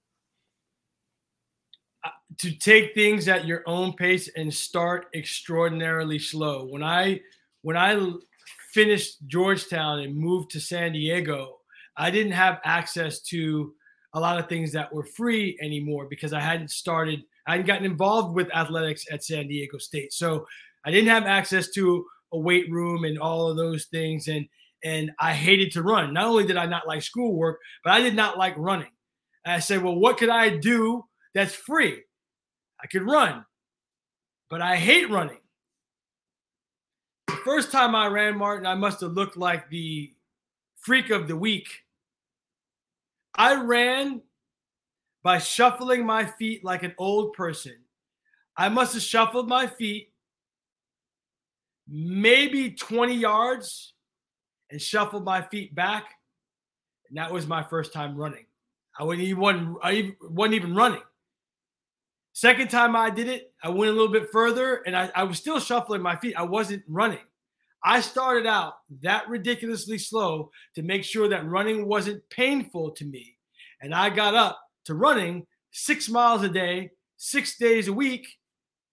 Uh, 2.05 2.11
to 2.39 2.53
take 2.53 2.95
things 2.95 3.27
at 3.27 3.45
your 3.45 3.65
own 3.67 3.95
pace 3.95 4.31
and 4.37 4.55
start 4.55 5.07
extraordinarily 5.15 6.21
slow. 6.21 6.65
When 6.67 6.85
I 6.85 7.21
when 7.63 7.77
I 7.77 8.13
finished 8.73 9.27
Georgetown 9.27 9.99
and 9.99 10.17
moved 10.17 10.53
to 10.53 10.61
San 10.61 10.93
Diego, 10.93 11.57
I 11.97 12.13
didn't 12.13 12.33
have 12.33 12.61
access 12.65 13.21
to 13.23 13.75
a 14.13 14.21
lot 14.21 14.39
of 14.39 14.49
things 14.49 14.71
that 14.73 14.93
were 14.93 15.05
free 15.05 15.59
anymore 15.61 16.07
because 16.09 16.33
I 16.33 16.41
hadn't 16.41 16.71
started 16.71 17.25
I 17.49 17.53
hadn't 17.53 17.67
gotten 17.67 17.85
involved 17.85 18.37
with 18.37 18.55
athletics 18.55 19.07
at 19.11 19.25
San 19.25 19.49
Diego 19.49 19.79
State. 19.79 20.13
So 20.13 20.47
I 20.85 20.91
didn't 20.91 21.11
have 21.11 21.25
access 21.25 21.71
to 21.71 22.05
a 22.33 22.39
weight 22.39 22.71
room 22.71 23.05
and 23.05 23.19
all 23.19 23.49
of 23.49 23.57
those 23.57 23.87
things. 23.87 24.29
And 24.29 24.47
and 24.85 25.11
I 25.19 25.33
hated 25.33 25.73
to 25.73 25.83
run. 25.83 26.13
Not 26.13 26.27
only 26.27 26.47
did 26.47 26.59
I 26.59 26.67
not 26.67 26.87
like 26.87 27.03
schoolwork, 27.03 27.59
but 27.83 27.95
I 27.95 28.01
did 28.01 28.15
not 28.15 28.37
like 28.37 28.55
running. 28.59 28.91
And 29.45 29.55
I 29.55 29.59
said, 29.59 29.83
well, 29.83 29.97
what 29.97 30.19
could 30.19 30.29
I 30.29 30.51
do 30.59 31.05
that's 31.35 31.55
free? 31.55 32.03
I 32.83 32.87
could 32.87 33.03
run, 33.03 33.47
but 34.51 34.61
I 34.61 34.77
hate 34.77 35.11
running. 35.11 35.41
The 37.29 37.37
first 37.37 37.73
time 37.73 37.95
I 37.95 38.09
ran, 38.09 38.37
Martin, 38.37 38.67
I 38.67 38.75
must 38.75 39.01
have 39.01 39.13
looked 39.13 39.39
like 39.39 39.71
the 39.71 40.13
freak 40.77 41.09
of 41.09 41.29
the 41.29 41.37
week. 41.37 41.69
I 43.35 43.55
ran 43.55 44.21
by 45.23 45.39
shuffling 45.39 46.05
my 46.05 46.27
feet 46.27 46.63
like 46.63 46.83
an 46.83 46.95
old 46.99 47.33
person. 47.33 47.75
I 48.57 48.69
must 48.69 48.93
have 48.93 49.03
shuffled 49.03 49.49
my 49.49 49.67
feet 49.67 50.13
maybe 51.89 52.71
20 52.71 53.15
yards 53.15 53.95
and 54.71 54.81
shuffled 54.81 55.25
my 55.25 55.43
feet 55.43 55.75
back. 55.75 56.07
And 57.09 57.19
that 57.19 57.33
was 57.33 57.47
my 57.47 57.63
first 57.63 57.93
time 57.93 58.17
running. 58.17 58.47
I 58.99 59.05
wouldn't 59.05 59.27
even 59.27 59.77
I 59.83 60.15
wasn't 60.23 60.55
even 60.55 60.75
running. 60.75 61.03
Second 62.33 62.69
time 62.69 62.97
I 62.97 63.11
did 63.11 63.29
it, 63.29 63.53
I 63.63 63.69
went 63.69 63.91
a 63.91 63.93
little 63.93 64.13
bit 64.13 64.31
further 64.33 64.83
and 64.87 64.97
I, 64.97 65.11
I 65.15 65.23
was 65.23 65.39
still 65.39 65.61
shuffling 65.61 66.03
my 66.03 66.17
feet. 66.17 66.35
I 66.37 66.43
wasn't 66.43 66.83
running. 66.89 67.21
I 67.85 68.01
started 68.01 68.47
out 68.47 68.75
that 69.03 69.29
ridiculously 69.29 69.99
slow 69.99 70.51
to 70.75 70.83
make 70.83 71.05
sure 71.05 71.29
that 71.29 71.47
running 71.47 71.87
wasn't 71.87 72.29
painful 72.31 72.93
to 72.93 73.05
me. 73.05 73.37
And 73.81 73.95
I 73.95 74.09
got 74.11 74.35
up 74.35 74.59
to 74.87 74.95
running 74.95 75.47
six 75.71 76.09
miles 76.09 76.43
a 76.43 76.49
day, 76.49 76.91
six 77.19 77.57
days 77.57 77.89
a 77.89 77.93
week. 77.93 78.27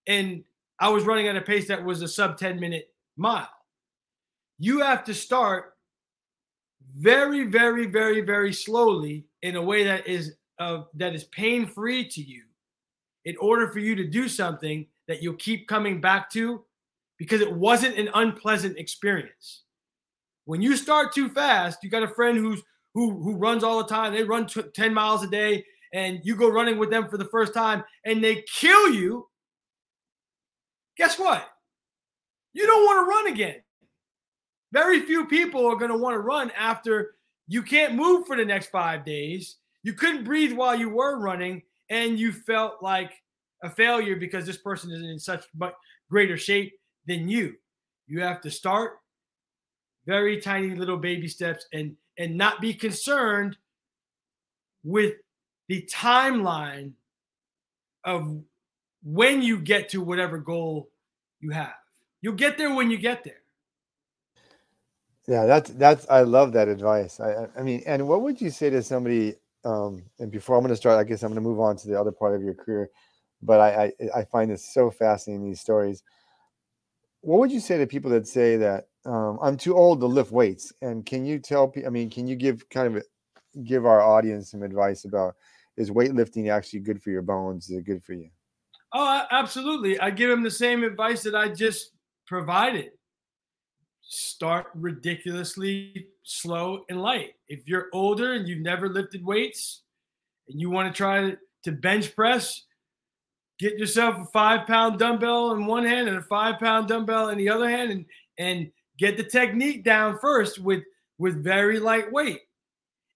And 0.08 0.44
I 0.82 0.90
was 0.90 1.06
running 1.06 1.28
at 1.28 1.38
a 1.38 1.42
pace 1.42 1.68
that 1.68 1.86
was 1.86 2.02
a 2.02 2.08
sub 2.08 2.38
10 2.38 2.60
minute 2.60 2.92
mile. 3.16 3.48
You 4.58 4.80
have 4.80 5.04
to 5.06 5.14
start 5.14 5.76
very, 6.98 7.46
very, 7.46 7.86
very, 7.86 8.22
very 8.22 8.52
slowly 8.52 9.26
in 9.44 9.56
a 9.56 9.62
way 9.62 9.84
that 9.84 10.08
is 10.08 10.34
that 10.60 11.16
is 11.16 11.24
pain 11.26 11.66
free 11.66 12.08
to 12.08 12.22
you, 12.22 12.44
in 13.26 13.36
order 13.38 13.68
for 13.70 13.80
you 13.80 13.96
to 13.96 14.06
do 14.06 14.28
something 14.28 14.86
that 15.08 15.24
you'll 15.24 15.34
keep 15.36 15.68
coming 15.68 16.00
back 16.00 16.30
to, 16.32 16.64
because 17.18 17.42
it 17.42 17.52
wasn't 17.52 17.98
an 17.98 18.10
unpleasant 18.14 18.78
experience. 18.78 19.64
When 20.46 20.62
you 20.62 20.78
start 20.78 21.16
too 21.16 21.30
fast, 21.30 21.80
you 21.84 21.90
got 21.90 22.04
a 22.04 22.08
friend 22.08 22.38
who's 22.38 22.62
who 22.94 23.24
who 23.24 23.38
runs 23.38 23.64
all 23.64 23.80
the 23.80 23.90
time. 23.90 24.14
They 24.14 24.24
run 24.24 24.46
t- 24.46 24.62
ten 24.76 24.94
miles 24.94 25.24
a 25.24 25.28
day, 25.28 25.66
and 25.94 26.20
you 26.24 26.36
go 26.36 26.50
running 26.50 26.78
with 26.78 26.92
them 26.92 27.08
for 27.10 27.18
the 27.18 27.26
first 27.26 27.54
time, 27.54 27.84
and 28.06 28.24
they 28.24 28.44
kill 28.54 28.94
you 28.94 29.28
guess 31.02 31.18
what? 31.18 31.50
You 32.54 32.68
don't 32.68 32.86
want 32.86 33.04
to 33.04 33.10
run 33.10 33.34
again. 33.34 33.64
Very 34.72 35.00
few 35.02 35.26
people 35.26 35.66
are 35.66 35.76
going 35.76 35.90
to 35.90 35.98
want 35.98 36.14
to 36.14 36.20
run 36.20 36.52
after 36.56 37.16
you 37.48 37.64
can't 37.64 37.96
move 37.96 38.28
for 38.28 38.36
the 38.36 38.46
next 38.46 38.68
five 38.68 39.04
days. 39.04 39.56
You 39.82 39.94
couldn't 39.94 40.26
breathe 40.26 40.54
while 40.54 40.76
you 40.78 40.90
were 40.90 41.20
running, 41.20 41.64
and 41.90 42.20
you 42.20 42.32
felt 42.32 42.84
like 42.84 43.14
a 43.64 43.70
failure 43.70 44.16
because 44.16 44.46
this 44.46 44.60
person 44.60 44.92
is 44.92 45.02
in 45.02 45.18
such 45.18 45.44
much 45.56 45.74
greater 46.12 46.38
shape 46.38 46.72
than 47.08 47.28
you. 47.28 47.56
You 48.06 48.22
have 48.22 48.40
to 48.42 48.52
start 48.52 49.00
very 50.06 50.40
tiny 50.40 50.76
little 50.76 50.98
baby 50.98 51.28
steps 51.28 51.66
and 51.74 51.96
and 52.20 52.38
not 52.38 52.62
be 52.62 52.76
concerned 52.76 53.58
with 54.84 55.16
the 55.68 55.90
timeline 55.92 56.92
of 58.04 58.44
when 59.04 59.42
you 59.42 59.60
get 59.60 59.90
to 59.90 60.02
whatever 60.02 60.38
goal 60.38 60.91
you 61.42 61.50
have. 61.52 61.74
You'll 62.22 62.36
get 62.36 62.58
there 62.58 62.74
when 62.74 62.92
you 62.92 62.98
get 62.98 63.24
there. 63.24 63.42
Yeah, 65.28 65.46
that's 65.46 65.70
that's 65.72 66.08
I 66.10 66.22
love 66.22 66.54
that 66.54 66.68
advice. 66.68 67.20
I 67.20 67.48
I 67.58 67.62
mean, 67.62 67.84
and 67.86 68.08
what 68.08 68.22
would 68.22 68.42
you 68.42 68.50
say 68.50 68.70
to 68.70 68.82
somebody? 68.82 69.36
Um, 69.64 70.04
and 70.20 70.32
before 70.32 70.56
I'm 70.56 70.64
going 70.64 70.72
to 70.72 70.76
start, 70.76 71.00
I 71.00 71.04
guess 71.04 71.22
I'm 71.22 71.30
going 71.30 71.42
to 71.44 71.48
move 71.48 71.60
on 71.60 71.78
to 71.78 71.88
the 71.88 72.00
other 72.00 72.12
part 72.12 72.36
of 72.36 72.42
your 72.42 72.56
career. 72.56 72.90
But 73.44 73.60
I, 73.60 73.84
I 73.86 74.20
I 74.20 74.24
find 74.26 74.50
this 74.50 74.74
so 74.74 74.90
fascinating 74.90 75.46
these 75.46 75.62
stories. 75.62 76.04
What 77.22 77.40
would 77.40 77.52
you 77.52 77.60
say 77.60 77.78
to 77.78 77.86
people 77.86 78.10
that 78.12 78.28
say 78.28 78.58
that 78.58 78.88
um, 79.06 79.38
I'm 79.42 79.58
too 79.58 79.76
old 79.76 80.00
to 80.00 80.08
lift 80.08 80.32
weights? 80.32 80.74
And 80.82 81.06
can 81.06 81.26
you 81.26 81.38
tell? 81.38 81.72
I 81.86 81.90
mean, 81.90 82.10
can 82.10 82.28
you 82.28 82.36
give 82.36 82.68
kind 82.70 82.98
of 82.98 83.04
give 83.64 83.86
our 83.86 84.02
audience 84.02 84.50
some 84.52 84.64
advice 84.64 85.06
about 85.06 85.36
is 85.78 85.92
weightlifting 85.92 86.52
actually 86.52 86.80
good 86.80 87.02
for 87.02 87.12
your 87.12 87.22
bones? 87.22 87.70
Is 87.70 87.78
it 87.78 87.86
good 87.86 88.04
for 88.04 88.14
you? 88.14 88.30
Oh, 88.94 89.22
absolutely. 89.32 90.00
I 90.00 90.10
give 90.10 90.30
them 90.30 90.44
the 90.44 90.52
same 90.52 90.84
advice 90.84 91.24
that 91.24 91.36
I 91.36 91.50
just 91.50 91.92
provided 92.28 92.92
start 94.12 94.68
ridiculously 94.76 96.08
slow 96.24 96.84
and 96.90 97.02
light. 97.02 97.36
If 97.48 97.62
you're 97.66 97.88
older 97.94 98.34
and 98.34 98.48
you've 98.48 98.60
never 98.60 98.90
lifted 98.90 99.26
weights 99.26 99.84
and 100.50 100.60
you 100.60 100.70
want 100.70 100.94
to 100.94 100.98
try 100.98 101.36
to 101.64 101.72
bench 101.72 102.14
press, 102.14 102.66
get 103.58 103.78
yourself 103.78 104.16
a 104.18 104.26
five 104.26 104.68
pound 104.68 105.00
dumbbell 105.00 105.54
in 105.54 105.66
one 105.66 105.86
hand 105.86 106.10
and 106.10 106.18
a 106.18 106.24
five 106.24 106.60
pound 106.60 106.90
dumbbell 106.90 107.30
in 107.30 107.38
the 107.38 107.50
other 107.50 107.70
hand 107.70 107.92
and 107.92 108.06
and 108.38 108.72
get 108.98 109.16
the 109.16 109.24
technique 109.24 109.86
down 109.86 110.20
first 110.20 110.60
with 110.60 110.84
with 111.18 111.42
very 111.42 111.80
light 111.80 112.12
weight. 112.12 112.42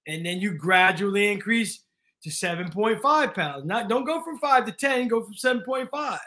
And 0.08 0.26
then 0.26 0.40
you 0.40 0.54
gradually 0.54 1.32
increase 1.32 1.84
to 2.26 2.32
7.5 2.32 3.36
pounds. 3.36 3.66
Not 3.66 3.88
don't 3.88 4.04
go 4.04 4.24
from 4.24 4.40
five 4.40 4.66
to 4.66 4.72
10, 4.72 5.08
go 5.10 5.24
from 5.24 5.36
7.5 5.36 6.18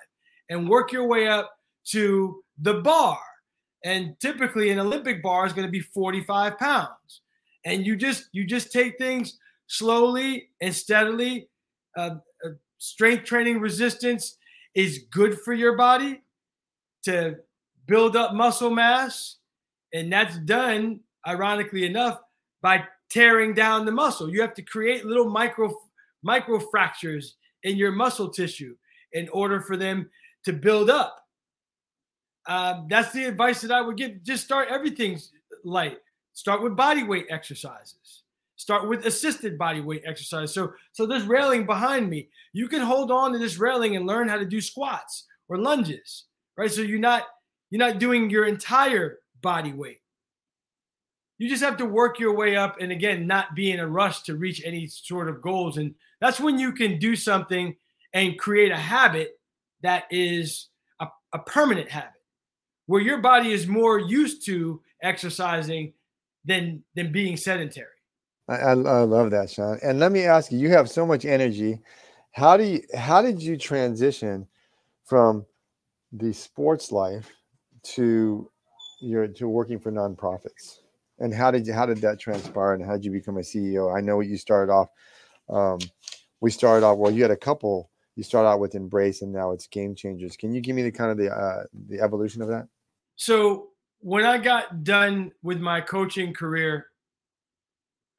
and 0.48 0.68
work 0.68 0.92
your 0.92 1.08
way 1.08 1.26
up 1.26 1.50
to 1.86 2.40
the 2.62 2.74
bar. 2.74 3.18
And 3.84 4.14
typically 4.20 4.70
an 4.70 4.78
olympic 4.78 5.24
bar 5.24 5.44
is 5.44 5.52
going 5.52 5.66
to 5.66 5.72
be 5.72 5.80
45 5.80 6.56
pounds. 6.56 7.22
And 7.64 7.84
you 7.84 7.96
just 7.96 8.28
you 8.30 8.46
just 8.46 8.70
take 8.70 8.96
things 8.96 9.38
slowly 9.66 10.50
and 10.60 10.72
steadily. 10.72 11.48
Uh, 11.96 12.16
uh, 12.44 12.50
strength 12.78 13.24
training 13.24 13.58
resistance 13.58 14.36
is 14.76 15.06
good 15.10 15.40
for 15.40 15.52
your 15.52 15.76
body 15.76 16.22
to 17.06 17.38
build 17.86 18.14
up 18.14 18.34
muscle 18.34 18.70
mass. 18.70 19.38
And 19.92 20.12
that's 20.12 20.38
done 20.38 21.00
ironically 21.26 21.86
enough 21.86 22.20
by 22.62 22.84
tearing 23.10 23.52
down 23.52 23.84
the 23.84 23.90
muscle. 23.90 24.30
You 24.30 24.40
have 24.42 24.54
to 24.54 24.62
create 24.62 25.04
little 25.04 25.28
micro 25.28 25.74
micro 26.22 26.58
fractures 26.58 27.36
in 27.62 27.76
your 27.76 27.92
muscle 27.92 28.28
tissue 28.28 28.76
in 29.12 29.28
order 29.30 29.60
for 29.60 29.76
them 29.76 30.10
to 30.44 30.52
build 30.52 30.90
up 30.90 31.18
um, 32.48 32.86
that's 32.88 33.12
the 33.12 33.24
advice 33.24 33.60
that 33.60 33.70
I 33.70 33.82
would 33.82 33.98
give. 33.98 34.22
Just 34.24 34.44
start 34.44 34.68
everything 34.70 35.20
light. 35.64 35.98
Start 36.32 36.62
with 36.62 36.74
body 36.74 37.02
weight 37.02 37.26
exercises. 37.28 38.22
Start 38.56 38.88
with 38.88 39.04
assisted 39.04 39.58
body 39.58 39.82
weight 39.82 40.02
exercise. 40.06 40.52
So, 40.52 40.72
so 40.92 41.06
this 41.06 41.22
railing 41.24 41.66
behind 41.66 42.08
me, 42.08 42.28
you 42.54 42.66
can 42.66 42.80
hold 42.80 43.10
on 43.12 43.32
to 43.32 43.38
this 43.38 43.58
railing 43.58 43.96
and 43.96 44.06
learn 44.06 44.28
how 44.28 44.38
to 44.38 44.46
do 44.46 44.60
squats 44.60 45.26
or 45.48 45.58
lunges, 45.58 46.24
right? 46.56 46.70
So 46.70 46.80
you're 46.80 46.98
not 46.98 47.24
you're 47.70 47.78
not 47.78 47.98
doing 47.98 48.30
your 48.30 48.46
entire 48.46 49.18
body 49.42 49.72
weight. 49.72 50.00
You 51.36 51.50
just 51.50 51.62
have 51.62 51.76
to 51.76 51.84
work 51.84 52.18
your 52.18 52.34
way 52.34 52.56
up, 52.56 52.80
and 52.80 52.90
again, 52.90 53.26
not 53.26 53.54
be 53.54 53.70
in 53.70 53.78
a 53.78 53.86
rush 53.86 54.22
to 54.22 54.36
reach 54.36 54.62
any 54.64 54.86
sort 54.86 55.28
of 55.28 55.42
goals. 55.42 55.76
And 55.76 55.94
that's 56.20 56.40
when 56.40 56.58
you 56.58 56.72
can 56.72 56.98
do 56.98 57.16
something 57.16 57.76
and 58.14 58.38
create 58.38 58.72
a 58.72 58.76
habit 58.76 59.38
that 59.82 60.04
is 60.10 60.68
a, 61.00 61.06
a 61.32 61.38
permanent 61.40 61.88
habit 61.88 62.12
where 62.86 63.02
your 63.02 63.18
body 63.18 63.52
is 63.52 63.66
more 63.66 63.98
used 63.98 64.44
to 64.46 64.80
exercising 65.02 65.92
than 66.44 66.82
than 66.94 67.12
being 67.12 67.36
sedentary. 67.36 67.86
I, 68.48 68.54
I, 68.54 68.72
love 68.72 69.30
that, 69.32 69.50
Sean. 69.50 69.78
And 69.82 70.00
let 70.00 70.10
me 70.10 70.24
ask 70.24 70.50
you: 70.50 70.58
you 70.58 70.70
have 70.70 70.90
so 70.90 71.06
much 71.06 71.24
energy. 71.24 71.80
How 72.32 72.56
do 72.56 72.64
you? 72.64 72.82
How 72.96 73.22
did 73.22 73.40
you 73.42 73.56
transition 73.56 74.46
from 75.04 75.44
the 76.12 76.32
sports 76.32 76.90
life 76.90 77.30
to 77.94 78.50
your 79.00 79.28
to 79.28 79.48
working 79.48 79.78
for 79.78 79.92
nonprofits? 79.92 80.78
And 81.18 81.34
how 81.34 81.50
did 81.50 81.66
you? 81.66 81.74
How 81.74 81.84
did 81.86 81.98
that 81.98 82.18
transpire? 82.18 82.72
And 82.72 82.84
how 82.84 82.92
did 82.92 83.04
you 83.04 83.12
become 83.12 83.36
a 83.36 83.40
CEO? 83.40 83.94
I 83.94 84.00
know 84.00 84.20
you 84.20 84.38
started 84.38 84.72
off. 84.72 84.88
Um, 85.48 85.78
we 86.40 86.50
started 86.50 86.84
off 86.86 86.98
well. 86.98 87.10
You 87.10 87.22
had 87.22 87.30
a 87.30 87.36
couple. 87.36 87.90
You 88.16 88.22
start 88.22 88.46
out 88.46 88.60
with 88.60 88.74
Embrace, 88.74 89.22
and 89.22 89.32
now 89.32 89.52
it's 89.52 89.66
Game 89.66 89.94
Changers. 89.94 90.36
Can 90.36 90.52
you 90.52 90.60
give 90.60 90.74
me 90.74 90.82
the 90.82 90.90
kind 90.90 91.10
of 91.10 91.16
the 91.16 91.30
uh, 91.30 91.64
the 91.88 92.00
evolution 92.00 92.42
of 92.42 92.48
that? 92.48 92.68
So 93.16 93.68
when 94.00 94.24
I 94.24 94.38
got 94.38 94.84
done 94.84 95.32
with 95.42 95.60
my 95.60 95.80
coaching 95.80 96.32
career, 96.32 96.86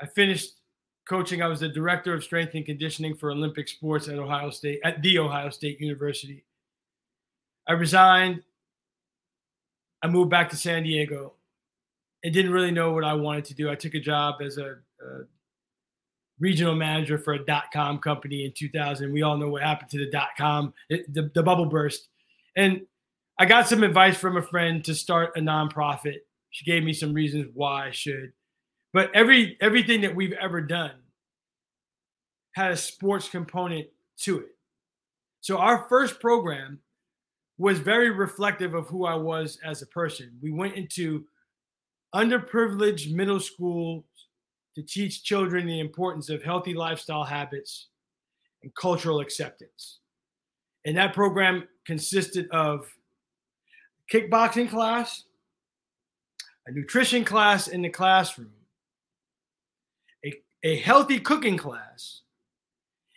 I 0.02 0.06
finished 0.06 0.60
coaching. 1.08 1.42
I 1.42 1.48
was 1.48 1.62
the 1.62 1.70
director 1.70 2.14
of 2.14 2.24
strength 2.24 2.54
and 2.54 2.66
conditioning 2.66 3.16
for 3.16 3.32
Olympic 3.32 3.68
sports 3.68 4.08
at 4.08 4.20
Ohio 4.20 4.50
State, 4.52 4.80
at 4.84 5.02
the 5.02 5.20
Ohio 5.20 5.50
State 5.50 5.80
University. 5.80 6.46
I 7.68 7.74
resigned. 7.74 8.44
I 10.02 10.08
moved 10.08 10.30
back 10.30 10.50
to 10.52 10.56
San 10.56 10.84
Diego 10.84 11.34
and 12.24 12.34
didn't 12.34 12.52
really 12.52 12.72
know 12.72 12.94
what 12.94 13.04
I 13.04 13.14
wanted 13.14 13.46
to 13.46 13.54
do. 13.54 13.70
I 13.70 13.76
took 13.76 13.96
a 13.96 14.00
job 14.00 14.36
as 14.42 14.58
a, 14.58 14.78
a 15.02 15.24
regional 16.40 16.76
manager 16.76 17.18
for 17.18 17.34
a 17.34 17.46
dot 17.46 17.66
com 17.74 18.00
company 18.00 18.46
in 18.46 18.54
2000. 18.56 19.12
We 19.12 19.22
all 19.22 19.38
know 19.38 19.50
what 19.50 19.62
happened 19.62 19.90
to 19.92 20.00
the 20.00 20.10
dot 20.10 20.30
com, 20.38 20.74
it, 20.90 21.12
the, 21.14 21.30
the 21.34 21.44
bubble 21.44 21.66
burst. 21.66 22.08
And 22.56 22.82
I 23.38 23.46
got 23.46 23.68
some 23.68 23.84
advice 23.84 24.18
from 24.18 24.38
a 24.38 24.42
friend 24.42 24.84
to 24.86 24.96
start 24.96 25.38
a 25.38 25.40
nonprofit. 25.40 26.18
She 26.52 26.66
gave 26.66 26.84
me 26.84 26.94
some 26.94 27.14
reasons 27.14 27.48
why 27.54 27.88
I 27.88 27.92
should. 27.92 28.34
But 28.92 29.12
every 29.14 29.58
everything 29.62 30.02
that 30.02 30.16
we've 30.16 30.34
ever 30.34 30.62
done 30.62 30.92
had 32.54 32.72
a 32.72 32.78
sports 32.78 33.30
component 33.30 33.88
to 34.22 34.40
it. 34.40 34.50
So 35.42 35.58
our 35.58 35.86
first 35.88 36.20
program 36.20 36.80
was 37.58 37.80
very 37.80 38.10
reflective 38.10 38.74
of 38.74 38.88
who 38.88 39.06
I 39.06 39.16
was 39.16 39.60
as 39.64 39.82
a 39.82 39.88
person. 39.88 40.32
We 40.42 40.52
went 40.52 40.76
into 40.76 41.26
underprivileged 42.16 43.14
middle 43.14 43.40
schools 43.40 44.04
to 44.76 44.84
teach 44.84 45.24
children 45.24 45.66
the 45.66 45.80
importance 45.80 46.30
of 46.30 46.44
healthy 46.44 46.74
lifestyle 46.74 47.24
habits 47.24 47.88
and 48.64 48.74
cultural 48.76 49.20
acceptance. 49.20 50.00
And 50.86 50.96
that 50.98 51.14
program 51.14 51.68
consisted 51.86 52.50
of 52.52 52.88
kickboxing 54.12 54.70
class, 54.70 55.24
a 56.68 56.72
nutrition 56.72 57.26
class 57.26 57.68
in 57.68 57.82
the 57.82 57.90
classroom, 57.90 58.52
a, 60.26 60.34
a 60.64 60.78
healthy 60.78 61.20
cooking 61.20 61.58
class, 61.58 62.22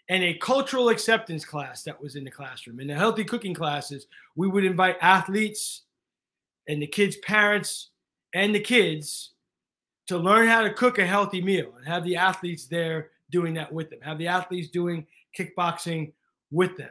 and 0.08 0.22
a 0.22 0.34
cultural 0.34 0.88
acceptance 0.88 1.44
class 1.44 1.82
that 1.84 2.00
was 2.00 2.16
in 2.16 2.24
the 2.24 2.30
classroom. 2.30 2.80
In 2.80 2.88
the 2.88 2.94
healthy 2.94 3.24
cooking 3.24 3.54
classes, 3.54 4.06
we 4.36 4.48
would 4.48 4.64
invite 4.64 4.96
athletes 5.00 5.82
and 6.68 6.82
the 6.82 6.86
kids' 6.86 7.16
parents 7.16 7.90
and 8.34 8.54
the 8.54 8.60
kids 8.60 9.31
to 10.12 10.18
learn 10.18 10.46
how 10.46 10.60
to 10.60 10.72
cook 10.74 10.98
a 10.98 11.06
healthy 11.06 11.40
meal 11.40 11.72
and 11.78 11.88
have 11.88 12.04
the 12.04 12.16
athletes 12.16 12.66
there 12.66 13.10
doing 13.30 13.54
that 13.54 13.72
with 13.72 13.88
them, 13.88 13.98
have 14.02 14.18
the 14.18 14.28
athletes 14.28 14.68
doing 14.68 15.06
kickboxing 15.36 16.12
with 16.50 16.76
them. 16.76 16.90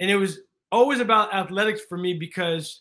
And 0.00 0.10
it 0.10 0.16
was 0.16 0.38
always 0.70 1.00
about 1.00 1.34
athletics 1.34 1.82
for 1.86 1.98
me 1.98 2.14
because 2.14 2.80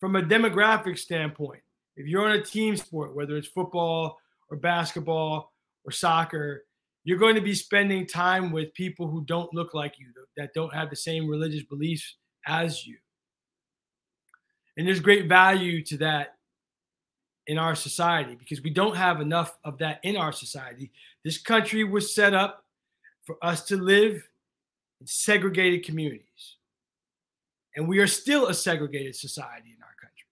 from 0.00 0.16
a 0.16 0.22
demographic 0.22 0.98
standpoint, 0.98 1.62
if 1.96 2.08
you're 2.08 2.24
on 2.24 2.32
a 2.32 2.42
team 2.42 2.76
sport, 2.76 3.14
whether 3.14 3.36
it's 3.36 3.46
football 3.46 4.18
or 4.50 4.56
basketball 4.56 5.52
or 5.84 5.92
soccer, 5.92 6.64
you're 7.04 7.16
going 7.16 7.36
to 7.36 7.40
be 7.40 7.54
spending 7.54 8.08
time 8.08 8.50
with 8.50 8.74
people 8.74 9.08
who 9.08 9.24
don't 9.24 9.54
look 9.54 9.72
like 9.72 10.00
you, 10.00 10.06
that 10.36 10.52
don't 10.52 10.74
have 10.74 10.90
the 10.90 10.96
same 10.96 11.28
religious 11.28 11.62
beliefs 11.62 12.16
as 12.44 12.84
you. 12.84 12.96
And 14.76 14.84
there's 14.84 14.98
great 14.98 15.28
value 15.28 15.84
to 15.84 15.96
that 15.98 16.39
in 17.50 17.58
our 17.58 17.74
society 17.74 18.36
because 18.36 18.62
we 18.62 18.70
don't 18.70 18.94
have 18.94 19.20
enough 19.20 19.58
of 19.64 19.76
that 19.76 19.98
in 20.04 20.16
our 20.16 20.30
society. 20.30 20.92
This 21.24 21.36
country 21.36 21.82
was 21.82 22.14
set 22.14 22.32
up 22.32 22.64
for 23.24 23.36
us 23.42 23.64
to 23.64 23.76
live 23.76 24.22
in 25.00 25.06
segregated 25.08 25.84
communities. 25.84 26.58
And 27.74 27.88
we 27.88 27.98
are 27.98 28.06
still 28.06 28.46
a 28.46 28.54
segregated 28.54 29.16
society 29.16 29.74
in 29.76 29.82
our 29.82 29.96
country. 30.00 30.28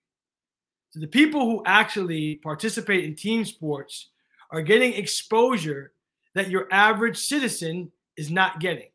so 0.91 1.01
the 1.01 1.09
people 1.09 1.41
who 1.41 1.65
actually 1.67 2.37
participate 2.37 3.05
in 3.05 3.17
team 3.17 3.45
sports 3.45 4.11
are 4.53 4.63
getting 4.63 4.93
exposure 4.93 5.95
that 6.37 6.51
your 6.51 6.69
average 6.71 7.19
citizen 7.19 7.91
is 8.17 8.31
not 8.31 8.61
getting. 8.61 8.91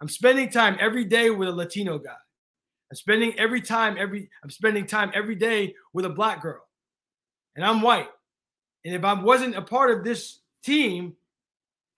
I'm 0.00 0.08
spending 0.08 0.50
time 0.50 0.76
every 0.80 1.04
day 1.04 1.30
with 1.30 1.48
a 1.48 1.52
Latino 1.52 1.96
guy. 1.96 2.22
I'm 2.90 2.96
spending 2.96 3.38
every 3.38 3.60
time 3.60 3.96
every 4.00 4.28
I'm 4.42 4.50
spending 4.50 4.84
time 4.84 5.12
every 5.14 5.36
day 5.36 5.76
with 5.92 6.06
a 6.06 6.10
black 6.10 6.42
girl. 6.42 6.64
And 7.56 7.64
I'm 7.64 7.82
white. 7.82 8.08
And 8.84 8.94
if 8.94 9.04
I 9.04 9.14
wasn't 9.14 9.56
a 9.56 9.62
part 9.62 9.90
of 9.90 10.04
this 10.04 10.40
team, 10.64 11.14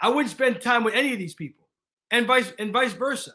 I 0.00 0.08
wouldn't 0.08 0.30
spend 0.30 0.60
time 0.60 0.84
with 0.84 0.94
any 0.94 1.12
of 1.12 1.18
these 1.18 1.34
people. 1.34 1.68
And 2.10 2.26
vice 2.26 2.52
and 2.58 2.72
vice 2.72 2.92
versa. 2.92 3.32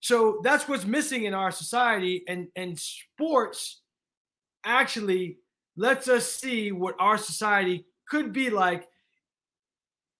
So 0.00 0.40
that's 0.44 0.68
what's 0.68 0.84
missing 0.84 1.24
in 1.24 1.32
our 1.32 1.50
society 1.50 2.24
and 2.28 2.48
and 2.56 2.78
sports 2.78 3.80
actually 4.64 5.38
lets 5.76 6.08
us 6.08 6.30
see 6.30 6.72
what 6.72 6.94
our 6.98 7.18
society 7.18 7.86
could 8.06 8.32
be 8.32 8.50
like 8.50 8.86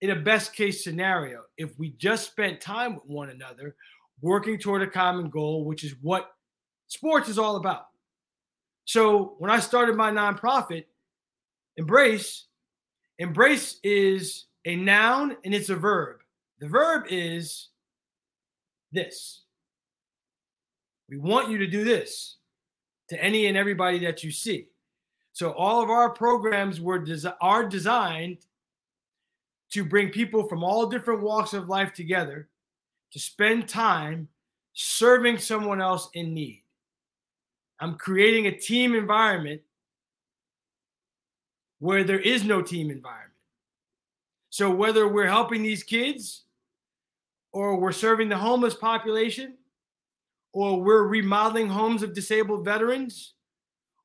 in 0.01 0.11
a 0.11 0.17
best 0.17 0.55
case 0.55 0.83
scenario 0.83 1.43
if 1.57 1.79
we 1.79 1.91
just 1.91 2.31
spent 2.31 2.61
time 2.61 2.95
with 2.95 3.05
one 3.07 3.31
another 3.31 3.77
working 4.21 4.59
toward 4.59 4.83
a 4.83 4.87
common 4.87 5.29
goal 5.31 5.65
which 5.65 5.85
is 5.85 5.95
what 6.03 6.33
sports 6.89 7.29
is 7.29 7.39
all 7.39 7.57
about 7.57 7.87
so 8.85 9.35
when 9.39 9.51
i 9.51 9.59
started 9.59 9.97
my 9.97 10.11
nonprofit 10.11 10.85
embrace 11.77 12.47
embrace 13.19 13.79
is 13.83 14.47
a 14.65 14.77
noun 14.77 15.37
and 15.45 15.55
it's 15.55 15.69
a 15.69 15.77
verb. 15.77 16.21
The 16.61 16.69
verb 16.69 17.05
is 17.11 17.69
this. 18.93 19.43
We 21.09 21.19
want 21.19 21.51
you 21.51 21.59
to 21.59 21.67
do 21.67 21.85
this 21.85 22.37
to 23.09 23.23
any 23.23 23.47
and 23.47 23.57
everybody 23.57 23.99
that 24.01 24.25
you 24.25 24.31
see. 24.31 24.69
So 25.33 25.53
all 25.53 25.83
of 25.83 25.91
our 25.91 26.11
programs 26.11 26.81
were 26.81 27.01
desi- 27.01 27.37
are 27.41 27.69
designed 27.69 28.39
to 29.73 29.85
bring 29.85 30.11
people 30.11 30.49
from 30.49 30.63
all 30.63 30.87
different 30.87 31.23
walks 31.23 31.53
of 31.53 31.69
life 31.69 31.93
together 31.93 32.49
to 33.13 33.19
spend 33.19 33.69
time 33.69 34.29
serving 34.73 35.39
someone 35.39 35.81
else 35.81 36.09
in 36.15 36.33
need. 36.33 36.63
I'm 37.81 37.97
creating 37.97 38.47
a 38.47 38.57
team 38.57 38.95
environment 38.95 39.63
where 41.81 42.05
there 42.05 42.21
is 42.21 42.45
no 42.45 42.63
team 42.63 42.91
environment. 42.91 43.33
So 44.51 44.71
whether 44.71 45.09
we're 45.09 45.27
helping 45.27 45.63
these 45.63 45.83
kids 45.83 46.45
or 47.53 47.77
we're 47.77 47.93
serving 47.93 48.29
the 48.29 48.37
homeless 48.37 48.75
population 48.75 49.57
or 50.53 50.81
we're 50.81 51.09
remodeling 51.09 51.69
homes 51.69 52.03
of 52.03 52.15
disabled 52.15 52.65
veterans 52.65 53.35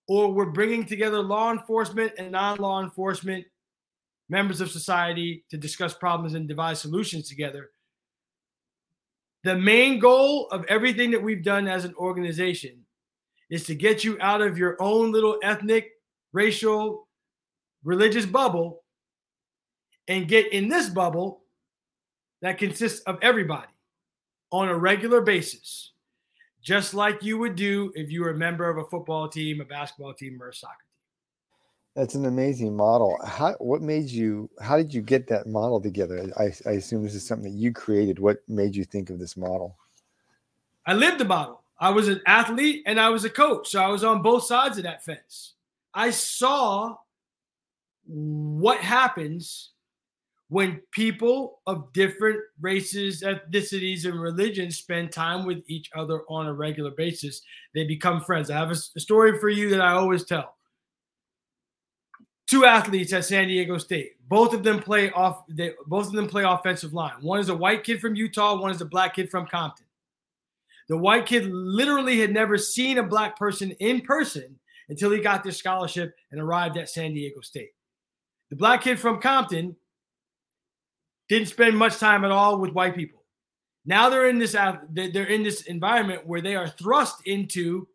or 0.07 0.33
we're 0.33 0.47
bringing 0.47 0.85
together 0.85 1.19
law 1.21 1.51
enforcement 1.51 2.11
and 2.17 2.31
non-law 2.31 2.81
enforcement 2.83 3.45
members 4.27 4.59
of 4.59 4.71
society 4.71 5.45
to 5.49 5.57
discuss 5.57 5.93
problems 5.93 6.33
and 6.33 6.47
devise 6.47 6.81
solutions 6.81 7.29
together. 7.29 7.69
The 9.43 9.55
main 9.55 9.99
goal 9.99 10.47
of 10.49 10.65
everything 10.65 11.11
that 11.11 11.21
we've 11.21 11.43
done 11.43 11.67
as 11.67 11.85
an 11.85 11.93
organization 11.95 12.85
is 13.49 13.65
to 13.65 13.75
get 13.75 14.03
you 14.03 14.17
out 14.21 14.41
of 14.41 14.57
your 14.57 14.77
own 14.79 15.11
little 15.11 15.37
ethnic, 15.43 15.91
racial, 16.33 17.07
religious 17.83 18.25
bubble 18.25 18.83
and 20.07 20.27
get 20.27 20.51
in 20.51 20.67
this 20.67 20.89
bubble 20.89 21.43
that 22.41 22.57
consists 22.57 23.01
of 23.01 23.17
everybody 23.21 23.67
on 24.51 24.67
a 24.67 24.77
regular 24.77 25.21
basis 25.21 25.91
just 26.61 26.93
like 26.93 27.23
you 27.23 27.37
would 27.37 27.55
do 27.55 27.91
if 27.95 28.11
you 28.11 28.21
were 28.21 28.31
a 28.31 28.37
member 28.37 28.69
of 28.69 28.77
a 28.77 28.89
football 28.89 29.27
team, 29.27 29.61
a 29.61 29.65
basketball 29.65 30.13
team, 30.13 30.41
or 30.41 30.49
a 30.49 30.53
soccer 30.53 30.73
team. 30.73 30.85
That's 31.95 32.15
an 32.15 32.25
amazing 32.25 32.75
model. 32.75 33.17
How 33.25 33.53
what 33.59 33.81
made 33.81 34.09
you 34.09 34.49
how 34.61 34.77
did 34.77 34.93
you 34.93 35.01
get 35.01 35.27
that 35.27 35.47
model 35.47 35.81
together? 35.81 36.31
I, 36.37 36.51
I 36.67 36.73
assume 36.73 37.03
this 37.03 37.15
is 37.15 37.25
something 37.25 37.51
that 37.51 37.57
you 37.57 37.73
created. 37.73 38.19
What 38.19 38.37
made 38.47 38.75
you 38.75 38.83
think 38.83 39.09
of 39.09 39.19
this 39.19 39.35
model? 39.35 39.77
I 40.85 40.93
lived 40.93 41.19
the 41.19 41.25
model. 41.25 41.63
I 41.79 41.89
was 41.91 42.07
an 42.07 42.21
athlete 42.27 42.83
and 42.85 42.99
I 42.99 43.09
was 43.09 43.25
a 43.25 43.29
coach. 43.29 43.69
So 43.69 43.81
I 43.81 43.87
was 43.87 44.03
on 44.03 44.21
both 44.21 44.43
sides 44.43 44.77
of 44.77 44.83
that 44.83 45.03
fence. 45.03 45.53
I 45.93 46.11
saw 46.11 46.97
what 48.05 48.79
happens 48.79 49.71
when 50.49 50.81
people 50.91 51.61
of 51.67 51.93
different 51.93 52.39
races, 52.59 53.21
ethnicities, 53.21 54.05
and 54.05 54.19
religions 54.19 54.77
spend 54.77 55.11
time 55.11 55.45
with 55.45 55.63
each 55.67 55.89
other 55.95 56.23
on 56.27 56.47
a 56.47 56.53
regular 56.53 56.89
basis, 56.91 57.41
they 57.75 57.85
become 57.85 58.21
friends. 58.21 58.49
I 58.49 58.57
have 58.57 58.71
a, 58.71 58.75
story 58.75 59.37
for 59.39 59.49
you 59.49 59.69
that 59.69 59.81
I 59.81 59.91
always 59.91 60.25
tell. 60.25 60.55
Two 62.49 62.65
athletes 62.65 63.13
at 63.13 63.25
San 63.25 63.47
Diego 63.47 63.77
State. 63.77 64.13
Both 64.27 64.55
of 64.55 64.63
them 64.63 64.79
play 64.79 65.11
off. 65.11 65.43
They, 65.47 65.73
both 65.85 66.07
of 66.07 66.13
them 66.13 66.27
play 66.27 66.43
offensive 66.43 66.93
line. 66.93 67.13
One 67.21 67.39
is 67.39 67.49
a 67.49 67.55
white 67.55 67.83
kid 67.83 68.01
from 68.01 68.15
Utah. 68.15 68.59
One 68.59 68.71
is 68.71 68.81
a 68.81 68.85
black 68.85 69.13
kid 69.15 69.29
from 69.29 69.45
Compton. 69.45 69.85
The 70.89 70.97
white 70.97 71.27
kid 71.27 71.45
literally 71.45 72.19
had 72.19 72.33
never 72.33 72.57
seen 72.57 72.97
a 72.97 73.03
black 73.03 73.37
person 73.37 73.71
in 73.79 74.01
person 74.01 74.59
until 74.89 75.11
he 75.11 75.21
got 75.21 75.43
this 75.43 75.57
scholarship 75.57 76.15
and 76.31 76.41
arrived 76.41 76.77
at 76.77 76.89
San 76.89 77.13
Diego 77.13 77.41
State. 77.41 77.69
The 78.49 78.55
black 78.55 78.81
kid 78.81 78.99
from 78.99 79.21
Compton 79.21 79.75
didn't 81.29 81.47
spend 81.47 81.77
much 81.77 81.97
time 81.97 82.25
at 82.25 82.31
all 82.31 82.59
with 82.59 82.73
white 82.73 82.95
people. 82.95 83.23
Now 83.85 84.09
they're 84.09 84.29
in 84.29 84.39
this 84.39 84.53
they're 84.53 85.25
in 85.25 85.43
this 85.43 85.61
environment 85.63 86.25
where 86.25 86.41
they 86.41 86.55
are 86.55 86.67
thrust 86.67 87.21
into 87.25 87.87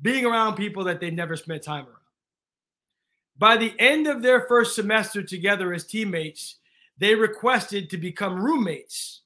being 0.00 0.24
around 0.24 0.56
people 0.56 0.84
that 0.84 1.00
they 1.00 1.10
never 1.10 1.36
spent 1.36 1.62
time 1.62 1.84
around. 1.84 1.96
By 3.36 3.56
the 3.58 3.74
end 3.78 4.06
of 4.06 4.22
their 4.22 4.46
first 4.48 4.74
semester 4.74 5.22
together 5.22 5.74
as 5.74 5.84
teammates, 5.84 6.56
they 6.96 7.14
requested 7.14 7.90
to 7.90 7.98
become 7.98 8.42
roommates 8.42 9.22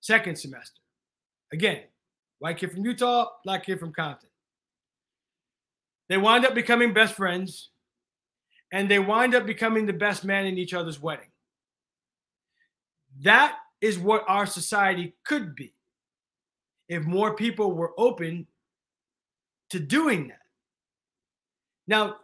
second 0.00 0.36
semester. 0.36 0.80
Again, 1.52 1.82
white 2.38 2.58
kid 2.58 2.72
from 2.72 2.84
Utah, 2.84 3.26
black 3.44 3.64
kid 3.64 3.80
from 3.80 3.92
Compton. 3.92 4.28
They 6.08 6.18
wind 6.18 6.44
up 6.44 6.54
becoming 6.54 6.92
best 6.92 7.14
friends 7.14 7.70
and 8.72 8.90
they 8.90 8.98
wind 8.98 9.34
up 9.34 9.46
becoming 9.46 9.86
the 9.86 9.92
best 9.92 10.24
man 10.24 10.46
in 10.46 10.58
each 10.58 10.74
other's 10.74 11.00
wedding. 11.00 11.30
That 13.22 13.56
is 13.80 13.98
what 13.98 14.24
our 14.28 14.46
society 14.46 15.14
could 15.24 15.54
be 15.54 15.74
if 16.88 17.04
more 17.04 17.34
people 17.34 17.72
were 17.72 17.92
open 17.98 18.46
to 19.70 19.80
doing 19.80 20.28
that. 20.28 20.40
Now, 21.88 22.16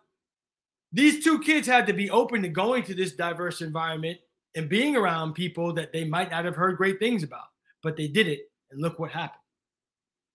these 0.93 1.25
two 1.25 1.41
kids 1.41 1.67
had 1.67 1.87
to 1.87 1.93
be 1.93 2.11
open 2.11 2.43
to 2.43 2.49
going 2.49 2.83
to 2.85 2.95
this 2.95 3.13
diverse 3.13 3.63
environment 3.63 4.19
and 4.55 4.69
being 4.69 4.97
around 4.97 5.33
people 5.33 5.73
that 5.73 5.93
they 5.93 6.05
might 6.05 6.31
not 6.31 6.45
have 6.45 6.57
heard 6.57 6.77
great 6.77 6.99
things 6.99 7.23
about, 7.23 7.47
but 7.83 7.97
they 7.97 8.07
did 8.09 8.29
it, 8.29 8.51
and 8.71 8.81
look 8.81 8.99
what 8.99 9.11
happened. 9.11 9.42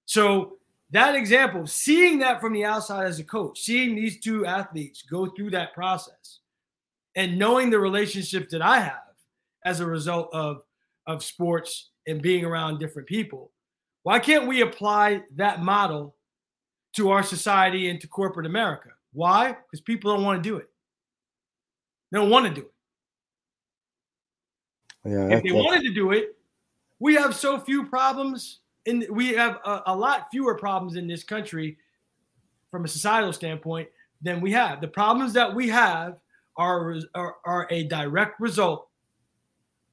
So, 0.08 0.54
that 0.92 1.16
example, 1.16 1.68
seeing 1.68 2.20
that 2.20 2.40
from 2.40 2.54
the 2.54 2.64
outside 2.64 3.08
as 3.08 3.20
a 3.20 3.24
coach, 3.24 3.60
seeing 3.62 3.94
these 3.94 4.20
two 4.20 4.46
athletes 4.46 5.02
go 5.02 5.28
through 5.28 5.52
that 5.52 5.74
process 5.74 6.40
and 7.16 7.38
knowing 7.38 7.70
the 7.70 7.80
relationship 7.80 8.50
that 8.50 8.62
I 8.62 8.80
have 8.80 9.02
as 9.66 9.82
a 9.82 9.86
result 9.86 10.30
of 10.34 10.64
of 11.06 11.24
sports 11.24 11.90
and 12.06 12.22
being 12.22 12.46
around 12.46 12.80
different 12.80 13.08
people. 13.08 13.52
Why 14.04 14.20
can't 14.20 14.48
we 14.48 14.62
apply 14.62 15.24
that 15.36 15.62
model 15.62 16.16
to 16.96 17.12
our 17.12 17.24
society 17.24 17.90
and 17.90 18.00
to 18.02 18.08
corporate 18.08 18.46
America? 18.46 18.90
Why? 19.14 19.50
Because 19.50 19.82
people 19.82 20.14
don't 20.14 20.24
want 20.24 20.42
to 20.42 20.50
do 20.50 20.58
it. 20.58 20.70
They 22.12 22.20
don't 22.20 22.30
want 22.30 22.46
to 22.46 22.54
do 22.54 22.62
it. 22.62 22.74
Yeah, 25.10 25.38
if 25.38 25.44
they 25.44 25.52
wanted 25.52 25.84
to 25.84 25.94
do 25.94 26.12
it, 26.12 26.38
we 27.00 27.16
have 27.16 27.36
so 27.36 27.60
few 27.60 27.86
problems, 27.86 28.60
and 28.88 29.06
we 29.10 29.34
have 29.34 29.60
a, 29.66 29.84
a 29.88 29.96
lot 29.96 30.28
fewer 30.32 30.56
problems 30.56 30.96
in 30.96 31.08
this 31.08 31.24
country 31.24 31.78
from 32.72 32.86
a 32.86 32.88
societal 32.88 33.34
standpoint 33.34 33.90
than 34.22 34.42
we 34.42 34.52
have. 34.52 34.82
The 34.82 34.88
problems 34.88 35.34
that 35.34 35.54
we 35.54 35.70
have 35.70 36.18
are, 36.58 36.96
are, 37.14 37.36
are 37.46 37.68
a 37.70 37.84
direct 37.84 38.40
result 38.40 38.88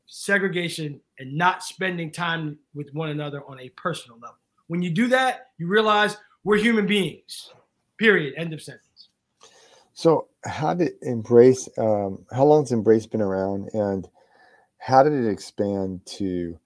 segregation 0.06 1.00
and 1.18 1.34
not 1.34 1.62
spending 1.62 2.10
time 2.10 2.58
with 2.74 2.92
one 2.94 3.10
another 3.10 3.42
on 3.48 3.60
a 3.60 3.68
personal 3.70 4.18
level. 4.18 4.36
When 4.68 4.82
you 4.82 4.90
do 4.90 5.08
that, 5.08 5.48
you 5.58 5.66
realize 5.66 6.16
we're 6.44 6.58
human 6.58 6.86
beings. 6.86 7.50
Period. 7.98 8.34
End 8.36 8.52
of 8.52 8.62
sentence. 8.62 9.08
So, 9.92 10.28
how 10.44 10.74
did 10.74 10.92
Embrace? 11.02 11.68
Um, 11.78 12.24
how 12.32 12.44
long 12.44 12.62
has 12.62 12.72
Embrace 12.72 13.06
been 13.06 13.20
around, 13.20 13.70
and 13.72 14.08
how 14.78 15.02
did 15.04 15.12
it 15.12 15.30
expand 15.30 16.04
to 16.06 16.58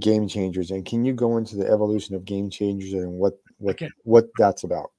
Game 0.00 0.28
Changers? 0.28 0.70
And 0.70 0.84
can 0.84 1.04
you 1.04 1.12
go 1.12 1.36
into 1.36 1.56
the 1.56 1.66
evolution 1.66 2.14
of 2.14 2.24
Game 2.24 2.50
Changers 2.50 2.92
and 2.94 3.12
what 3.12 3.34
what 3.58 3.78
what 4.04 4.26
that's 4.38 4.64
about? 4.64 4.90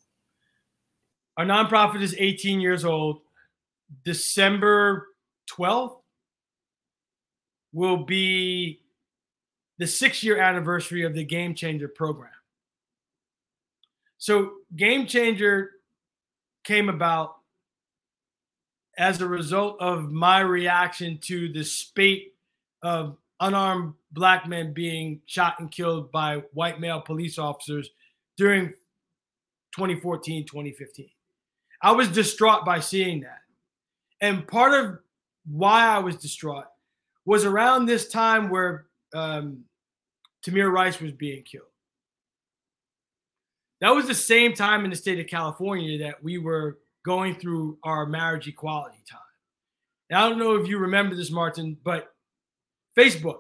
Our 1.38 1.46
nonprofit 1.46 2.02
is 2.02 2.16
18 2.18 2.60
years 2.62 2.86
old. 2.86 3.22
December 4.04 5.08
12th 5.50 5.98
will 7.74 8.06
be 8.06 8.82
the 9.78 9.88
six 9.88 10.24
year 10.24 10.38
anniversary 10.38 11.04
of 11.04 11.14
the 11.14 11.24
Game 11.24 11.56
Changer 11.56 11.88
program. 11.88 12.32
So, 14.18 14.52
Game 14.76 15.08
Changer 15.08 15.72
came 16.64 16.90
about 16.90 17.38
as 18.98 19.20
a 19.22 19.28
result 19.28 19.78
of 19.80 20.12
my 20.12 20.42
reaction 20.42 21.18
to 21.24 21.52
the 21.52 21.64
spate 21.64 22.36
of 22.84 23.18
unarmed 23.40 23.94
black 24.12 24.48
men 24.48 24.74
being 24.74 25.22
shot 25.26 25.60
and 25.60 25.72
killed 25.72 26.12
by 26.12 26.38
white 26.54 26.80
male 26.80 27.02
police 27.02 27.38
officers 27.38 27.90
during 28.38 28.70
2014, 29.76 30.46
2015. 30.46 31.10
I 31.82 31.92
was 31.92 32.08
distraught 32.10 32.66
by 32.66 32.80
seeing 32.80 33.22
that. 33.22 33.40
And 34.20 34.48
part 34.48 34.74
of 34.74 35.00
why 35.46 35.86
I 35.88 36.00
was 36.00 36.16
distraught 36.16 36.66
was 37.26 37.46
around 37.46 37.86
this 37.86 38.10
time 38.10 38.50
where 38.50 38.86
um, 39.14 39.64
Tamir 40.46 40.72
Rice 40.72 41.00
was 41.00 41.12
being 41.12 41.44
killed. 41.44 41.66
That 43.80 43.96
was 43.96 44.08
the 44.08 44.16
same 44.16 44.54
time 44.54 44.84
in 44.84 44.92
the 44.92 44.96
state 44.96 45.20
of 45.20 45.28
California 45.28 45.98
that 46.00 46.24
we 46.24 46.38
were 46.38 46.78
going 47.04 47.36
through 47.36 47.80
our 47.84 48.06
marriage 48.06 48.48
equality 48.48 49.00
time. 49.10 49.20
And 50.10 50.20
I 50.20 50.30
don't 50.30 50.38
know 50.38 50.56
if 50.56 50.68
you 50.68 50.78
remember 50.78 51.16
this, 51.16 51.32
Martin, 51.32 51.78
but 51.84 52.14
Facebook, 52.98 53.40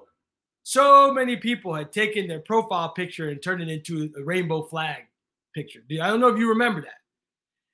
so 0.64 1.14
many 1.14 1.38
people 1.38 1.74
had 1.74 1.91
taken 1.91 2.28
their 2.28 2.39
profile 2.39 2.89
picture 2.89 3.30
and 3.30 3.41
turned 3.41 3.62
it 3.62 3.70
into 3.70 4.12
a 4.18 4.24
rainbow 4.24 4.64
flag 4.64 5.03
picture. 5.55 5.82
I 6.01 6.07
don't 6.07 6.20
know 6.20 6.28
if 6.28 6.38
you 6.38 6.49
remember 6.49 6.82
that. 6.82 7.01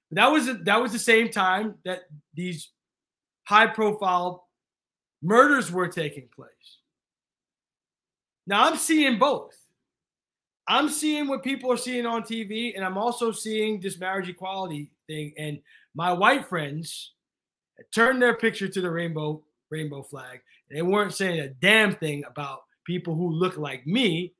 But 0.09 0.15
that 0.15 0.31
was 0.31 0.49
that 0.63 0.81
was 0.81 0.91
the 0.91 0.99
same 0.99 1.29
time 1.29 1.75
that 1.83 2.03
these 2.33 2.69
high 3.43 3.67
profile 3.67 4.47
murders 5.21 5.71
were 5.71 5.87
taking 5.87 6.29
place. 6.33 6.51
Now 8.45 8.65
I'm 8.65 8.77
seeing 8.77 9.19
both. 9.19 9.55
I'm 10.69 10.89
seeing 10.89 11.27
what 11.27 11.43
people 11.43 11.71
are 11.71 11.77
seeing 11.77 12.05
on 12.05 12.23
TV, 12.23 12.75
and 12.75 12.83
I'm 12.83 12.97
also 12.97 13.31
seeing 13.31 13.79
this 13.79 13.99
marriage 13.99 14.27
equality 14.27 14.91
thing. 15.07 15.33
And 15.37 15.59
my 15.95 16.11
white 16.11 16.47
friends 16.47 17.13
turned 17.93 18.21
their 18.21 18.35
picture 18.35 18.67
to 18.67 18.81
the 18.81 18.89
rainbow 18.89 19.41
rainbow 19.69 20.03
flag. 20.03 20.39
They 20.71 20.81
weren't 20.81 21.13
saying 21.13 21.39
a 21.39 21.49
damn 21.49 21.95
thing 21.95 22.23
about 22.25 22.61
people 22.87 23.13
who 23.13 23.29
look 23.29 23.57
like 23.57 23.85
me 23.85 24.33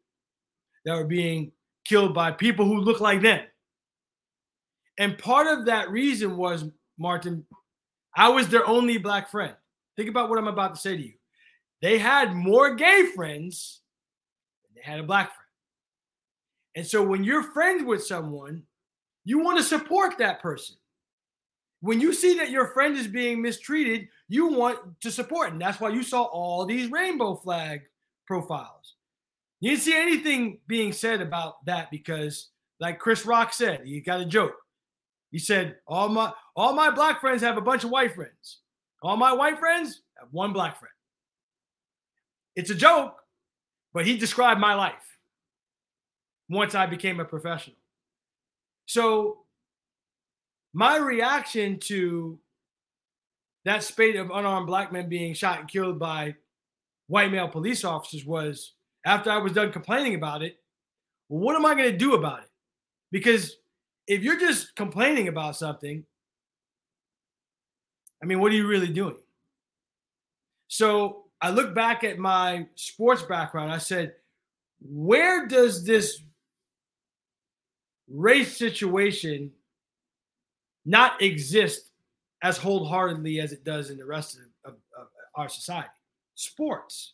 that 0.86 0.96
were 0.96 1.04
being 1.04 1.52
killed 1.86 2.14
by 2.14 2.32
people 2.32 2.66
who 2.66 2.78
look 2.78 3.02
like 3.02 3.22
them. 3.22 3.42
And 4.98 5.18
part 5.18 5.46
of 5.48 5.66
that 5.66 5.92
reason 5.92 6.38
was, 6.38 6.66
Martin, 6.98 7.46
I 8.16 8.30
was 8.30 8.48
their 8.48 8.66
only 8.66 8.98
black 8.98 9.30
friend. 9.30 9.54
Think 9.96 10.10
about 10.10 10.30
what 10.30 10.40
I'm 10.40 10.48
about 10.48 10.76
to 10.76 10.82
say 10.82 10.96
to 10.96 11.04
you. 11.04 11.14
They 11.82 12.00
had 12.00 12.34
more 12.34 12.74
gay 12.74 13.12
friends 13.14 13.82
than 14.64 14.76
they 14.76 14.90
had 14.90 15.00
a 15.00 15.04
black 15.04 15.28
friend. 15.28 15.38
And 16.78 16.88
so 16.88 17.04
when 17.04 17.24
you're 17.24 17.52
friends 17.54 17.84
with 17.84 18.04
someone, 18.04 18.64
you 19.26 19.40
want 19.40 19.58
to 19.58 19.64
support 19.64 20.18
that 20.18 20.42
person. 20.42 20.78
When 21.82 22.00
you 22.00 22.14
see 22.14 22.38
that 22.38 22.50
your 22.50 22.68
friend 22.68 22.98
is 22.98 23.08
being 23.08 23.42
mistreated, 23.42 24.08
you 24.30 24.48
want 24.48 24.80
to 25.02 25.12
support. 25.12 25.52
And 25.52 25.62
that's 25.62 25.80
why 25.80 25.90
you 25.90 26.02
saw 26.02 26.24
all 26.24 26.66
these 26.66 26.90
rainbow 26.90 27.36
flag 27.36 27.82
profiles. 28.28 28.96
You 29.60 29.72
didn't 29.72 29.84
see 29.84 29.96
anything 29.96 30.60
being 30.68 30.94
said 30.94 31.22
about 31.22 31.66
that 31.66 31.90
because, 31.90 32.50
like 32.80 33.00
Chris 33.00 33.26
Rock 33.26 33.54
said, 33.54 33.82
he 33.86 34.02
got 34.02 34.22
a 34.22 34.26
joke. 34.26 34.56
He 35.32 35.40
said, 35.40 35.78
All 35.88 36.10
my 36.10 36.32
all 36.56 36.74
my 36.74 36.92
black 36.92 37.20
friends 37.20 37.42
have 37.42 37.58
a 37.58 37.62
bunch 37.62 37.84
of 37.84 37.90
white 37.90 38.14
friends. 38.14 38.60
All 39.02 39.18
my 39.18 39.34
white 39.34 39.60
friends 39.60 40.02
have 40.20 40.30
one 40.32 40.54
black 40.54 40.80
friend. 40.80 40.94
It's 42.56 42.70
a 42.70 42.76
joke, 42.76 43.16
but 43.94 44.06
he 44.06 44.18
described 44.18 44.60
my 44.60 44.74
life 44.74 45.18
once 46.50 46.76
I 46.76 46.86
became 46.86 47.20
a 47.20 47.26
professional. 47.26 47.78
So 48.86 49.40
my 50.74 50.98
reaction 50.98 51.80
to 51.82 52.40
that 53.66 53.84
spate 53.84 54.16
of 54.16 54.32
unarmed 54.32 54.68
black 54.68 54.94
men 54.94 55.10
being 55.10 55.34
shot 55.34 55.60
and 55.60 55.68
killed 55.68 56.00
by 56.00 56.36
white 57.08 57.32
male 57.32 57.48
police 57.48 57.84
officers 57.84 58.26
was 58.26 58.74
after 59.06 59.32
I 59.32 59.38
was 59.38 59.54
done 59.54 59.72
complaining 59.72 60.16
about 60.16 60.44
it, 60.44 60.58
well, 61.30 61.42
what 61.42 61.56
am 61.56 61.66
I 61.66 61.74
going 61.74 61.92
to 61.92 61.98
do 61.98 62.14
about 62.14 62.44
it? 62.44 62.50
Because 63.12 63.58
if 64.08 64.22
you're 64.22 64.40
just 64.40 64.76
complaining 64.76 65.28
about 65.28 65.56
something, 65.56 66.04
I 68.22 68.26
mean, 68.26 68.40
what 68.40 68.52
are 68.52 68.56
you 68.56 68.68
really 68.68 68.92
doing? 68.92 69.18
So 70.68 71.26
I 71.42 71.52
look 71.52 71.74
back 71.74 72.04
at 72.04 72.18
my 72.18 72.68
sports 72.76 73.22
background. 73.22 73.72
I 73.72 73.78
said, 73.78 74.14
where 74.82 75.48
does 75.48 75.86
this 75.86 76.22
race 78.10 78.58
situation 78.58 79.52
not 80.86 81.22
exist 81.22 81.92
as 82.44 82.58
wholeheartedly 82.58 83.40
as 83.40 83.52
it 83.52 83.64
does 83.64 83.90
in 83.90 83.98
the 83.98 84.06
rest 84.06 84.38
of, 84.66 84.74
of, 84.74 84.78
of 84.98 85.08
our 85.36 85.50
society? 85.50 85.90
Sports. 86.38 87.14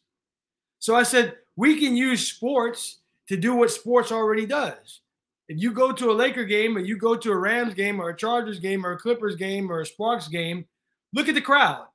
So 0.80 0.96
I 0.96 1.04
said, 1.04 1.38
we 1.56 1.80
can 1.80 1.96
use 1.96 2.28
sports 2.28 3.00
to 3.30 3.38
do 3.38 3.56
what 3.56 3.72
sports 3.72 4.12
already 4.12 4.46
does. 4.46 5.00
If 5.48 5.62
you 5.62 5.72
go 5.72 5.92
to 5.94 6.12
a 6.12 6.14
Laker 6.14 6.44
game 6.44 6.76
or 6.76 6.82
you 6.82 6.98
go 6.98 7.16
to 7.16 7.32
a 7.32 7.38
Rams 7.38 7.74
game 7.74 8.02
or 8.02 8.10
a 8.10 8.18
Chargers 8.18 8.60
game 8.60 8.86
or 8.86 8.92
a 8.92 8.98
Clippers 8.98 9.36
game 9.36 9.72
or 9.72 9.82
a 9.82 9.86
Sparks 9.86 10.28
game, 10.28 10.66
look 11.14 11.30
at 11.30 11.36
the 11.36 11.42
crowd. 11.42 11.88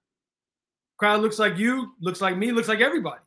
Crowd 0.97 1.21
looks 1.21 1.39
like 1.39 1.59
you, 1.59 1.93
looks 2.01 2.21
like 2.21 2.37
me, 2.37 2.51
looks 2.51 2.69
like 2.69 2.81
everybody. 2.81 3.21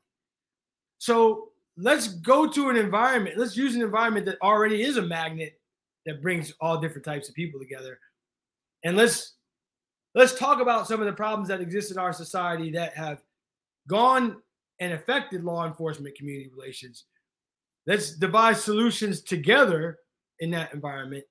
So 0.98 1.50
let's 1.78 2.08
go 2.08 2.48
to 2.48 2.70
an 2.70 2.76
environment. 2.76 3.38
Let's 3.38 3.56
use 3.56 3.76
an 3.76 3.82
environment 3.82 4.26
that 4.26 4.42
already 4.42 4.84
is 4.84 4.98
a 4.98 5.02
magnet 5.02 5.60
that 6.06 6.22
brings 6.22 6.54
all 6.60 6.80
different 6.80 7.06
types 7.06 7.30
of 7.30 7.36
people 7.36 7.60
together. 7.60 8.00
And 8.84 8.98
let's 8.98 9.36
let's 10.16 10.34
talk 10.34 10.60
about 10.60 10.88
some 10.88 11.00
of 11.00 11.06
the 11.06 11.14
problems 11.14 11.48
that 11.50 11.62
exist 11.62 11.92
in 11.92 11.98
our 11.98 12.14
society 12.14 12.72
that 12.72 12.96
have 12.96 13.22
gone 13.88 14.38
and 14.80 14.94
affected 14.94 15.44
law 15.44 15.66
enforcement 15.66 16.16
community 16.16 16.50
relations. 16.56 17.06
Let's 17.86 18.16
devise 18.16 18.64
solutions 18.64 19.22
together 19.22 20.00
in 20.40 20.52
that 20.52 20.74
environment. 20.74 21.24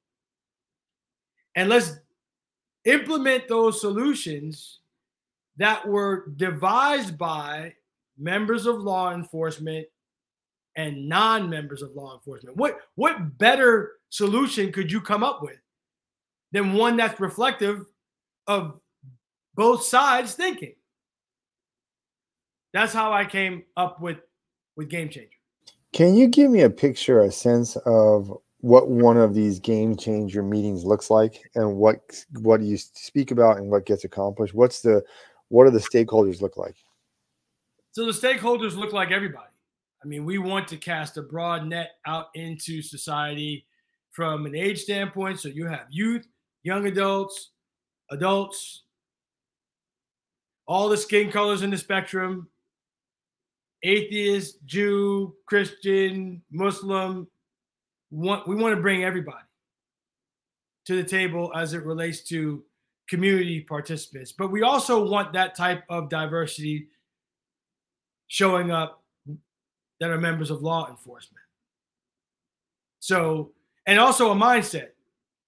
And 1.57 1.69
let's 1.69 1.97
implement 2.85 3.49
those 3.49 3.81
solutions 3.81 4.81
that 5.57 5.87
were 5.87 6.29
devised 6.37 7.19
by 7.19 7.75
members 8.19 8.67
of 8.67 8.79
law 8.81 9.13
enforcement 9.13 9.87
and 10.77 11.09
non-members 11.09 11.83
of 11.83 11.95
law 11.95 12.15
enforcement. 12.15 12.57
What 12.57 12.79
what 12.95 13.39
better 13.39 13.93
solution 14.09 14.73
could 14.73 14.91
you 14.91 15.01
come 15.01 15.25
up 15.25 15.43
with 15.43 15.59
than 16.53 16.75
one 16.75 16.97
that's 16.97 17.21
reflective 17.21 17.85
of 18.47 18.81
both 19.55 19.85
sides 19.85 20.35
thinking? 20.35 20.75
That's 22.73 22.93
how 22.93 23.13
I 23.13 23.25
came 23.25 23.65
up 23.77 24.01
with 24.01 24.19
with 24.77 24.89
Game 24.89 25.09
Changer. 25.09 25.37
Can 25.93 26.15
you 26.15 26.29
give 26.29 26.51
me 26.51 26.63
a 26.63 26.71
picture, 26.71 27.21
a 27.21 27.33
sense 27.33 27.77
of 27.85 28.33
what 28.61 28.89
one 28.89 29.17
of 29.17 29.35
these 29.35 29.59
game 29.59 29.97
changer 29.97 30.43
meetings 30.43 30.85
looks 30.85 31.11
like 31.11 31.41
and 31.55 31.77
what 31.77 32.01
what 32.41 32.61
you 32.61 32.77
speak 32.77 33.31
about 33.31 33.57
and 33.57 33.71
what 33.71 33.87
gets 33.87 34.05
accomplished? 34.05 34.55
What's 34.55 34.83
the 34.83 35.03
what 35.49 35.65
do 35.65 35.71
the 35.71 35.79
stakeholders 35.79 36.41
look 36.41 36.57
like? 36.57 36.77
So 37.93 38.07
the 38.07 38.13
stakeholders 38.13 38.77
look 38.77 38.93
like 38.93 39.11
everybody. 39.11 39.47
I 40.03 40.07
mean, 40.07 40.25
we 40.25 40.39
want 40.39 40.69
to 40.69 40.77
cast 40.77 41.17
a 41.17 41.23
broad 41.23 41.67
net 41.67 41.93
out 42.07 42.27
into 42.35 42.81
society 42.83 43.67
from 44.13 44.47
an 44.47 44.55
age 44.55 44.83
standpoint. 44.83 45.41
So 45.41 45.49
you 45.49 45.67
have 45.67 45.87
youth, 45.91 46.27
young 46.63 46.87
adults, 46.87 47.51
adults, 48.11 48.85
all 50.67 50.89
the 50.89 50.97
skin 50.97 51.31
colors 51.31 51.63
in 51.63 51.71
the 51.71 51.79
spectrum, 51.79 52.49
atheist, 53.83 54.65
Jew, 54.65 55.35
Christian, 55.47 56.43
Muslim. 56.51 57.29
Want, 58.11 58.49
we 58.49 58.57
want 58.57 58.75
to 58.75 58.81
bring 58.81 59.05
everybody 59.05 59.45
to 60.87 60.97
the 60.97 61.09
table 61.09 61.53
as 61.55 61.75
it 61.75 61.85
relates 61.85 62.23
to 62.25 62.65
community 63.09 63.61
participants. 63.61 64.33
But 64.33 64.51
we 64.51 64.63
also 64.63 65.07
want 65.07 65.33
that 65.33 65.55
type 65.55 65.85
of 65.89 66.09
diversity 66.09 66.89
showing 68.29 68.71
up 68.71 69.03
that 70.01 70.11
are 70.11 70.19
members 70.19 70.51
of 70.51 70.63
law 70.63 70.89
enforcement. 70.89 71.45
So, 73.01 73.53
and 73.87 73.99
also 73.99 74.31
a 74.31 74.35
mindset. 74.35 74.91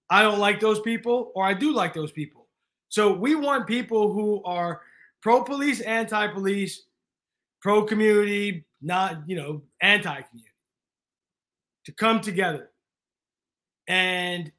I 0.09 0.21
don't 0.21 0.39
like 0.39 0.59
those 0.59 0.79
people, 0.81 1.31
or 1.33 1.45
I 1.45 1.53
do 1.53 1.73
like 1.73 1.93
those 1.93 2.11
people. 2.11 2.47
So 2.89 3.11
we 3.11 3.35
want 3.35 3.65
people 3.65 4.13
who 4.13 4.43
are 4.43 4.81
pro 5.21 5.43
police, 5.43 5.81
anti 5.81 6.27
police, 6.27 6.83
pro 7.63 7.85
community, 7.85 8.65
not, 8.81 9.23
you 9.25 9.37
know, 9.37 9.63
anti 9.79 10.21
community, 10.21 10.51
to 11.85 11.93
come 11.93 12.19
together. 12.19 12.69
And 13.87 14.51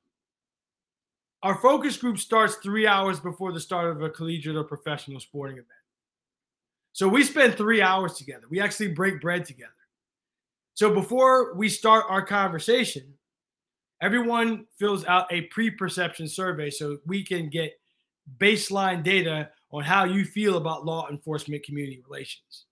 our 1.42 1.56
focus 1.56 1.98
group 1.98 2.18
starts 2.18 2.56
three 2.56 2.86
hours 2.86 3.20
before 3.20 3.52
the 3.52 3.60
start 3.60 3.90
of 3.90 4.02
a 4.02 4.08
collegiate 4.08 4.56
or 4.56 4.64
professional 4.64 5.20
sporting 5.20 5.56
event. 5.56 5.68
So 6.92 7.06
we 7.06 7.24
spend 7.24 7.54
three 7.54 7.82
hours 7.82 8.14
together. 8.14 8.46
We 8.48 8.60
actually 8.60 8.88
break 8.88 9.20
bread 9.20 9.44
together. 9.44 9.70
So 10.72 10.92
before 10.92 11.54
we 11.54 11.68
start 11.68 12.06
our 12.08 12.24
conversation, 12.24 13.12
everyone 14.00 14.64
fills 14.78 15.04
out 15.04 15.30
a 15.30 15.42
pre 15.42 15.70
perception 15.70 16.26
survey 16.26 16.70
so 16.70 16.98
we 17.04 17.22
can 17.22 17.50
get 17.50 17.78
baseline 18.38 19.02
data 19.04 19.50
on 19.70 19.82
how 19.82 20.04
you 20.04 20.24
feel 20.24 20.56
about 20.56 20.86
law 20.86 21.06
enforcement 21.10 21.62
community 21.64 22.02
relations. 22.08 22.64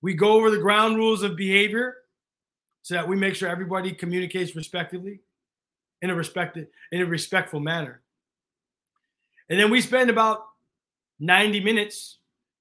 We 0.00 0.14
go 0.14 0.32
over 0.32 0.50
the 0.50 0.58
ground 0.58 0.96
rules 0.96 1.22
of 1.22 1.36
behavior 1.36 1.96
so 2.82 2.94
that 2.94 3.08
we 3.08 3.16
make 3.16 3.34
sure 3.34 3.48
everybody 3.48 3.92
communicates 3.92 4.54
respectively 4.54 5.20
in 6.02 6.10
a 6.10 6.14
respected 6.14 6.68
in 6.92 7.00
a 7.00 7.06
respectful 7.06 7.60
manner. 7.60 8.02
And 9.50 9.58
then 9.58 9.70
we 9.70 9.80
spend 9.80 10.10
about 10.10 10.44
90 11.20 11.60
minutes 11.60 12.18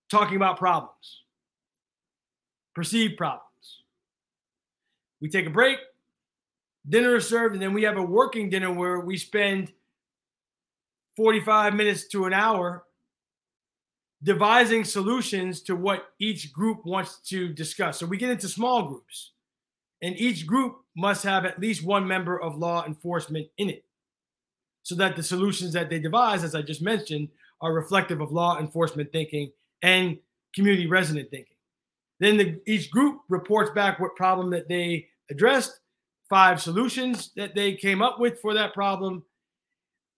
talking 0.10 0.38
about 0.38 0.58
problems, 0.58 1.24
perceived 2.74 3.18
problems. 3.18 3.44
We 5.22 5.30
take 5.30 5.46
a 5.46 5.52
break, 5.52 5.78
dinner 6.88 7.18
is 7.18 7.28
served, 7.28 7.54
and 7.54 7.62
then 7.62 7.74
we 7.74 7.84
have 7.84 7.98
a 7.98 8.02
working 8.02 8.50
dinner 8.50 8.72
where 8.72 9.00
we 9.00 9.18
spend 9.18 9.72
45 11.16 11.74
minutes 11.74 12.08
to 12.10 12.26
an 12.26 12.34
hour 12.34 12.84
devising 14.24 14.84
solutions 14.84 15.62
to 15.62 15.76
what 15.76 16.10
each 16.20 16.52
group 16.52 16.86
wants 16.86 17.18
to 17.30 17.50
discuss. 17.50 18.00
So 18.00 18.06
we 18.06 18.18
get 18.18 18.32
into 18.32 18.48
small 18.48 18.84
groups, 18.84 19.32
and 20.02 20.16
each 20.18 20.48
group 20.48 20.78
must 20.96 21.24
have 21.24 21.46
at 21.46 21.60
least 21.60 21.84
one 21.84 22.08
member 22.08 22.40
of 22.42 22.58
law 22.58 22.86
enforcement 22.86 23.48
in 23.58 23.70
it 23.70 23.84
so 24.84 24.96
that 24.96 25.16
the 25.16 25.24
solutions 25.24 25.74
that 25.74 25.90
they 25.90 26.00
devise, 26.00 26.44
as 26.44 26.56
I 26.56 26.62
just 26.62 26.82
mentioned, 26.82 27.28
are 27.62 27.74
reflective 27.74 28.22
of 28.22 28.32
law 28.32 28.58
enforcement 28.58 29.12
thinking 29.12 29.52
and 29.82 30.18
community 30.56 30.88
resident 30.88 31.30
thinking. 31.30 31.56
Then 32.20 32.38
the, 32.38 32.60
each 32.66 32.90
group 32.90 33.22
reports 33.30 33.72
back 33.72 34.00
what 34.00 34.16
problem 34.16 34.50
that 34.52 34.68
they 34.68 35.08
addressed, 35.30 35.80
five 36.30 36.62
solutions 36.62 37.32
that 37.36 37.54
they 37.54 37.74
came 37.74 38.02
up 38.02 38.20
with 38.20 38.40
for 38.40 38.54
that 38.54 38.74
problem. 38.74 39.24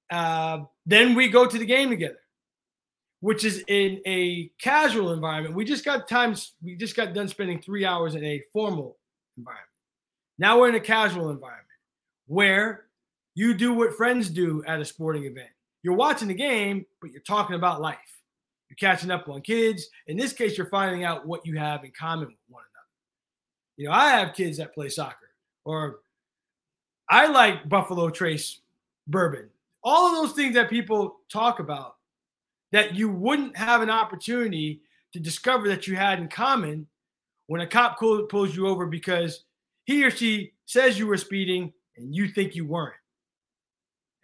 Uh, 0.10 0.60
then 0.86 1.16
we 1.16 1.28
go 1.28 1.46
to 1.46 1.58
the 1.58 1.66
game 1.66 1.90
together 1.90 2.20
which 3.22 3.44
is 3.44 3.64
in 3.68 4.02
a 4.06 4.50
casual 4.60 5.14
environment. 5.14 5.56
We 5.56 5.66
just 5.66 5.84
got 5.84 6.08
times, 6.08 6.54
we 6.64 6.76
just 6.76 6.96
got 6.96 7.14
done 7.14 7.28
spending 7.28 7.62
three 7.62 7.86
hours 7.86 8.16
in 8.16 8.24
a 8.24 8.44
formal 8.54 8.98
environment. 9.38 9.68
Now 10.38 10.60
we're 10.60 10.70
in 10.70 10.76
a 10.76 10.80
casual 10.80 11.30
environment 11.30 11.66
where 12.28 12.86
you 13.36 13.54
do 13.54 13.74
what 13.74 13.96
friends 13.96 14.30
do 14.30 14.64
at 14.66 14.80
a 14.80 14.86
sporting 14.86 15.26
event. 15.26 15.50
You're 15.84 15.96
watching 15.96 16.28
the 16.28 16.34
game, 16.34 16.86
but 17.02 17.12
you're 17.12 17.22
talking 17.22 17.56
about 17.56 17.82
life. 17.82 17.98
You're 18.70 18.76
catching 18.76 19.12
up 19.12 19.28
on 19.28 19.42
kids. 19.42 19.90
In 20.08 20.16
this 20.16 20.34
case, 20.34 20.58
you're 20.58 20.68
finding 20.68 21.04
out 21.04 21.26
what 21.28 21.46
you 21.46 21.58
have 21.58 21.84
in 21.84 21.92
common 21.92 22.28
with 22.28 22.38
one 22.48 22.64
another. 22.64 22.86
You 23.78 23.88
know, 23.88 23.94
I 23.94 24.10
have 24.12 24.36
kids 24.36 24.58
that 24.58 24.74
play 24.74 24.90
soccer, 24.90 25.32
or 25.66 26.00
I 27.10 27.28
like 27.28 27.68
Buffalo 27.68 28.10
Trace 28.10 28.60
bourbon. 29.08 29.50
All 29.84 30.08
of 30.08 30.16
those 30.16 30.36
things 30.36 30.54
that 30.56 30.70
people 30.70 31.20
talk 31.32 31.60
about 31.60 31.96
that 32.72 32.96
you 32.96 33.10
wouldn't 33.10 33.58
have 33.58 33.82
an 33.82 33.90
opportunity 33.90 34.82
to 35.14 35.20
discover 35.20 35.68
that 35.70 35.88
you 35.88 35.96
had 35.96 36.20
in 36.20 36.28
common 36.28 36.88
when 37.48 37.62
a 37.62 37.68
cop 37.68 38.00
pulls 38.00 38.56
you 38.56 38.68
over 38.68 38.86
because 38.86 39.46
he 39.86 40.04
or 40.04 40.12
she 40.12 40.54
says 40.66 41.00
you 41.00 41.08
were 41.08 41.18
speeding 41.18 41.74
and 41.98 42.16
you 42.16 42.28
think 42.28 42.56
you 42.56 42.66
weren't. 42.66 42.96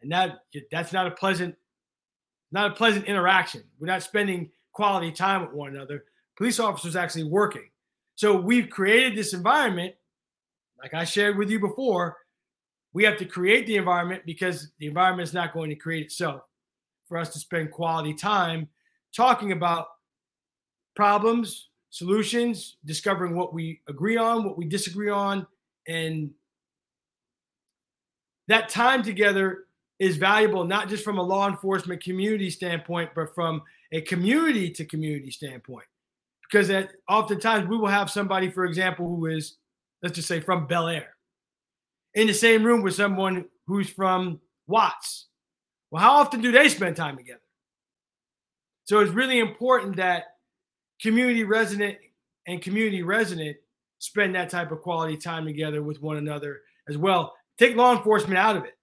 And 0.02 0.12
that 0.12 0.41
that's 0.72 0.93
not 0.93 1.08
a 1.08 1.12
pleasant 1.12 1.56
not 2.52 2.72
a 2.72 2.76
pleasant 2.76 3.06
interaction. 3.06 3.64
We're 3.80 3.88
not 3.88 4.04
spending 4.04 4.52
quality 4.72 5.12
time 5.12 5.41
with 5.41 5.52
one 5.52 5.76
another. 5.76 6.06
Police 6.38 6.60
officers 6.60 6.96
actually 6.96 7.24
working. 7.24 7.70
So 8.14 8.39
we've 8.39 8.70
created 8.70 9.18
this 9.18 9.34
environment 9.34 9.96
like 10.82 10.93
I 10.93 11.04
shared 11.04 11.38
with 11.38 11.50
you 11.50 11.60
before. 11.60 12.18
We 12.93 13.04
have 13.04 13.18
to 13.18 13.26
create 13.26 13.66
the 13.66 13.78
environment 13.78 14.24
because 14.26 14.72
the 14.78 14.86
environment 14.86 15.28
is 15.28 15.34
not 15.34 15.54
going 15.54 15.70
to 15.70 15.76
create 15.76 16.06
itself 16.06 16.43
for 17.16 17.20
us 17.20 17.30
to 17.30 17.39
spend 17.39 17.72
quality 17.72 18.13
time 18.13 18.68
talking 19.16 19.53
about 19.53 19.88
problems, 20.97 21.70
solutions, 21.91 22.76
discovering 22.84 23.38
what 23.38 23.53
we 23.53 23.80
agree 23.88 24.18
on, 24.18 24.43
what 24.43 24.57
we 24.57 24.66
disagree 24.66 25.09
on, 25.09 25.47
and 25.88 26.32
that 28.49 28.68
time 28.68 29.01
together 29.01 29.63
is 29.97 30.18
valuable 30.18 30.66
not 30.66 30.89
just 30.89 31.05
from 31.05 31.18
a 31.18 31.24
law 31.24 31.47
enforcement 31.47 32.03
community 32.03 32.49
standpoint, 32.49 33.09
but 33.16 33.34
from 33.34 33.61
a 33.93 34.01
community 34.01 34.70
to 34.70 34.84
community 34.84 35.32
standpoint. 35.32 35.86
Because 36.43 36.68
that 36.68 36.91
oftentimes 37.07 37.66
we 37.70 37.78
will 37.78 37.88
have 37.88 38.11
somebody, 38.11 38.49
for 38.49 38.66
example, 38.66 39.07
who 39.07 39.28
is, 39.28 39.55
let's 40.03 40.16
just 40.16 40.28
say, 40.28 40.41
from 40.41 40.68
Bel 40.68 40.89
Air, 40.89 41.16
in 42.13 42.28
the 42.28 42.34
same 42.34 42.61
room 42.61 42.82
with 42.82 42.93
someone 42.93 43.45
who's 43.68 43.89
from 43.89 44.41
Watts 44.68 45.28
well, 45.96 46.04
how 46.04 46.16
often 46.16 46.41
do 46.41 46.52
they 46.52 46.68
spend 46.68 46.98
time 46.98 47.16
together? 47.16 47.39
So 48.84 49.00
it's 49.00 49.14
really 49.14 49.39
important 49.39 49.96
that 49.96 50.26
community 51.02 51.46
resident 51.46 51.96
and 52.48 52.62
community 52.62 53.02
resident 53.02 53.56
spend 54.00 54.36
that 54.36 54.50
type 54.50 54.74
of 54.74 54.82
quality 54.82 55.16
time 55.16 55.46
together 55.46 55.82
with 55.82 56.02
one 56.02 56.18
another 56.18 56.60
as 56.89 56.98
well. 56.98 57.34
Take 57.58 57.78
law 57.78 57.96
enforcement 57.96 58.38
out 58.38 58.58
of 58.58 58.66
it. 58.66 58.78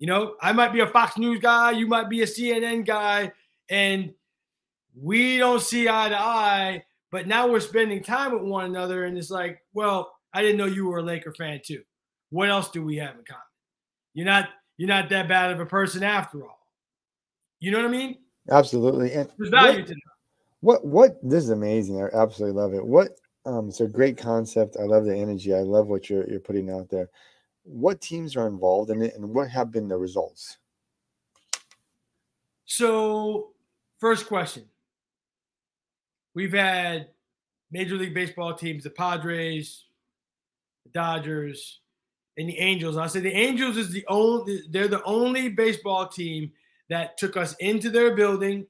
You 0.00 0.08
know, 0.08 0.34
I 0.42 0.50
might 0.50 0.72
be 0.72 0.80
a 0.80 0.88
Fox 0.88 1.16
News 1.16 1.38
guy, 1.38 1.70
you 1.70 1.86
might 1.86 2.08
be 2.08 2.22
a 2.22 2.26
CNN 2.26 2.84
guy, 2.84 3.30
and 3.70 4.12
we 5.00 5.38
don't 5.38 5.62
see 5.62 5.88
eye 5.88 6.08
to 6.08 6.18
eye, 6.18 6.84
but 7.12 7.28
now 7.28 7.46
we're 7.46 7.60
spending 7.60 8.02
time 8.02 8.32
with 8.32 8.42
one 8.42 8.64
another. 8.64 9.04
And 9.04 9.16
it's 9.16 9.30
like, 9.30 9.60
well, 9.72 10.12
I 10.32 10.42
didn't 10.42 10.56
know 10.56 10.66
you 10.66 10.88
were 10.88 10.98
a 10.98 11.02
Laker 11.04 11.32
fan 11.32 11.60
too. 11.64 11.84
What 12.30 12.50
else 12.50 12.70
do 12.70 12.84
we 12.84 12.96
have 12.96 13.14
in 13.14 13.24
common? 13.24 13.42
You're 14.14 14.26
not 14.26 14.48
you're 14.76 14.88
not 14.88 15.08
that 15.10 15.28
bad 15.28 15.52
of 15.52 15.60
a 15.60 15.66
person 15.66 16.02
after 16.02 16.42
all. 16.42 16.66
You 17.60 17.70
know 17.70 17.78
what 17.78 17.86
I 17.86 17.90
mean? 17.90 18.18
Absolutely. 18.50 19.12
And 19.12 19.28
there's 19.38 19.50
value 19.50 19.78
what, 19.78 19.86
to 19.86 19.94
that. 19.94 20.00
What 20.60 20.86
what 20.86 21.18
this 21.22 21.44
is 21.44 21.50
amazing. 21.50 22.02
I 22.02 22.08
absolutely 22.16 22.60
love 22.60 22.74
it. 22.74 22.84
What 22.84 23.18
um 23.46 23.68
it's 23.68 23.80
a 23.80 23.86
great 23.86 24.16
concept. 24.16 24.76
I 24.78 24.84
love 24.84 25.04
the 25.04 25.16
energy. 25.16 25.54
I 25.54 25.60
love 25.60 25.86
what 25.86 26.10
you're 26.10 26.28
you're 26.28 26.40
putting 26.40 26.70
out 26.70 26.88
there. 26.88 27.08
What 27.62 28.00
teams 28.00 28.36
are 28.36 28.46
involved 28.46 28.90
in 28.90 29.00
it 29.02 29.14
and 29.14 29.34
what 29.34 29.48
have 29.48 29.70
been 29.70 29.88
the 29.88 29.96
results? 29.96 30.58
So, 32.66 33.52
first 33.98 34.26
question. 34.26 34.64
We've 36.34 36.52
had 36.52 37.08
Major 37.70 37.94
League 37.94 38.14
Baseball 38.14 38.54
teams, 38.54 38.84
the 38.84 38.90
Padres, 38.90 39.84
the 40.84 40.90
Dodgers, 40.90 41.80
and 42.36 42.48
the 42.48 42.58
Angels. 42.58 42.96
I 42.96 43.06
say 43.06 43.20
the 43.20 43.32
Angels 43.32 43.76
is 43.76 43.90
the 43.90 44.04
only 44.08 44.62
they're 44.70 44.88
the 44.88 45.02
only 45.04 45.48
baseball 45.48 46.08
team 46.08 46.52
that 46.90 47.16
took 47.16 47.36
us 47.36 47.54
into 47.60 47.90
their 47.90 48.14
building 48.14 48.66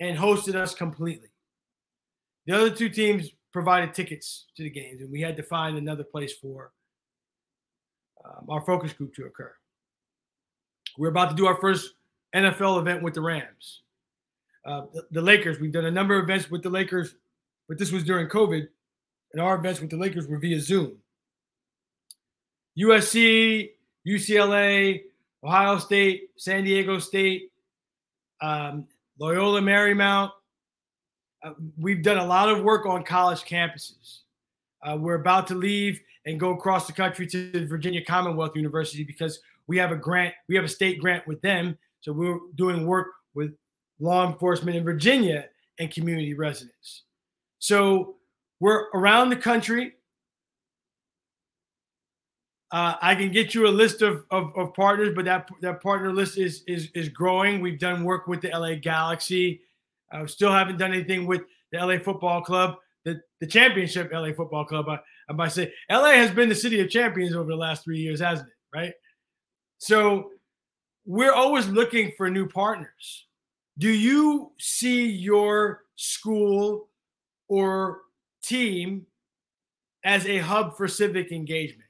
and 0.00 0.18
hosted 0.18 0.54
us 0.54 0.74
completely. 0.74 1.28
The 2.46 2.56
other 2.56 2.70
two 2.70 2.88
teams 2.88 3.30
provided 3.52 3.94
tickets 3.94 4.46
to 4.56 4.62
the 4.62 4.70
games, 4.70 5.00
and 5.00 5.10
we 5.10 5.20
had 5.20 5.36
to 5.36 5.42
find 5.42 5.76
another 5.76 6.04
place 6.04 6.34
for 6.34 6.72
um, 8.24 8.46
our 8.48 8.60
focus 8.60 8.92
group 8.92 9.14
to 9.14 9.24
occur. 9.24 9.52
We're 10.98 11.08
about 11.08 11.30
to 11.30 11.36
do 11.36 11.46
our 11.46 11.56
first 11.60 11.94
NFL 12.34 12.80
event 12.80 13.02
with 13.02 13.14
the 13.14 13.20
Rams. 13.20 13.82
Uh, 14.64 14.82
the, 14.92 15.06
the 15.12 15.22
Lakers, 15.22 15.60
we've 15.60 15.72
done 15.72 15.84
a 15.84 15.90
number 15.90 16.18
of 16.18 16.24
events 16.24 16.50
with 16.50 16.62
the 16.62 16.70
Lakers, 16.70 17.14
but 17.68 17.78
this 17.78 17.92
was 17.92 18.04
during 18.04 18.28
COVID, 18.28 18.66
and 19.32 19.42
our 19.42 19.56
events 19.56 19.80
with 19.80 19.90
the 19.90 19.96
Lakers 19.96 20.26
were 20.26 20.38
via 20.38 20.60
Zoom. 20.60 20.96
USC, 22.78 23.70
UCLA, 24.06 25.02
Ohio 25.42 25.78
State, 25.78 26.30
San 26.36 26.64
Diego 26.64 26.98
State, 26.98 27.50
um, 28.40 28.86
Loyola 29.18 29.60
Marymount. 29.60 30.30
Uh, 31.42 31.52
we've 31.78 32.02
done 32.02 32.18
a 32.18 32.26
lot 32.26 32.48
of 32.48 32.62
work 32.62 32.86
on 32.86 33.04
college 33.04 33.42
campuses. 33.42 34.20
Uh, 34.82 34.96
we're 34.96 35.14
about 35.14 35.46
to 35.48 35.54
leave 35.54 36.00
and 36.26 36.38
go 36.38 36.50
across 36.50 36.86
the 36.86 36.92
country 36.92 37.26
to 37.26 37.66
Virginia 37.66 38.04
Commonwealth 38.04 38.56
University 38.56 39.04
because 39.04 39.40
we 39.66 39.78
have 39.78 39.92
a 39.92 39.96
grant, 39.96 40.34
we 40.48 40.56
have 40.56 40.64
a 40.64 40.68
state 40.68 41.00
grant 41.00 41.26
with 41.26 41.40
them. 41.40 41.78
So 42.00 42.12
we're 42.12 42.38
doing 42.56 42.86
work 42.86 43.08
with 43.34 43.54
law 44.00 44.26
enforcement 44.26 44.76
in 44.76 44.84
Virginia 44.84 45.46
and 45.78 45.90
community 45.90 46.34
residents. 46.34 47.02
So 47.58 48.16
we're 48.60 48.88
around 48.94 49.30
the 49.30 49.36
country. 49.36 49.94
Uh, 52.72 52.94
I 53.00 53.14
can 53.14 53.30
get 53.30 53.54
you 53.54 53.68
a 53.68 53.70
list 53.70 54.02
of, 54.02 54.24
of, 54.30 54.52
of, 54.56 54.74
partners, 54.74 55.12
but 55.14 55.24
that 55.24 55.48
that 55.60 55.80
partner 55.80 56.12
list 56.12 56.36
is 56.36 56.64
is 56.66 56.90
is 56.94 57.08
growing. 57.08 57.60
We've 57.60 57.78
done 57.78 58.02
work 58.02 58.26
with 58.26 58.40
the 58.40 58.48
LA 58.48 58.74
Galaxy. 58.74 59.60
Uh, 60.12 60.26
still 60.26 60.50
haven't 60.50 60.78
done 60.78 60.92
anything 60.92 61.26
with 61.26 61.42
the 61.70 61.78
LA 61.78 61.98
Football 61.98 62.42
Club, 62.42 62.76
the 63.04 63.20
the 63.40 63.46
championship 63.46 64.10
LA 64.12 64.32
Football 64.32 64.64
Club. 64.64 64.88
I, 64.88 64.98
I 65.28 65.32
might 65.32 65.52
say 65.52 65.72
LA 65.88 66.12
has 66.12 66.32
been 66.32 66.48
the 66.48 66.56
city 66.56 66.80
of 66.80 66.90
champions 66.90 67.36
over 67.36 67.48
the 67.48 67.56
last 67.56 67.84
three 67.84 68.00
years, 68.00 68.20
hasn't 68.20 68.48
it? 68.48 68.54
Right. 68.76 68.94
So 69.78 70.32
we're 71.04 71.32
always 71.32 71.68
looking 71.68 72.12
for 72.16 72.28
new 72.28 72.48
partners. 72.48 73.26
Do 73.78 73.90
you 73.90 74.52
see 74.58 75.08
your 75.08 75.84
school 75.94 76.88
or 77.48 78.00
team 78.42 79.06
as 80.04 80.26
a 80.26 80.38
hub 80.38 80.76
for 80.76 80.88
civic 80.88 81.30
engagement? 81.30 81.85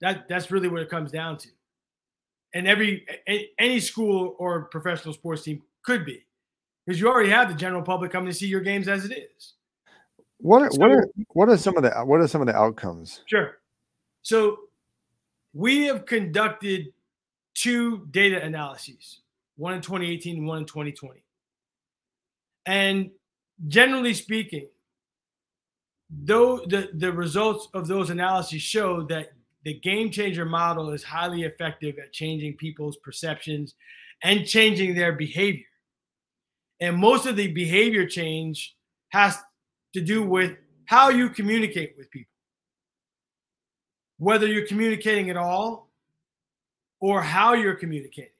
That 0.00 0.28
that's 0.28 0.50
really 0.50 0.68
what 0.68 0.82
it 0.82 0.88
comes 0.88 1.10
down 1.10 1.38
to. 1.38 1.48
And 2.54 2.66
every 2.66 3.06
any 3.58 3.80
school 3.80 4.36
or 4.38 4.64
professional 4.64 5.12
sports 5.12 5.42
team 5.42 5.62
could 5.82 6.04
be, 6.04 6.24
because 6.86 7.00
you 7.00 7.08
already 7.08 7.30
have 7.30 7.48
the 7.48 7.54
general 7.54 7.82
public 7.82 8.10
coming 8.10 8.28
to 8.28 8.34
see 8.34 8.46
your 8.46 8.60
games 8.60 8.88
as 8.88 9.04
it 9.04 9.12
is. 9.12 9.54
What 10.40 10.62
are, 10.62 10.70
so, 10.70 10.78
what 10.78 10.90
are 10.90 11.08
what 11.28 11.48
are 11.48 11.56
some 11.56 11.76
of 11.76 11.82
the 11.82 11.90
what 12.04 12.20
are 12.20 12.28
some 12.28 12.40
of 12.40 12.46
the 12.46 12.56
outcomes? 12.56 13.22
Sure. 13.26 13.58
So 14.22 14.58
we 15.52 15.84
have 15.84 16.06
conducted 16.06 16.92
two 17.54 18.06
data 18.10 18.42
analyses, 18.42 19.20
one 19.56 19.74
in 19.74 19.80
2018 19.80 20.36
and 20.36 20.46
one 20.46 20.58
in 20.58 20.64
2020. 20.64 21.22
And 22.66 23.10
generally 23.66 24.14
speaking, 24.14 24.68
though 26.10 26.58
the, 26.66 26.90
the 26.94 27.12
results 27.12 27.68
of 27.74 27.88
those 27.88 28.10
analyses 28.10 28.62
show 28.62 29.02
that 29.04 29.32
the 29.64 29.74
game 29.80 30.10
changer 30.10 30.44
model 30.44 30.90
is 30.90 31.02
highly 31.02 31.42
effective 31.42 31.96
at 31.98 32.12
changing 32.12 32.56
people's 32.56 32.96
perceptions 32.98 33.74
and 34.22 34.46
changing 34.46 34.94
their 34.94 35.12
behavior. 35.12 35.64
And 36.80 36.96
most 36.96 37.26
of 37.26 37.36
the 37.36 37.48
behavior 37.48 38.06
change 38.06 38.76
has 39.10 39.36
to 39.94 40.00
do 40.00 40.22
with 40.22 40.56
how 40.86 41.08
you 41.08 41.28
communicate 41.28 41.94
with 41.98 42.10
people. 42.10 42.32
Whether 44.18 44.46
you're 44.46 44.66
communicating 44.66 45.30
at 45.30 45.36
all 45.36 45.90
or 47.00 47.22
how 47.22 47.54
you're 47.54 47.74
communicating. 47.74 48.32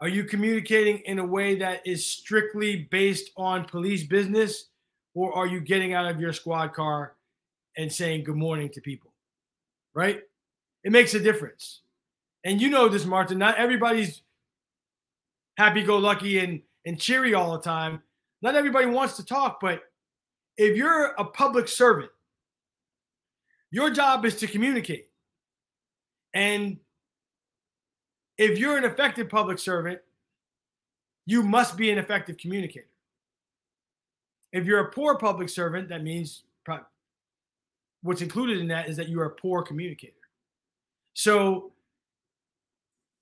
Are 0.00 0.08
you 0.08 0.24
communicating 0.24 0.98
in 1.06 1.18
a 1.18 1.24
way 1.24 1.54
that 1.56 1.86
is 1.86 2.04
strictly 2.04 2.88
based 2.90 3.30
on 3.36 3.64
police 3.64 4.04
business, 4.04 4.66
or 5.14 5.32
are 5.34 5.46
you 5.46 5.60
getting 5.60 5.94
out 5.94 6.10
of 6.10 6.20
your 6.20 6.32
squad 6.32 6.74
car 6.74 7.14
and 7.76 7.90
saying 7.90 8.24
good 8.24 8.36
morning 8.36 8.68
to 8.70 8.80
people? 8.80 9.13
Right? 9.94 10.22
It 10.82 10.92
makes 10.92 11.14
a 11.14 11.20
difference. 11.20 11.80
And 12.44 12.60
you 12.60 12.68
know 12.68 12.88
this, 12.88 13.04
Martin. 13.04 13.38
Not 13.38 13.56
everybody's 13.56 14.22
happy 15.56 15.82
go 15.82 15.96
lucky 15.96 16.38
and, 16.40 16.60
and 16.84 17.00
cheery 17.00 17.34
all 17.34 17.52
the 17.52 17.62
time. 17.62 18.02
Not 18.42 18.54
everybody 18.54 18.86
wants 18.86 19.16
to 19.16 19.24
talk, 19.24 19.60
but 19.60 19.82
if 20.56 20.76
you're 20.76 21.06
a 21.16 21.24
public 21.24 21.68
servant, 21.68 22.10
your 23.70 23.90
job 23.90 24.24
is 24.24 24.36
to 24.36 24.46
communicate. 24.46 25.08
And 26.34 26.78
if 28.36 28.58
you're 28.58 28.76
an 28.76 28.84
effective 28.84 29.28
public 29.28 29.58
servant, 29.58 30.00
you 31.26 31.42
must 31.42 31.76
be 31.76 31.90
an 31.90 31.98
effective 31.98 32.36
communicator. 32.36 32.86
If 34.52 34.66
you're 34.66 34.80
a 34.80 34.90
poor 34.92 35.16
public 35.16 35.48
servant, 35.48 35.88
that 35.88 36.02
means 36.02 36.44
what's 38.04 38.20
included 38.20 38.58
in 38.58 38.68
that 38.68 38.88
is 38.88 38.96
that 38.98 39.08
you're 39.08 39.24
a 39.24 39.30
poor 39.30 39.62
communicator. 39.62 40.12
So 41.14 41.72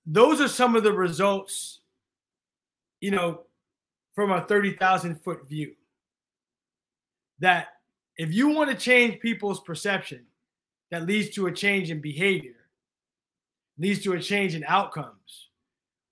those 0.05 0.41
are 0.41 0.49
some 0.49 0.75
of 0.75 0.83
the 0.83 0.91
results, 0.91 1.79
you 2.99 3.11
know, 3.11 3.43
from 4.13 4.31
a 4.31 4.41
30,000 4.41 5.15
foot 5.23 5.47
view. 5.47 5.73
That 7.39 7.69
if 8.17 8.33
you 8.33 8.49
want 8.49 8.69
to 8.69 8.75
change 8.75 9.21
people's 9.21 9.61
perception, 9.61 10.25
that 10.91 11.05
leads 11.05 11.29
to 11.31 11.47
a 11.47 11.51
change 11.51 11.89
in 11.89 12.01
behavior 12.01 12.55
leads 13.79 14.03
to 14.03 14.13
a 14.13 14.19
change 14.19 14.53
in 14.53 14.63
outcomes. 14.67 15.49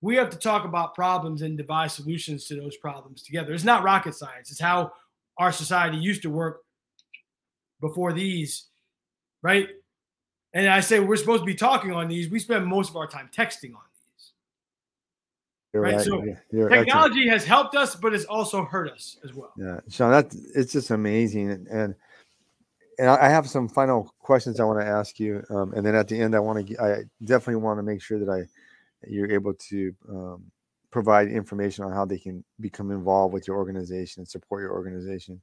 We 0.00 0.16
have 0.16 0.30
to 0.30 0.36
talk 0.36 0.64
about 0.64 0.94
problems 0.94 1.42
and 1.42 1.56
devise 1.56 1.92
solutions 1.92 2.46
to 2.46 2.56
those 2.56 2.76
problems 2.76 3.22
together. 3.22 3.52
It's 3.52 3.62
not 3.64 3.84
rocket 3.84 4.14
science. 4.14 4.50
It's 4.50 4.60
how 4.60 4.92
our 5.38 5.52
society 5.52 5.96
used 5.96 6.22
to 6.22 6.30
work 6.30 6.62
before 7.82 8.14
these, 8.14 8.68
right? 9.42 9.68
And 10.54 10.68
I 10.68 10.80
say 10.80 11.00
we're 11.00 11.16
supposed 11.16 11.42
to 11.42 11.46
be 11.46 11.54
talking 11.54 11.92
on 11.92 12.08
these. 12.08 12.30
We 12.30 12.38
spend 12.38 12.66
most 12.66 12.88
of 12.88 12.96
our 12.96 13.06
time 13.06 13.28
texting 13.36 13.74
on 13.74 13.82
these. 13.92 14.32
You're 15.74 15.82
right. 15.82 15.96
right. 15.96 16.04
So 16.04 16.24
You're 16.50 16.70
technology 16.70 17.20
excellent. 17.20 17.30
has 17.30 17.44
helped 17.44 17.74
us, 17.74 17.94
but 17.94 18.14
it's 18.14 18.24
also 18.24 18.64
hurt 18.64 18.90
us 18.90 19.18
as 19.24 19.34
well. 19.34 19.52
Yeah, 19.58 19.80
Sean, 19.90 20.12
that 20.12 20.34
it's 20.54 20.72
just 20.72 20.90
amazing. 20.90 21.50
And, 21.50 21.66
and 21.68 21.94
and 22.98 23.08
I 23.08 23.28
have 23.28 23.48
some 23.48 23.68
final 23.68 24.14
questions 24.20 24.60
I 24.60 24.64
want 24.64 24.80
to 24.80 24.86
ask 24.86 25.18
you, 25.18 25.42
um, 25.50 25.72
and 25.72 25.84
then 25.84 25.94
at 25.94 26.08
the 26.08 26.20
end, 26.20 26.36
I 26.36 26.40
want 26.40 26.66
to 26.66 26.80
I 26.80 27.02
definitely 27.24 27.56
want 27.56 27.78
to 27.78 27.82
make 27.82 28.00
sure 28.00 28.18
that 28.18 28.30
I 28.30 28.44
you're 29.08 29.32
able 29.32 29.54
to 29.54 29.94
um, 30.08 30.44
provide 30.90 31.28
information 31.28 31.84
on 31.84 31.92
how 31.92 32.04
they 32.04 32.18
can 32.18 32.44
become 32.60 32.90
involved 32.92 33.32
with 33.32 33.48
your 33.48 33.56
organization 33.56 34.20
and 34.20 34.28
support 34.28 34.60
your 34.60 34.72
organization. 34.72 35.40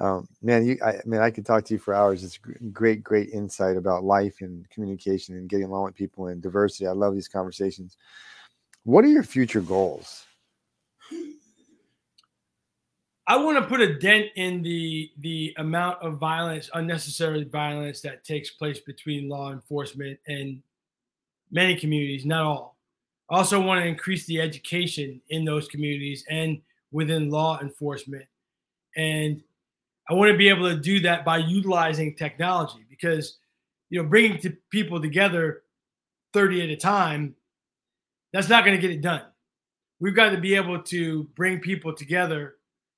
Um, 0.00 0.26
man, 0.40 0.66
you, 0.66 0.78
I 0.82 1.00
mean, 1.04 1.20
I 1.20 1.30
could 1.30 1.44
talk 1.44 1.64
to 1.66 1.74
you 1.74 1.78
for 1.78 1.92
hours. 1.92 2.24
It's 2.24 2.38
great, 2.72 3.04
great 3.04 3.28
insight 3.30 3.76
about 3.76 4.02
life 4.02 4.36
and 4.40 4.68
communication 4.70 5.36
and 5.36 5.48
getting 5.48 5.66
along 5.66 5.84
with 5.84 5.94
people 5.94 6.28
and 6.28 6.40
diversity. 6.40 6.86
I 6.86 6.92
love 6.92 7.14
these 7.14 7.28
conversations. 7.28 7.98
What 8.84 9.04
are 9.04 9.08
your 9.08 9.22
future 9.22 9.60
goals? 9.60 10.24
I 13.26 13.36
want 13.36 13.58
to 13.58 13.64
put 13.68 13.80
a 13.80 13.98
dent 13.98 14.28
in 14.34 14.62
the 14.62 15.10
the 15.18 15.54
amount 15.58 16.02
of 16.02 16.18
violence, 16.18 16.68
unnecessary 16.74 17.44
violence 17.44 18.00
that 18.00 18.24
takes 18.24 18.50
place 18.50 18.80
between 18.80 19.28
law 19.28 19.52
enforcement 19.52 20.18
and 20.26 20.62
many 21.52 21.76
communities, 21.76 22.24
not 22.24 22.44
all. 22.44 22.76
I 23.30 23.36
also 23.36 23.60
want 23.60 23.82
to 23.82 23.86
increase 23.86 24.26
the 24.26 24.40
education 24.40 25.20
in 25.28 25.44
those 25.44 25.68
communities 25.68 26.24
and 26.28 26.60
within 26.90 27.30
law 27.30 27.60
enforcement. 27.60 28.24
And 28.96 29.42
I 30.08 30.14
want 30.14 30.32
to 30.32 30.38
be 30.38 30.48
able 30.48 30.68
to 30.68 30.76
do 30.76 31.00
that 31.00 31.24
by 31.24 31.38
utilizing 31.38 32.14
technology 32.16 32.84
because 32.88 33.38
you 33.90 34.02
know 34.02 34.08
bringing 34.08 34.38
to 34.40 34.56
people 34.70 35.00
together 35.00 35.62
30 36.32 36.62
at 36.62 36.68
a 36.70 36.76
time 36.76 37.34
that's 38.32 38.48
not 38.48 38.64
going 38.64 38.76
to 38.76 38.80
get 38.80 38.90
it 38.90 39.00
done. 39.00 39.22
We've 39.98 40.14
got 40.14 40.30
to 40.30 40.38
be 40.38 40.54
able 40.54 40.82
to 40.82 41.24
bring 41.34 41.60
people 41.60 41.94
together 41.94 42.56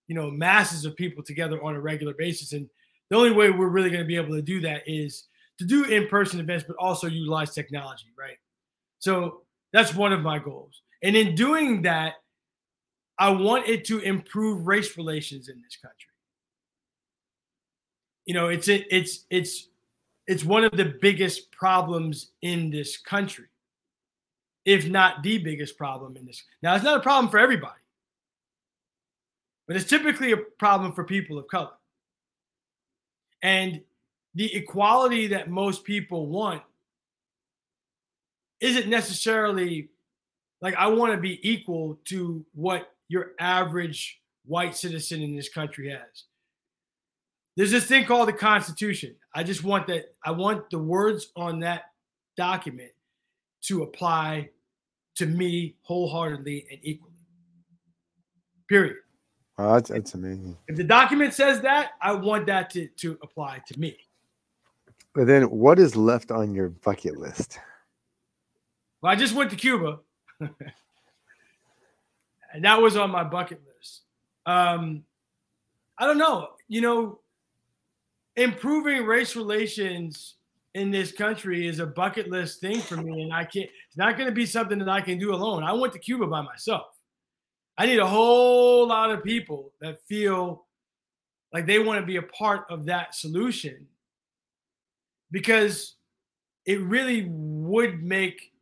you 0.08 0.14
know 0.14 0.30
masses 0.30 0.84
of 0.84 0.96
people 0.96 1.22
together 1.22 1.62
on 1.62 1.74
a 1.74 1.80
regular 1.80 2.14
basis. 2.14 2.52
And 2.52 2.68
the 3.10 3.16
only 3.16 3.32
way 3.32 3.50
we're 3.50 3.68
really 3.68 3.90
going 3.90 4.02
to 4.02 4.06
be 4.06 4.16
able 4.16 4.34
to 4.34 4.42
do 4.42 4.60
that 4.60 4.82
is 4.86 5.24
to 5.58 5.64
do 5.64 5.84
in-person 5.84 6.40
events 6.40 6.64
but 6.66 6.76
also 6.76 7.06
utilize 7.06 7.54
technology 7.54 8.06
right? 8.18 8.36
So 8.98 9.42
that's 9.72 9.94
one 9.94 10.12
of 10.12 10.20
my 10.20 10.38
goals. 10.38 10.82
And 11.02 11.16
in 11.16 11.34
doing 11.34 11.82
that 11.82 12.14
i 13.18 13.30
want 13.30 13.68
it 13.68 13.84
to 13.84 14.00
improve 14.00 14.66
race 14.66 14.96
relations 14.96 15.48
in 15.48 15.60
this 15.62 15.76
country 15.76 16.11
you 18.32 18.38
know 18.38 18.48
it's 18.48 18.68
it's 18.68 19.26
it's 19.28 19.68
it's 20.26 20.44
one 20.44 20.64
of 20.64 20.72
the 20.72 20.96
biggest 21.02 21.52
problems 21.52 22.30
in 22.40 22.70
this 22.70 22.96
country 22.96 23.44
if 24.64 24.88
not 24.88 25.22
the 25.22 25.36
biggest 25.36 25.76
problem 25.76 26.16
in 26.16 26.24
this 26.24 26.42
now 26.62 26.74
it's 26.74 26.84
not 26.84 26.96
a 26.96 27.02
problem 27.02 27.30
for 27.30 27.38
everybody 27.38 27.82
but 29.66 29.76
it's 29.76 29.88
typically 29.88 30.32
a 30.32 30.36
problem 30.36 30.92
for 30.92 31.04
people 31.04 31.38
of 31.38 31.46
color. 31.48 31.72
And 33.42 33.82
the 34.34 34.54
equality 34.54 35.28
that 35.28 35.50
most 35.50 35.84
people 35.84 36.26
want 36.26 36.62
isn't 38.60 38.88
necessarily 38.88 39.88
like 40.60 40.74
I 40.76 40.86
want 40.86 41.12
to 41.12 41.18
be 41.18 41.40
equal 41.48 41.98
to 42.06 42.44
what 42.54 42.92
your 43.08 43.32
average 43.38 44.20
white 44.44 44.76
citizen 44.76 45.22
in 45.22 45.34
this 45.34 45.48
country 45.48 45.90
has. 45.90 46.24
There's 47.56 47.70
this 47.70 47.84
thing 47.84 48.04
called 48.04 48.28
the 48.28 48.32
Constitution. 48.32 49.14
I 49.34 49.42
just 49.42 49.62
want 49.62 49.86
that, 49.88 50.14
I 50.24 50.30
want 50.30 50.70
the 50.70 50.78
words 50.78 51.32
on 51.36 51.60
that 51.60 51.84
document 52.36 52.92
to 53.62 53.82
apply 53.82 54.50
to 55.16 55.26
me 55.26 55.76
wholeheartedly 55.82 56.66
and 56.70 56.80
equally. 56.82 57.12
Period. 58.68 58.96
Oh, 59.58 59.74
that's, 59.74 59.90
that's 59.90 60.14
amazing. 60.14 60.56
If 60.68 60.76
the 60.76 60.84
document 60.84 61.34
says 61.34 61.60
that, 61.60 61.90
I 62.00 62.12
want 62.12 62.46
that 62.46 62.70
to, 62.70 62.88
to 62.88 63.18
apply 63.22 63.62
to 63.66 63.78
me. 63.78 63.96
But 65.14 65.26
then 65.26 65.42
what 65.50 65.78
is 65.78 65.94
left 65.94 66.30
on 66.30 66.54
your 66.54 66.70
bucket 66.70 67.18
list? 67.18 67.58
Well, 69.02 69.12
I 69.12 69.16
just 69.16 69.34
went 69.34 69.50
to 69.50 69.56
Cuba. 69.56 69.98
and 70.40 70.54
that 72.62 72.80
was 72.80 72.96
on 72.96 73.10
my 73.10 73.24
bucket 73.24 73.60
list. 73.76 74.02
Um, 74.46 75.04
I 75.98 76.06
don't 76.06 76.18
know. 76.18 76.48
You 76.68 76.80
know, 76.80 77.20
improving 78.36 79.04
race 79.04 79.36
relations 79.36 80.36
in 80.74 80.90
this 80.90 81.12
country 81.12 81.66
is 81.66 81.78
a 81.80 81.86
bucket 81.86 82.30
list 82.30 82.60
thing 82.60 82.80
for 82.80 82.96
me. 82.96 83.22
And 83.22 83.32
I 83.32 83.44
can't, 83.44 83.68
it's 83.86 83.96
not 83.96 84.16
going 84.16 84.28
to 84.28 84.34
be 84.34 84.46
something 84.46 84.78
that 84.78 84.88
I 84.88 85.00
can 85.00 85.18
do 85.18 85.34
alone. 85.34 85.62
I 85.62 85.72
went 85.72 85.92
to 85.92 85.98
Cuba 85.98 86.26
by 86.26 86.40
myself. 86.40 86.86
I 87.76 87.86
need 87.86 87.98
a 87.98 88.06
whole 88.06 88.86
lot 88.88 89.10
of 89.10 89.22
people 89.22 89.72
that 89.80 89.98
feel 90.06 90.66
like 91.52 91.66
they 91.66 91.78
want 91.78 92.00
to 92.00 92.06
be 92.06 92.16
a 92.16 92.22
part 92.22 92.64
of 92.70 92.86
that 92.86 93.14
solution 93.14 93.86
because 95.30 95.96
it 96.66 96.80
really 96.80 97.26
would 97.28 98.02
make 98.02 98.52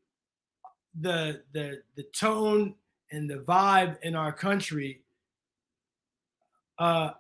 the 1.00 1.42
the 1.52 1.82
the 1.96 2.02
tone 2.04 2.74
and 3.12 3.28
the 3.28 3.38
vibe 3.38 3.96
in 4.02 4.16
our 4.16 4.32
country 4.32 5.02
uh, 6.78 7.10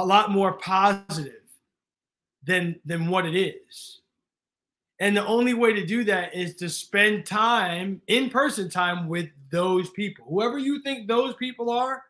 a 0.00 0.04
lot 0.04 0.30
more 0.30 0.54
positive 0.54 1.42
than 2.44 2.80
than 2.84 3.08
what 3.08 3.26
it 3.26 3.36
is. 3.38 4.00
And 4.98 5.16
the 5.16 5.26
only 5.26 5.54
way 5.54 5.72
to 5.72 5.86
do 5.86 6.04
that 6.04 6.34
is 6.34 6.54
to 6.56 6.68
spend 6.68 7.24
time, 7.24 8.02
in 8.06 8.28
person 8.28 8.68
time 8.68 9.08
with 9.08 9.28
those 9.50 9.90
people. 9.90 10.26
Whoever 10.28 10.58
you 10.58 10.82
think 10.82 11.06
those 11.06 11.34
people 11.36 11.70
are, 11.70 12.02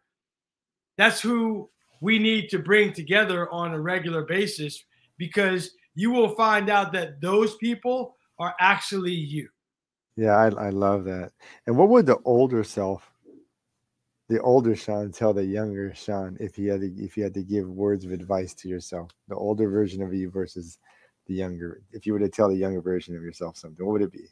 that's 0.98 1.20
who 1.20 1.68
we 2.00 2.18
need 2.18 2.48
to 2.50 2.58
bring 2.58 2.92
together 2.92 3.48
on 3.52 3.72
a 3.72 3.80
regular 3.80 4.24
basis 4.24 4.82
because 5.18 5.72
you 5.94 6.10
will 6.10 6.34
find 6.34 6.68
out 6.68 6.92
that 6.92 7.20
those 7.20 7.56
people 7.56 8.16
are 8.38 8.54
actually 8.58 9.12
you. 9.14 9.48
Yeah, 10.16 10.36
I, 10.36 10.66
I 10.66 10.70
love 10.70 11.04
that. 11.04 11.30
And 11.66 11.76
what 11.76 11.88
would 11.90 12.06
the 12.06 12.18
older 12.24 12.64
self, 12.64 13.10
the 14.30 14.40
older 14.42 14.76
Sean 14.76 15.10
tell 15.10 15.34
the 15.34 15.44
younger 15.44 15.92
Sean 15.92 16.36
if 16.38 16.54
he 16.54 16.66
had 16.66 16.82
to, 16.82 17.04
if 17.04 17.16
you 17.16 17.24
had 17.24 17.34
to 17.34 17.42
give 17.42 17.68
words 17.68 18.04
of 18.04 18.12
advice 18.12 18.54
to 18.54 18.68
yourself, 18.68 19.10
the 19.26 19.34
older 19.34 19.68
version 19.68 20.02
of 20.02 20.14
you 20.14 20.30
versus 20.30 20.78
the 21.26 21.34
younger? 21.34 21.82
If 21.90 22.06
you 22.06 22.12
were 22.12 22.20
to 22.20 22.28
tell 22.28 22.48
the 22.48 22.54
younger 22.54 22.80
version 22.80 23.16
of 23.16 23.24
yourself 23.24 23.56
something, 23.56 23.84
what 23.84 23.94
would 23.94 24.02
it 24.02 24.12
be? 24.12 24.28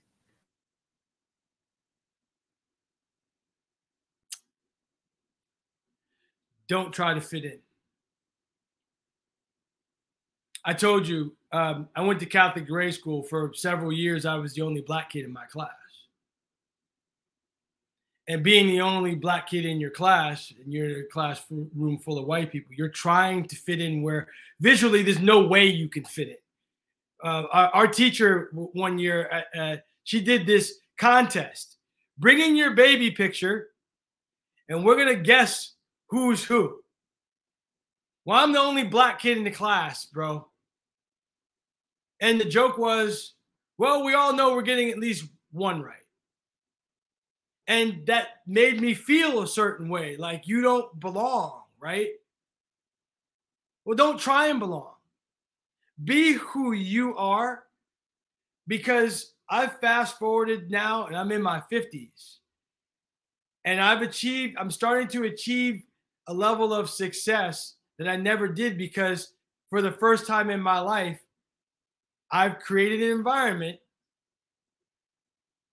Don't 6.68 6.92
try 6.92 7.12
to 7.12 7.20
fit 7.20 7.44
in. 7.44 7.58
I 10.64 10.74
told 10.74 11.08
you 11.08 11.34
um, 11.50 11.88
I 11.96 12.02
went 12.02 12.20
to 12.20 12.26
Catholic 12.26 12.68
grade 12.68 12.94
school 12.94 13.24
for 13.24 13.52
several 13.52 13.92
years. 13.92 14.26
I 14.26 14.36
was 14.36 14.54
the 14.54 14.62
only 14.62 14.82
black 14.82 15.10
kid 15.10 15.24
in 15.24 15.32
my 15.32 15.46
class. 15.46 15.70
And 18.28 18.42
being 18.42 18.66
the 18.66 18.82
only 18.82 19.14
black 19.14 19.48
kid 19.48 19.64
in 19.64 19.80
your 19.80 19.90
class, 19.90 20.52
and 20.62 20.70
you're 20.70 20.90
in 20.90 21.00
a 21.00 21.04
classroom 21.04 21.98
full 22.04 22.18
of 22.18 22.26
white 22.26 22.52
people, 22.52 22.74
you're 22.76 22.90
trying 22.90 23.48
to 23.48 23.56
fit 23.56 23.80
in 23.80 24.02
where 24.02 24.28
visually 24.60 25.02
there's 25.02 25.18
no 25.18 25.46
way 25.46 25.64
you 25.64 25.88
can 25.88 26.04
fit 26.04 26.28
in. 26.28 26.36
Uh, 27.24 27.44
our, 27.50 27.68
our, 27.68 27.86
teacher 27.88 28.50
one 28.52 28.98
year, 28.98 29.28
uh, 29.32 29.58
uh, 29.58 29.76
she 30.04 30.20
did 30.20 30.46
this 30.46 30.74
contest. 30.98 31.78
Bring 32.18 32.38
in 32.38 32.54
your 32.54 32.74
baby 32.74 33.10
picture, 33.10 33.68
and 34.68 34.84
we're 34.84 35.02
to 35.04 35.16
guess 35.16 35.72
who's 36.10 36.44
who. 36.44 36.76
Well, 38.24 38.38
I'm 38.38 38.52
the 38.52 38.60
only 38.60 38.84
black 38.84 39.20
kid 39.20 39.38
in 39.38 39.44
the 39.44 39.50
class, 39.50 40.04
bro. 40.04 40.46
And 42.20 42.38
the 42.38 42.44
joke 42.44 42.76
was, 42.76 43.34
well, 43.78 44.04
we 44.04 44.14
all 44.14 44.34
know 44.34 44.54
we're 44.54 44.62
getting 44.62 44.90
at 44.90 44.98
least 44.98 45.24
one 45.50 45.80
right. 45.80 45.97
And 47.68 48.06
that 48.06 48.28
made 48.46 48.80
me 48.80 48.94
feel 48.94 49.42
a 49.42 49.46
certain 49.46 49.90
way, 49.90 50.16
like 50.16 50.48
you 50.48 50.62
don't 50.62 50.98
belong, 50.98 51.62
right? 51.78 52.08
Well, 53.84 53.96
don't 53.96 54.18
try 54.18 54.48
and 54.48 54.58
belong. 54.58 54.94
Be 56.02 56.32
who 56.32 56.72
you 56.72 57.14
are 57.16 57.64
because 58.66 59.34
I've 59.50 59.78
fast 59.80 60.18
forwarded 60.18 60.70
now 60.70 61.06
and 61.06 61.16
I'm 61.16 61.30
in 61.30 61.42
my 61.42 61.62
50s. 61.70 62.36
And 63.66 63.80
I've 63.80 64.00
achieved, 64.00 64.56
I'm 64.58 64.70
starting 64.70 65.08
to 65.08 65.24
achieve 65.24 65.82
a 66.26 66.32
level 66.32 66.72
of 66.72 66.88
success 66.88 67.74
that 67.98 68.08
I 68.08 68.16
never 68.16 68.48
did 68.48 68.78
because 68.78 69.32
for 69.68 69.82
the 69.82 69.92
first 69.92 70.26
time 70.26 70.48
in 70.48 70.60
my 70.60 70.80
life, 70.80 71.20
I've 72.30 72.60
created 72.60 73.02
an 73.02 73.10
environment 73.10 73.78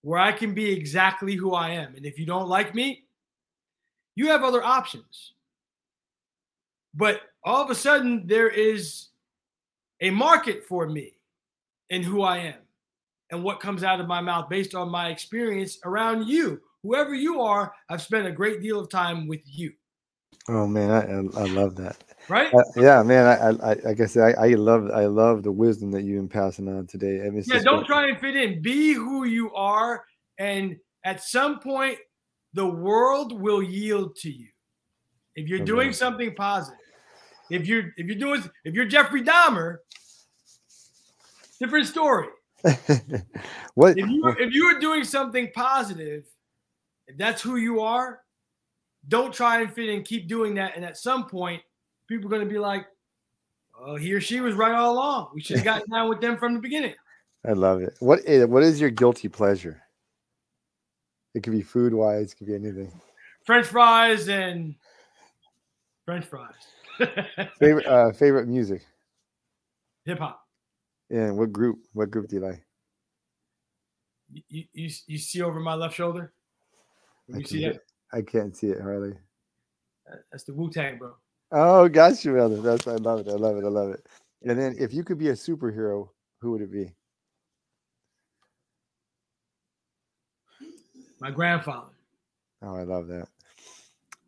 where 0.06 0.20
I 0.20 0.30
can 0.30 0.54
be 0.54 0.70
exactly 0.70 1.34
who 1.34 1.52
I 1.52 1.70
am. 1.70 1.96
And 1.96 2.06
if 2.06 2.16
you 2.16 2.26
don't 2.26 2.48
like 2.48 2.76
me, 2.76 3.06
you 4.14 4.28
have 4.28 4.44
other 4.44 4.62
options. 4.62 5.32
But 6.94 7.22
all 7.44 7.64
of 7.64 7.70
a 7.70 7.74
sudden, 7.74 8.24
there 8.24 8.48
is 8.48 9.08
a 10.00 10.10
market 10.10 10.62
for 10.62 10.86
me 10.88 11.14
and 11.90 12.04
who 12.04 12.22
I 12.22 12.38
am 12.38 12.60
and 13.32 13.42
what 13.42 13.58
comes 13.58 13.82
out 13.82 13.98
of 13.98 14.06
my 14.06 14.20
mouth 14.20 14.48
based 14.48 14.76
on 14.76 14.90
my 14.90 15.08
experience 15.08 15.80
around 15.84 16.28
you. 16.28 16.60
Whoever 16.84 17.12
you 17.12 17.40
are, 17.40 17.74
I've 17.88 18.00
spent 18.00 18.28
a 18.28 18.32
great 18.32 18.62
deal 18.62 18.78
of 18.78 18.88
time 18.88 19.26
with 19.26 19.40
you. 19.44 19.72
Oh 20.48 20.66
man, 20.66 20.90
I 20.90 21.40
I 21.40 21.44
love 21.46 21.74
that. 21.76 21.96
Right? 22.28 22.52
Uh, 22.54 22.62
yeah, 22.76 23.02
man. 23.02 23.26
I, 23.26 23.72
I 23.72 23.76
I 23.88 24.06
said, 24.06 24.36
I, 24.38 24.46
I 24.46 24.48
love 24.54 24.90
I 24.92 25.06
love 25.06 25.42
the 25.42 25.50
wisdom 25.50 25.90
that 25.92 26.02
you've 26.02 26.18
been 26.18 26.28
passing 26.28 26.68
on 26.68 26.86
today. 26.86 27.20
I 27.26 27.30
mean, 27.30 27.42
yeah, 27.46 27.60
don't 27.60 27.84
try 27.84 28.08
and 28.08 28.18
fit 28.20 28.36
in. 28.36 28.62
Be 28.62 28.92
who 28.92 29.24
you 29.24 29.52
are, 29.54 30.04
and 30.38 30.76
at 31.04 31.22
some 31.22 31.58
point, 31.58 31.98
the 32.52 32.66
world 32.66 33.40
will 33.40 33.62
yield 33.62 34.16
to 34.16 34.30
you. 34.30 34.48
If 35.34 35.48
you're 35.48 35.60
doing 35.60 35.92
something 35.92 36.34
positive, 36.34 36.78
if 37.50 37.66
you're 37.66 37.92
if 37.96 38.06
you're 38.06 38.18
doing 38.18 38.42
if 38.64 38.74
you're 38.74 38.86
Jeffrey 38.86 39.22
Dahmer, 39.22 39.78
different 41.60 41.86
story. 41.86 42.28
what 43.74 43.98
if 43.98 44.08
you 44.08 44.34
if 44.38 44.54
you 44.54 44.64
are 44.66 44.78
doing 44.78 45.02
something 45.02 45.50
positive, 45.54 46.24
if 47.08 47.18
that's 47.18 47.42
who 47.42 47.56
you 47.56 47.80
are, 47.80 48.20
don't 49.08 49.32
try 49.32 49.60
and 49.60 49.72
fit 49.72 49.88
in. 49.88 50.02
Keep 50.02 50.28
doing 50.28 50.54
that, 50.54 50.76
and 50.76 50.84
at 50.84 50.96
some 50.96 51.26
point, 51.26 51.62
people 52.08 52.26
are 52.26 52.30
going 52.30 52.46
to 52.46 52.52
be 52.52 52.58
like, 52.58 52.86
"Oh, 53.78 53.96
he 53.96 54.12
or 54.12 54.20
she 54.20 54.40
was 54.40 54.54
right 54.54 54.74
all 54.74 54.94
along. 54.94 55.30
We 55.34 55.40
should 55.40 55.56
have 55.56 55.64
gotten 55.84 55.90
down 55.90 56.08
with 56.08 56.20
them 56.20 56.36
from 56.36 56.54
the 56.54 56.60
beginning." 56.60 56.94
I 57.46 57.52
love 57.52 57.80
it. 57.80 57.94
What 58.00 58.24
is, 58.24 58.46
what 58.46 58.62
is 58.62 58.80
your 58.80 58.90
guilty 58.90 59.28
pleasure? 59.28 59.80
It 61.34 61.42
could 61.42 61.52
be 61.52 61.62
food 61.62 61.94
wise, 61.94 62.32
it 62.32 62.36
could 62.36 62.46
be 62.46 62.54
anything. 62.54 62.92
French 63.44 63.66
fries 63.66 64.28
and 64.28 64.74
French 66.04 66.24
fries. 66.24 66.54
favorite 67.58 67.86
uh, 67.86 68.12
favorite 68.12 68.48
music? 68.48 68.84
Hip 70.06 70.18
hop. 70.18 70.40
And 71.10 71.36
what 71.36 71.52
group? 71.52 71.78
What 71.92 72.10
group 72.10 72.28
do 72.28 72.36
you 72.36 72.42
like? 72.42 72.64
You 74.32 74.64
you, 74.72 74.90
you 75.06 75.18
see 75.18 75.42
over 75.42 75.60
my 75.60 75.74
left 75.74 75.94
shoulder? 75.94 76.32
you 77.28 77.44
see 77.44 77.66
that? 77.66 77.80
I 78.12 78.22
can't 78.22 78.56
see 78.56 78.68
it 78.68 78.80
hardly. 78.80 79.14
That's 80.30 80.44
the 80.44 80.54
Wu 80.54 80.70
Tang, 80.70 80.98
bro. 80.98 81.14
Oh, 81.52 81.88
got 81.88 82.24
you, 82.24 82.32
brother. 82.32 82.60
That's 82.60 82.86
I 82.86 82.96
love 82.96 83.20
it. 83.20 83.28
I 83.28 83.36
love 83.36 83.56
it. 83.56 83.64
I 83.64 83.68
love 83.68 83.90
it. 83.90 84.06
And 84.42 84.58
then, 84.58 84.76
if 84.78 84.92
you 84.92 85.04
could 85.04 85.18
be 85.18 85.28
a 85.28 85.32
superhero, 85.32 86.08
who 86.40 86.52
would 86.52 86.60
it 86.60 86.72
be? 86.72 86.92
My 91.20 91.30
grandfather. 91.30 91.92
Oh, 92.62 92.74
I 92.74 92.82
love 92.82 93.08
that. 93.08 93.28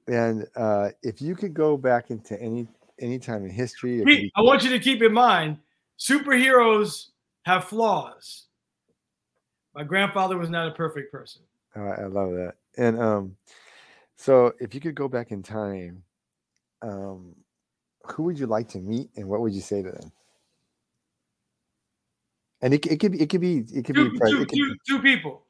And 0.06 0.46
uh, 0.56 0.90
if 1.02 1.20
you 1.20 1.34
could 1.34 1.54
go 1.54 1.76
back 1.76 2.10
into 2.10 2.40
any 2.40 2.66
any 3.00 3.18
time 3.18 3.44
in 3.44 3.50
history, 3.50 4.02
be- 4.04 4.32
I 4.34 4.40
want 4.40 4.64
you 4.64 4.70
to 4.70 4.80
keep 4.80 5.02
in 5.02 5.12
mind, 5.12 5.58
superheroes 5.98 7.08
have 7.42 7.64
flaws. 7.64 8.46
My 9.74 9.84
grandfather 9.84 10.38
was 10.38 10.50
not 10.50 10.66
a 10.66 10.72
perfect 10.72 11.12
person. 11.12 11.42
Oh, 11.76 11.82
I 11.82 12.06
love 12.06 12.32
that. 12.32 12.54
And 12.76 12.98
um, 12.98 13.36
so, 14.18 14.52
if 14.58 14.74
you 14.74 14.80
could 14.80 14.96
go 14.96 15.06
back 15.06 15.30
in 15.30 15.44
time, 15.44 16.02
um, 16.82 17.36
who 18.04 18.24
would 18.24 18.38
you 18.38 18.46
like 18.46 18.68
to 18.70 18.78
meet, 18.78 19.10
and 19.16 19.28
what 19.28 19.40
would 19.40 19.52
you 19.52 19.60
say 19.60 19.80
to 19.80 19.92
them? 19.92 20.12
And 22.60 22.74
it, 22.74 22.84
it 22.86 22.98
could 22.98 23.12
be 23.12 23.22
it 23.22 23.30
could 23.30 23.40
be 23.40 23.58
it 23.72 23.84
could 23.84 23.94
two, 23.94 24.10
be, 24.10 24.18
two, 24.18 24.42
it 24.42 24.48
could 24.48 24.56
two, 24.56 24.76
two 24.88 24.98
people. 24.98 25.44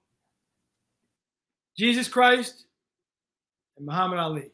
Jesus 1.78 2.08
Christ 2.08 2.66
and 3.78 3.86
Muhammad 3.86 4.18
Ali. 4.18 4.50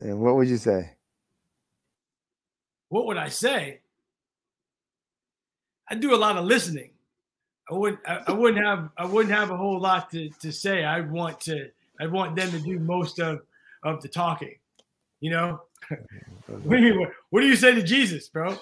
And 0.00 0.18
what 0.18 0.34
would 0.34 0.48
you 0.48 0.56
say? 0.56 0.96
What 2.88 3.06
would 3.06 3.18
I 3.18 3.28
say? 3.28 3.80
I 5.88 5.94
do 5.94 6.12
a 6.12 6.16
lot 6.16 6.36
of 6.36 6.44
listening. 6.44 6.90
I 7.70 7.74
wouldn't 7.74 8.00
I, 8.04 8.22
I, 8.26 8.32
wouldn't 8.32 8.64
have 8.64 8.90
I 8.96 9.04
wouldn't 9.04 9.34
have 9.34 9.52
a 9.52 9.56
whole 9.56 9.78
lot 9.78 10.10
to, 10.10 10.28
to 10.40 10.50
say. 10.50 10.84
I 10.84 11.02
want 11.02 11.38
to 11.42 11.70
I 12.00 12.06
want 12.06 12.36
them 12.36 12.50
to 12.50 12.60
do 12.60 12.78
most 12.78 13.18
of 13.18 13.40
of 13.82 14.02
the 14.02 14.08
talking. 14.08 14.54
You 15.20 15.30
know? 15.30 15.60
what, 16.46 16.76
do 16.76 16.82
you, 16.82 17.06
what 17.30 17.40
do 17.40 17.46
you 17.46 17.56
say 17.56 17.74
to 17.74 17.82
Jesus, 17.82 18.28
bro? 18.28 18.58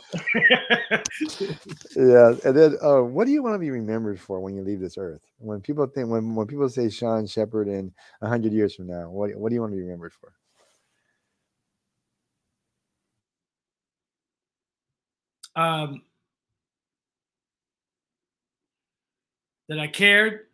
yeah, 1.97 2.35
and 2.44 2.56
then 2.56 2.77
uh, 2.82 3.02
what 3.02 3.27
do 3.27 3.32
you 3.32 3.43
want 3.43 3.55
to 3.55 3.59
be 3.59 3.70
remembered 3.70 4.20
for 4.20 4.40
when 4.40 4.55
you 4.55 4.62
leave 4.62 4.81
this 4.81 4.97
earth? 4.98 5.23
When 5.39 5.61
people 5.61 5.86
think 5.86 6.09
when 6.09 6.35
when 6.35 6.47
people 6.47 6.69
say 6.69 6.90
Sean 6.90 7.27
Sheppard 7.27 7.69
in 7.69 7.93
hundred 8.23 8.52
years 8.52 8.74
from 8.74 8.86
now, 8.86 9.11
what 9.11 9.35
what 9.36 9.48
do 9.48 9.55
you 9.55 9.61
want 9.61 9.73
to 9.73 9.77
be 9.77 9.82
remembered 9.82 10.12
for? 10.12 10.32
Um, 15.56 16.02
that 19.69 19.78
I 19.78 19.86
cared, 19.86 20.47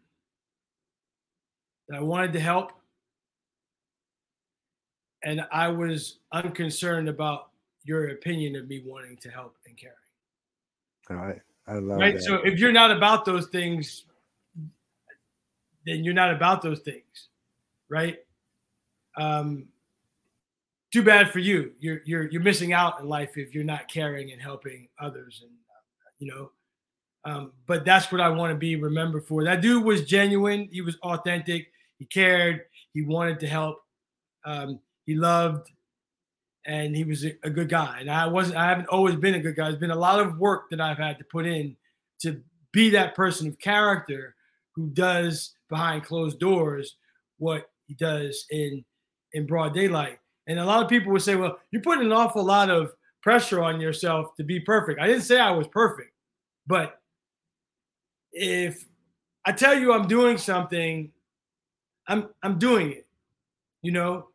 that 1.91 1.99
I 1.99 2.03
wanted 2.03 2.33
to 2.35 2.41
help, 2.41 2.73
and 5.25 5.45
I 5.53 5.69
was 5.69 6.21
unconcerned 6.33 7.09
about 7.09 7.49
your 7.83 8.11
opinion 8.11 8.55
of 8.55 8.69
me 8.69 8.81
wanting 8.87 9.17
to 9.19 9.29
help 9.29 9.57
and 9.67 9.77
care. 9.77 9.97
All 11.11 11.17
right. 11.17 11.41
I 11.67 11.75
love 11.75 11.99
right. 11.99 12.15
That. 12.15 12.23
So 12.23 12.37
if 12.37 12.61
you're 12.61 12.73
not 12.73 12.93
about 12.93 13.25
those 13.25 13.49
things, 13.49 14.05
then 15.85 16.05
you're 16.05 16.15
not 16.15 16.33
about 16.33 16.63
those 16.63 16.79
things, 16.81 17.29
right? 17.89 18.19
Um, 19.17 19.67
too 20.93 21.03
bad 21.03 21.31
for 21.31 21.41
you. 21.41 21.73
You're 21.81 22.01
you're 22.05 22.31
you're 22.31 22.43
missing 22.43 22.73
out 22.73 23.01
in 23.01 23.09
life 23.09 23.37
if 23.37 23.53
you're 23.53 23.65
not 23.65 23.89
caring 23.89 24.31
and 24.31 24.41
helping 24.41 24.89
others, 25.01 25.43
and 25.43 25.51
you 26.21 26.33
know. 26.33 26.51
Um, 27.25 27.53
but 27.67 27.85
that's 27.85 28.11
what 28.11 28.21
I 28.21 28.31
want 28.31 28.53
to 28.53 28.57
be 28.57 28.77
remembered 28.77 29.27
for. 29.27 29.45
That 29.45 29.61
dude 29.61 29.85
was 29.85 30.05
genuine. 30.05 30.69
He 30.71 30.81
was 30.81 30.97
authentic. 31.03 31.71
He 32.01 32.07
cared. 32.07 32.63
He 32.95 33.03
wanted 33.03 33.39
to 33.41 33.47
help. 33.47 33.79
Um, 34.45 34.81
he 35.05 35.15
loved 35.15 35.71
and 36.67 36.97
he 36.97 37.05
was 37.05 37.25
a, 37.25 37.51
good 37.51 37.69
guy. 37.69 37.99
And 38.01 38.11
I 38.11 38.27
wasn't, 38.27 38.57
I 38.57 38.67
haven't 38.67 38.89
always 38.89 39.17
been 39.17 39.35
a 39.35 39.41
good 39.41 39.55
guy. 39.55 39.65
There's 39.65 39.77
been 39.77 39.91
a 39.91 39.95
lot 39.95 40.19
of 40.19 40.39
work 40.39 40.71
that 40.71 40.81
I've 40.81 40.99
had 40.99 41.19
to 41.19 41.25
put 41.25 41.47
in 41.47 41.77
to 42.23 42.41
be 42.73 42.91
that 42.91 43.15
person 43.15 43.49
of 43.49 43.59
character 43.59 44.35
who 44.75 44.89
does 44.91 45.55
behind 45.69 46.05
closed 46.05 46.41
doors 46.41 46.97
what 47.39 47.71
he 47.87 47.95
does 47.95 48.47
in 48.51 48.85
in 49.33 49.47
broad 49.47 49.75
daylight. 49.75 50.19
And 50.47 50.59
a 50.59 50.65
lot 50.65 50.83
of 50.83 50.89
people 50.89 51.13
would 51.13 51.23
say, 51.23 51.37
well, 51.37 51.59
you're 51.71 51.83
putting 51.83 52.07
an 52.07 52.13
awful 52.13 52.45
lot 52.45 52.71
of 52.71 52.93
pressure 53.23 53.63
on 53.63 53.81
yourself 53.81 54.35
to 54.37 54.45
be 54.45 54.59
perfect. 54.59 55.01
I 55.01 55.07
didn't 55.07 55.23
say 55.23 55.39
I 55.39 55.51
was 55.51 55.69
perfect, 55.69 56.13
but 56.67 56.99
if 58.33 58.87
I 59.45 59.53
tell 59.53 59.79
you 59.79 59.93
I'm 59.93 60.09
doing 60.09 60.39
something, 60.39 61.13
I'm 62.11 62.29
I'm 62.43 62.59
doing 62.59 62.91
it. 62.91 63.07
You 63.83 63.93
know, 63.93 64.29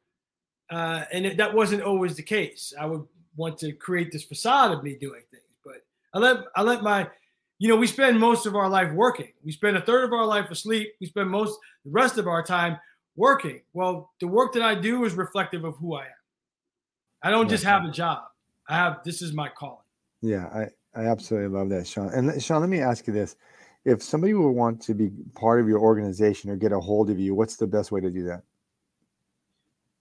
uh, 0.72 1.04
and 1.12 1.26
it, 1.26 1.38
that 1.38 1.54
wasn't 1.54 1.84
always 1.84 2.16
the 2.16 2.24
case. 2.24 2.74
I 2.80 2.86
would 2.86 3.04
want 3.36 3.60
to 3.60 3.74
create 3.74 4.12
this 4.12 4.24
facade 4.24 4.72
of 4.72 4.84
me 4.84 4.96
doing 4.96 5.22
things, 5.30 5.44
but 5.64 5.86
I 6.14 6.20
let 6.20 6.46
I 6.56 6.64
let 6.64 6.82
my, 6.82 7.08
you 7.60 7.68
know, 7.68 7.76
we 7.76 7.86
spend 7.86 8.20
most 8.20 8.48
of 8.48 8.56
our 8.56 8.70
life 8.70 8.92
working. 8.94 9.32
We 9.44 9.52
spend 9.52 9.78
a 9.78 9.82
third 9.82 10.06
of 10.06 10.14
our 10.14 10.26
life 10.26 10.50
asleep. 10.50 10.94
We 11.00 11.08
spend 11.08 11.30
most 11.30 11.60
the 11.84 11.92
rest 11.92 12.18
of 12.18 12.28
our 12.28 12.42
time 12.42 12.80
working. 13.16 13.62
Well, 13.74 14.12
the 14.20 14.28
work 14.28 14.54
that 14.54 14.64
I 14.64 14.74
do 14.74 15.06
is 15.06 15.14
reflective 15.14 15.64
of 15.64 15.76
who 15.78 15.96
I 15.96 16.06
am. 16.06 16.22
I 17.22 17.30
don't 17.30 17.50
just 17.50 17.64
have 17.64 17.86
a 17.86 17.92
job. 17.92 18.24
I 18.68 18.76
have 18.76 19.04
this 19.04 19.22
is 19.22 19.34
my 19.34 19.50
calling. 19.50 19.78
Yeah, 20.22 20.46
I 20.48 20.70
I 21.00 21.06
absolutely 21.08 21.50
love 21.50 21.70
that, 21.70 21.86
Sean. 21.86 22.10
And 22.10 22.42
Sean, 22.42 22.62
let 22.62 22.70
me 22.70 22.80
ask 22.80 23.06
you 23.06 23.14
this: 23.14 23.36
If 23.86 24.02
somebody 24.02 24.34
would 24.34 24.50
want 24.50 24.82
to 24.84 24.94
be 24.94 25.12
part 25.36 25.62
of 25.62 25.68
your 25.68 25.80
organization 25.80 26.50
or 26.50 26.56
get 26.56 26.72
a 26.72 26.80
hold 26.80 27.10
of 27.10 27.20
you, 27.20 27.36
what's 27.36 27.56
the 27.56 27.68
best 27.68 27.92
way 27.92 28.02
to 28.02 28.10
do 28.10 28.24
that? 28.24 28.42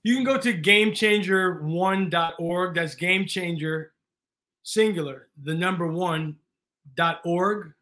You 0.03 0.15
can 0.15 0.25
go 0.25 0.39
to 0.39 0.55
gamechanger1.org. 0.55 2.75
That's 2.75 2.95
gamechanger 2.95 3.87
singular, 4.63 5.29
the 5.43 5.55
number 5.55 5.87
one 5.87 6.37
dot 6.97 7.21
org. 7.25 7.73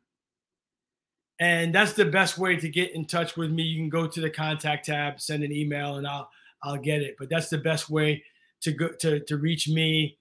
And 1.41 1.75
that's 1.75 1.95
the 1.95 2.05
best 2.05 2.39
way 2.39 2.55
to 2.57 2.69
get 2.69 2.93
in 2.93 3.07
touch 3.07 3.37
with 3.37 3.51
me. 3.51 3.65
You 3.65 3.81
can 3.81 3.89
go 3.89 4.07
to 4.07 4.21
the 4.21 4.31
contact 4.31 4.87
tab, 4.87 5.21
send 5.21 5.43
an 5.43 5.51
email, 5.53 5.97
and 5.97 6.07
I'll 6.07 6.31
I'll 6.63 6.77
get 6.77 7.03
it. 7.03 7.17
But 7.19 7.29
that's 7.29 7.49
the 7.49 7.59
best 7.59 7.91
way 7.91 8.23
to 8.61 8.71
go 8.73 8.89
to, 9.01 9.19
to 9.21 9.37
reach 9.37 9.69
me. 9.69 10.17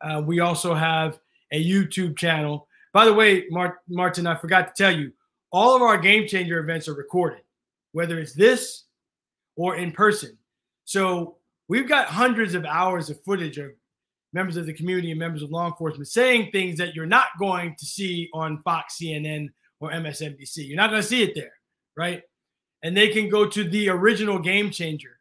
Uh, 0.00 0.22
we 0.24 0.40
also 0.40 0.74
have 0.74 1.18
a 1.52 1.62
YouTube 1.62 2.16
channel. 2.16 2.66
By 2.92 3.04
the 3.04 3.12
way, 3.12 3.46
Mart- 3.50 3.80
Martin, 3.88 4.26
I 4.26 4.34
forgot 4.34 4.74
to 4.74 4.82
tell 4.82 4.96
you, 4.96 5.12
all 5.52 5.76
of 5.76 5.82
our 5.82 5.98
game 5.98 6.26
changer 6.26 6.58
events 6.58 6.88
are 6.88 6.94
recorded, 6.94 7.42
whether 7.92 8.18
it's 8.18 8.32
this 8.32 8.84
or 9.56 9.76
in 9.76 9.92
person. 9.92 10.36
So 10.84 11.36
we've 11.68 11.88
got 11.88 12.08
hundreds 12.08 12.54
of 12.54 12.64
hours 12.64 13.10
of 13.10 13.22
footage 13.22 13.58
of 13.58 13.70
members 14.32 14.56
of 14.56 14.66
the 14.66 14.72
community 14.72 15.10
and 15.10 15.20
members 15.20 15.42
of 15.42 15.50
law 15.50 15.66
enforcement 15.66 16.08
saying 16.08 16.50
things 16.50 16.78
that 16.78 16.94
you're 16.94 17.06
not 17.06 17.26
going 17.38 17.76
to 17.78 17.84
see 17.84 18.30
on 18.32 18.62
Fox, 18.62 18.96
CNN, 18.96 19.48
or 19.80 19.90
MSNBC. 19.90 20.68
You're 20.68 20.76
not 20.76 20.90
going 20.90 21.02
to 21.02 21.08
see 21.08 21.22
it 21.22 21.34
there, 21.34 21.52
right? 21.96 22.22
And 22.82 22.96
they 22.96 23.08
can 23.08 23.28
go 23.28 23.46
to 23.46 23.64
the 23.64 23.90
original 23.90 24.38
Game 24.38 24.70
Changer. 24.70 25.18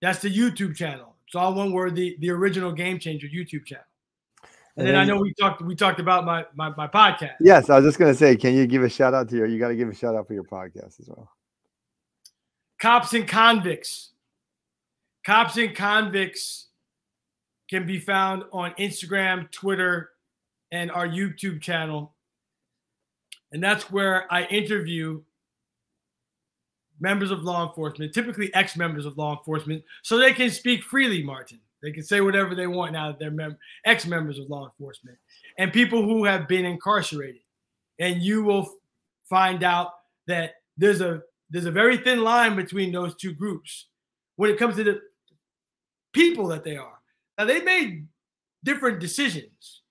That's 0.00 0.20
the 0.20 0.34
YouTube 0.34 0.76
channel. 0.76 1.16
It's 1.26 1.34
all 1.34 1.54
one 1.54 1.72
word. 1.72 1.94
The 1.94 2.16
the 2.20 2.30
original 2.30 2.72
Game 2.72 2.98
Changer 2.98 3.26
YouTube 3.26 3.64
channel. 3.64 3.84
And, 4.76 4.86
and 4.86 4.88
then, 4.88 4.94
then 4.94 5.02
I 5.02 5.04
know 5.04 5.20
we 5.20 5.34
talked 5.34 5.62
we 5.62 5.74
talked 5.74 6.00
about 6.00 6.24
my, 6.24 6.46
my 6.54 6.74
my 6.76 6.88
podcast. 6.88 7.34
Yes, 7.40 7.68
I 7.68 7.76
was 7.76 7.84
just 7.84 7.98
going 7.98 8.12
to 8.12 8.18
say, 8.18 8.36
can 8.36 8.54
you 8.54 8.66
give 8.66 8.82
a 8.82 8.88
shout 8.88 9.14
out 9.14 9.28
to 9.28 9.36
your? 9.36 9.46
You 9.46 9.58
got 9.58 9.68
to 9.68 9.76
give 9.76 9.88
a 9.88 9.94
shout 9.94 10.14
out 10.14 10.26
for 10.26 10.34
your 10.34 10.44
podcast 10.44 11.00
as 11.00 11.08
well. 11.08 11.30
Cops 12.80 13.12
and 13.12 13.28
convicts 13.28 14.12
Cops 15.24 15.56
and 15.56 15.74
Convicts 15.74 16.68
can 17.68 17.86
be 17.86 17.98
found 17.98 18.44
on 18.52 18.72
Instagram, 18.72 19.50
Twitter, 19.50 20.10
and 20.72 20.90
our 20.90 21.06
YouTube 21.06 21.60
channel. 21.60 22.14
And 23.52 23.62
that's 23.62 23.90
where 23.90 24.32
I 24.32 24.44
interview 24.44 25.22
members 27.00 27.30
of 27.30 27.42
law 27.42 27.66
enforcement, 27.68 28.12
typically 28.12 28.52
ex 28.54 28.76
members 28.76 29.06
of 29.06 29.16
law 29.16 29.36
enforcement, 29.36 29.84
so 30.02 30.18
they 30.18 30.32
can 30.32 30.50
speak 30.50 30.82
freely, 30.82 31.22
Martin. 31.22 31.60
They 31.82 31.92
can 31.92 32.02
say 32.02 32.20
whatever 32.20 32.54
they 32.54 32.66
want 32.66 32.92
now 32.92 33.08
that 33.08 33.18
they're 33.18 33.30
mem- 33.30 33.58
ex 33.84 34.06
members 34.06 34.38
of 34.38 34.48
law 34.48 34.66
enforcement 34.66 35.18
and 35.58 35.72
people 35.72 36.02
who 36.02 36.24
have 36.24 36.48
been 36.48 36.64
incarcerated. 36.64 37.42
And 37.98 38.22
you 38.22 38.42
will 38.42 38.68
find 39.28 39.62
out 39.62 39.92
that 40.26 40.54
there's 40.76 41.00
a 41.00 41.22
there's 41.50 41.66
a 41.66 41.70
very 41.70 41.98
thin 41.98 42.22
line 42.22 42.56
between 42.56 42.92
those 42.92 43.14
two 43.16 43.32
groups 43.32 43.88
when 44.36 44.50
it 44.50 44.58
comes 44.58 44.76
to 44.76 44.84
the 44.84 45.00
people 46.12 46.46
that 46.48 46.64
they 46.64 46.76
are. 46.76 46.98
Now 47.38 47.44
they 47.44 47.60
made 47.60 48.06
different 48.64 49.00
decisions. 49.00 49.82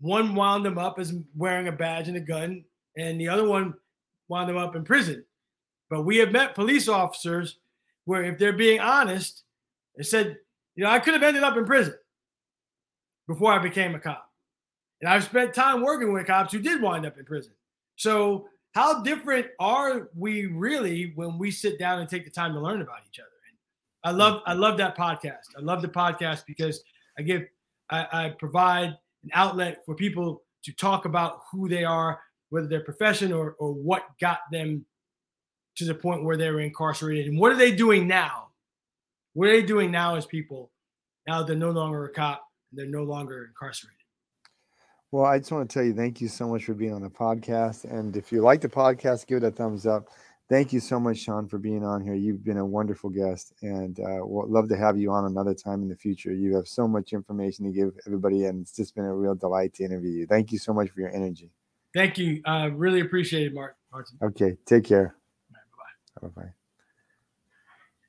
One 0.00 0.34
wound 0.34 0.64
them 0.64 0.78
up 0.78 0.98
as 0.98 1.14
wearing 1.36 1.68
a 1.68 1.72
badge 1.72 2.08
and 2.08 2.16
a 2.16 2.20
gun, 2.20 2.64
and 2.96 3.20
the 3.20 3.28
other 3.28 3.46
one 3.48 3.74
wound 4.28 4.48
them 4.48 4.56
up 4.56 4.76
in 4.76 4.84
prison. 4.84 5.24
But 5.90 6.02
we 6.02 6.16
have 6.18 6.32
met 6.32 6.54
police 6.54 6.88
officers 6.88 7.58
where, 8.04 8.24
if 8.24 8.38
they're 8.38 8.52
being 8.52 8.80
honest, 8.80 9.44
they 9.96 10.02
said, 10.02 10.38
you 10.74 10.84
know, 10.84 10.90
I 10.90 10.98
could 10.98 11.14
have 11.14 11.22
ended 11.22 11.42
up 11.42 11.56
in 11.56 11.64
prison 11.64 11.94
before 13.26 13.52
I 13.52 13.58
became 13.58 13.94
a 13.94 14.00
cop. 14.00 14.30
And 15.00 15.08
I've 15.08 15.24
spent 15.24 15.54
time 15.54 15.82
working 15.82 16.12
with 16.12 16.26
cops 16.26 16.52
who 16.52 16.60
did 16.60 16.80
wind 16.80 17.06
up 17.06 17.18
in 17.18 17.24
prison. 17.24 17.52
So, 17.96 18.48
how 18.72 19.02
different 19.02 19.46
are 19.60 20.08
we 20.16 20.46
really 20.46 21.12
when 21.14 21.38
we 21.38 21.52
sit 21.52 21.78
down 21.78 22.00
and 22.00 22.08
take 22.08 22.24
the 22.24 22.30
time 22.30 22.54
to 22.54 22.60
learn 22.60 22.82
about 22.82 22.98
each 23.08 23.20
other? 23.20 23.28
I 24.04 24.10
love 24.10 24.42
I 24.46 24.52
love 24.52 24.76
that 24.78 24.96
podcast. 24.96 25.56
I 25.56 25.62
love 25.62 25.80
the 25.80 25.88
podcast 25.88 26.44
because 26.46 26.82
I 27.18 27.22
give 27.22 27.44
I, 27.90 28.06
I 28.12 28.28
provide 28.38 28.88
an 29.24 29.30
outlet 29.32 29.82
for 29.86 29.94
people 29.94 30.42
to 30.64 30.72
talk 30.72 31.06
about 31.06 31.40
who 31.50 31.68
they 31.68 31.84
are, 31.84 32.20
whether 32.50 32.66
their 32.66 32.82
profession 32.82 33.32
or 33.32 33.56
or 33.58 33.72
what 33.72 34.04
got 34.20 34.40
them 34.52 34.84
to 35.76 35.86
the 35.86 35.94
point 35.94 36.22
where 36.22 36.36
they 36.36 36.50
were 36.50 36.60
incarcerated 36.60 37.26
and 37.26 37.38
what 37.38 37.50
are 37.50 37.56
they 37.56 37.74
doing 37.74 38.06
now? 38.06 38.48
What 39.34 39.48
are 39.48 39.52
they 39.52 39.62
doing 39.62 39.90
now 39.90 40.16
as 40.16 40.26
people? 40.26 40.70
Now 41.26 41.42
they're 41.42 41.56
no 41.56 41.70
longer 41.70 42.04
a 42.04 42.12
cop, 42.12 42.44
and 42.70 42.78
they're 42.78 42.90
no 42.90 43.04
longer 43.04 43.46
incarcerated. 43.46 43.96
Well, 45.12 45.26
I 45.26 45.38
just 45.38 45.52
want 45.52 45.68
to 45.68 45.74
tell 45.74 45.84
you 45.84 45.94
thank 45.94 46.20
you 46.20 46.28
so 46.28 46.48
much 46.48 46.64
for 46.64 46.74
being 46.74 46.92
on 46.92 47.02
the 47.02 47.08
podcast. 47.08 47.84
And 47.84 48.16
if 48.16 48.32
you 48.32 48.40
like 48.40 48.60
the 48.60 48.68
podcast, 48.68 49.26
give 49.26 49.38
it 49.38 49.44
a 49.44 49.50
thumbs 49.50 49.86
up 49.86 50.08
thank 50.48 50.72
you 50.72 50.80
so 50.80 51.00
much, 51.00 51.18
Sean, 51.18 51.48
for 51.48 51.58
being 51.58 51.84
on 51.84 52.02
here. 52.02 52.14
You've 52.14 52.44
been 52.44 52.58
a 52.58 52.66
wonderful 52.66 53.10
guest, 53.10 53.52
and 53.62 53.98
uh, 54.00 54.20
we'll 54.20 54.48
love 54.48 54.68
to 54.68 54.76
have 54.76 54.98
you 54.98 55.10
on 55.10 55.26
another 55.26 55.54
time 55.54 55.82
in 55.82 55.88
the 55.88 55.96
future. 55.96 56.32
You 56.32 56.54
have 56.56 56.68
so 56.68 56.86
much 56.86 57.12
information 57.12 57.64
to 57.64 57.72
give 57.72 57.92
everybody, 58.06 58.44
and 58.44 58.62
it's 58.62 58.76
just 58.76 58.94
been 58.94 59.04
a 59.04 59.14
real 59.14 59.34
delight 59.34 59.74
to 59.74 59.84
interview 59.84 60.10
you. 60.10 60.26
Thank 60.26 60.52
you 60.52 60.58
so 60.58 60.72
much 60.72 60.90
for 60.90 61.00
your 61.00 61.14
energy. 61.14 61.50
Thank 61.94 62.18
you. 62.18 62.42
I 62.44 62.66
uh, 62.66 62.68
really 62.68 63.00
appreciate 63.00 63.46
it, 63.46 63.54
Mark. 63.54 63.76
Martin. 63.92 64.18
Okay, 64.22 64.56
take 64.66 64.84
care. 64.84 65.16
Bye 65.50 65.58
bye. 66.20 66.28
Bye 66.28 66.42
bye. 66.42 66.52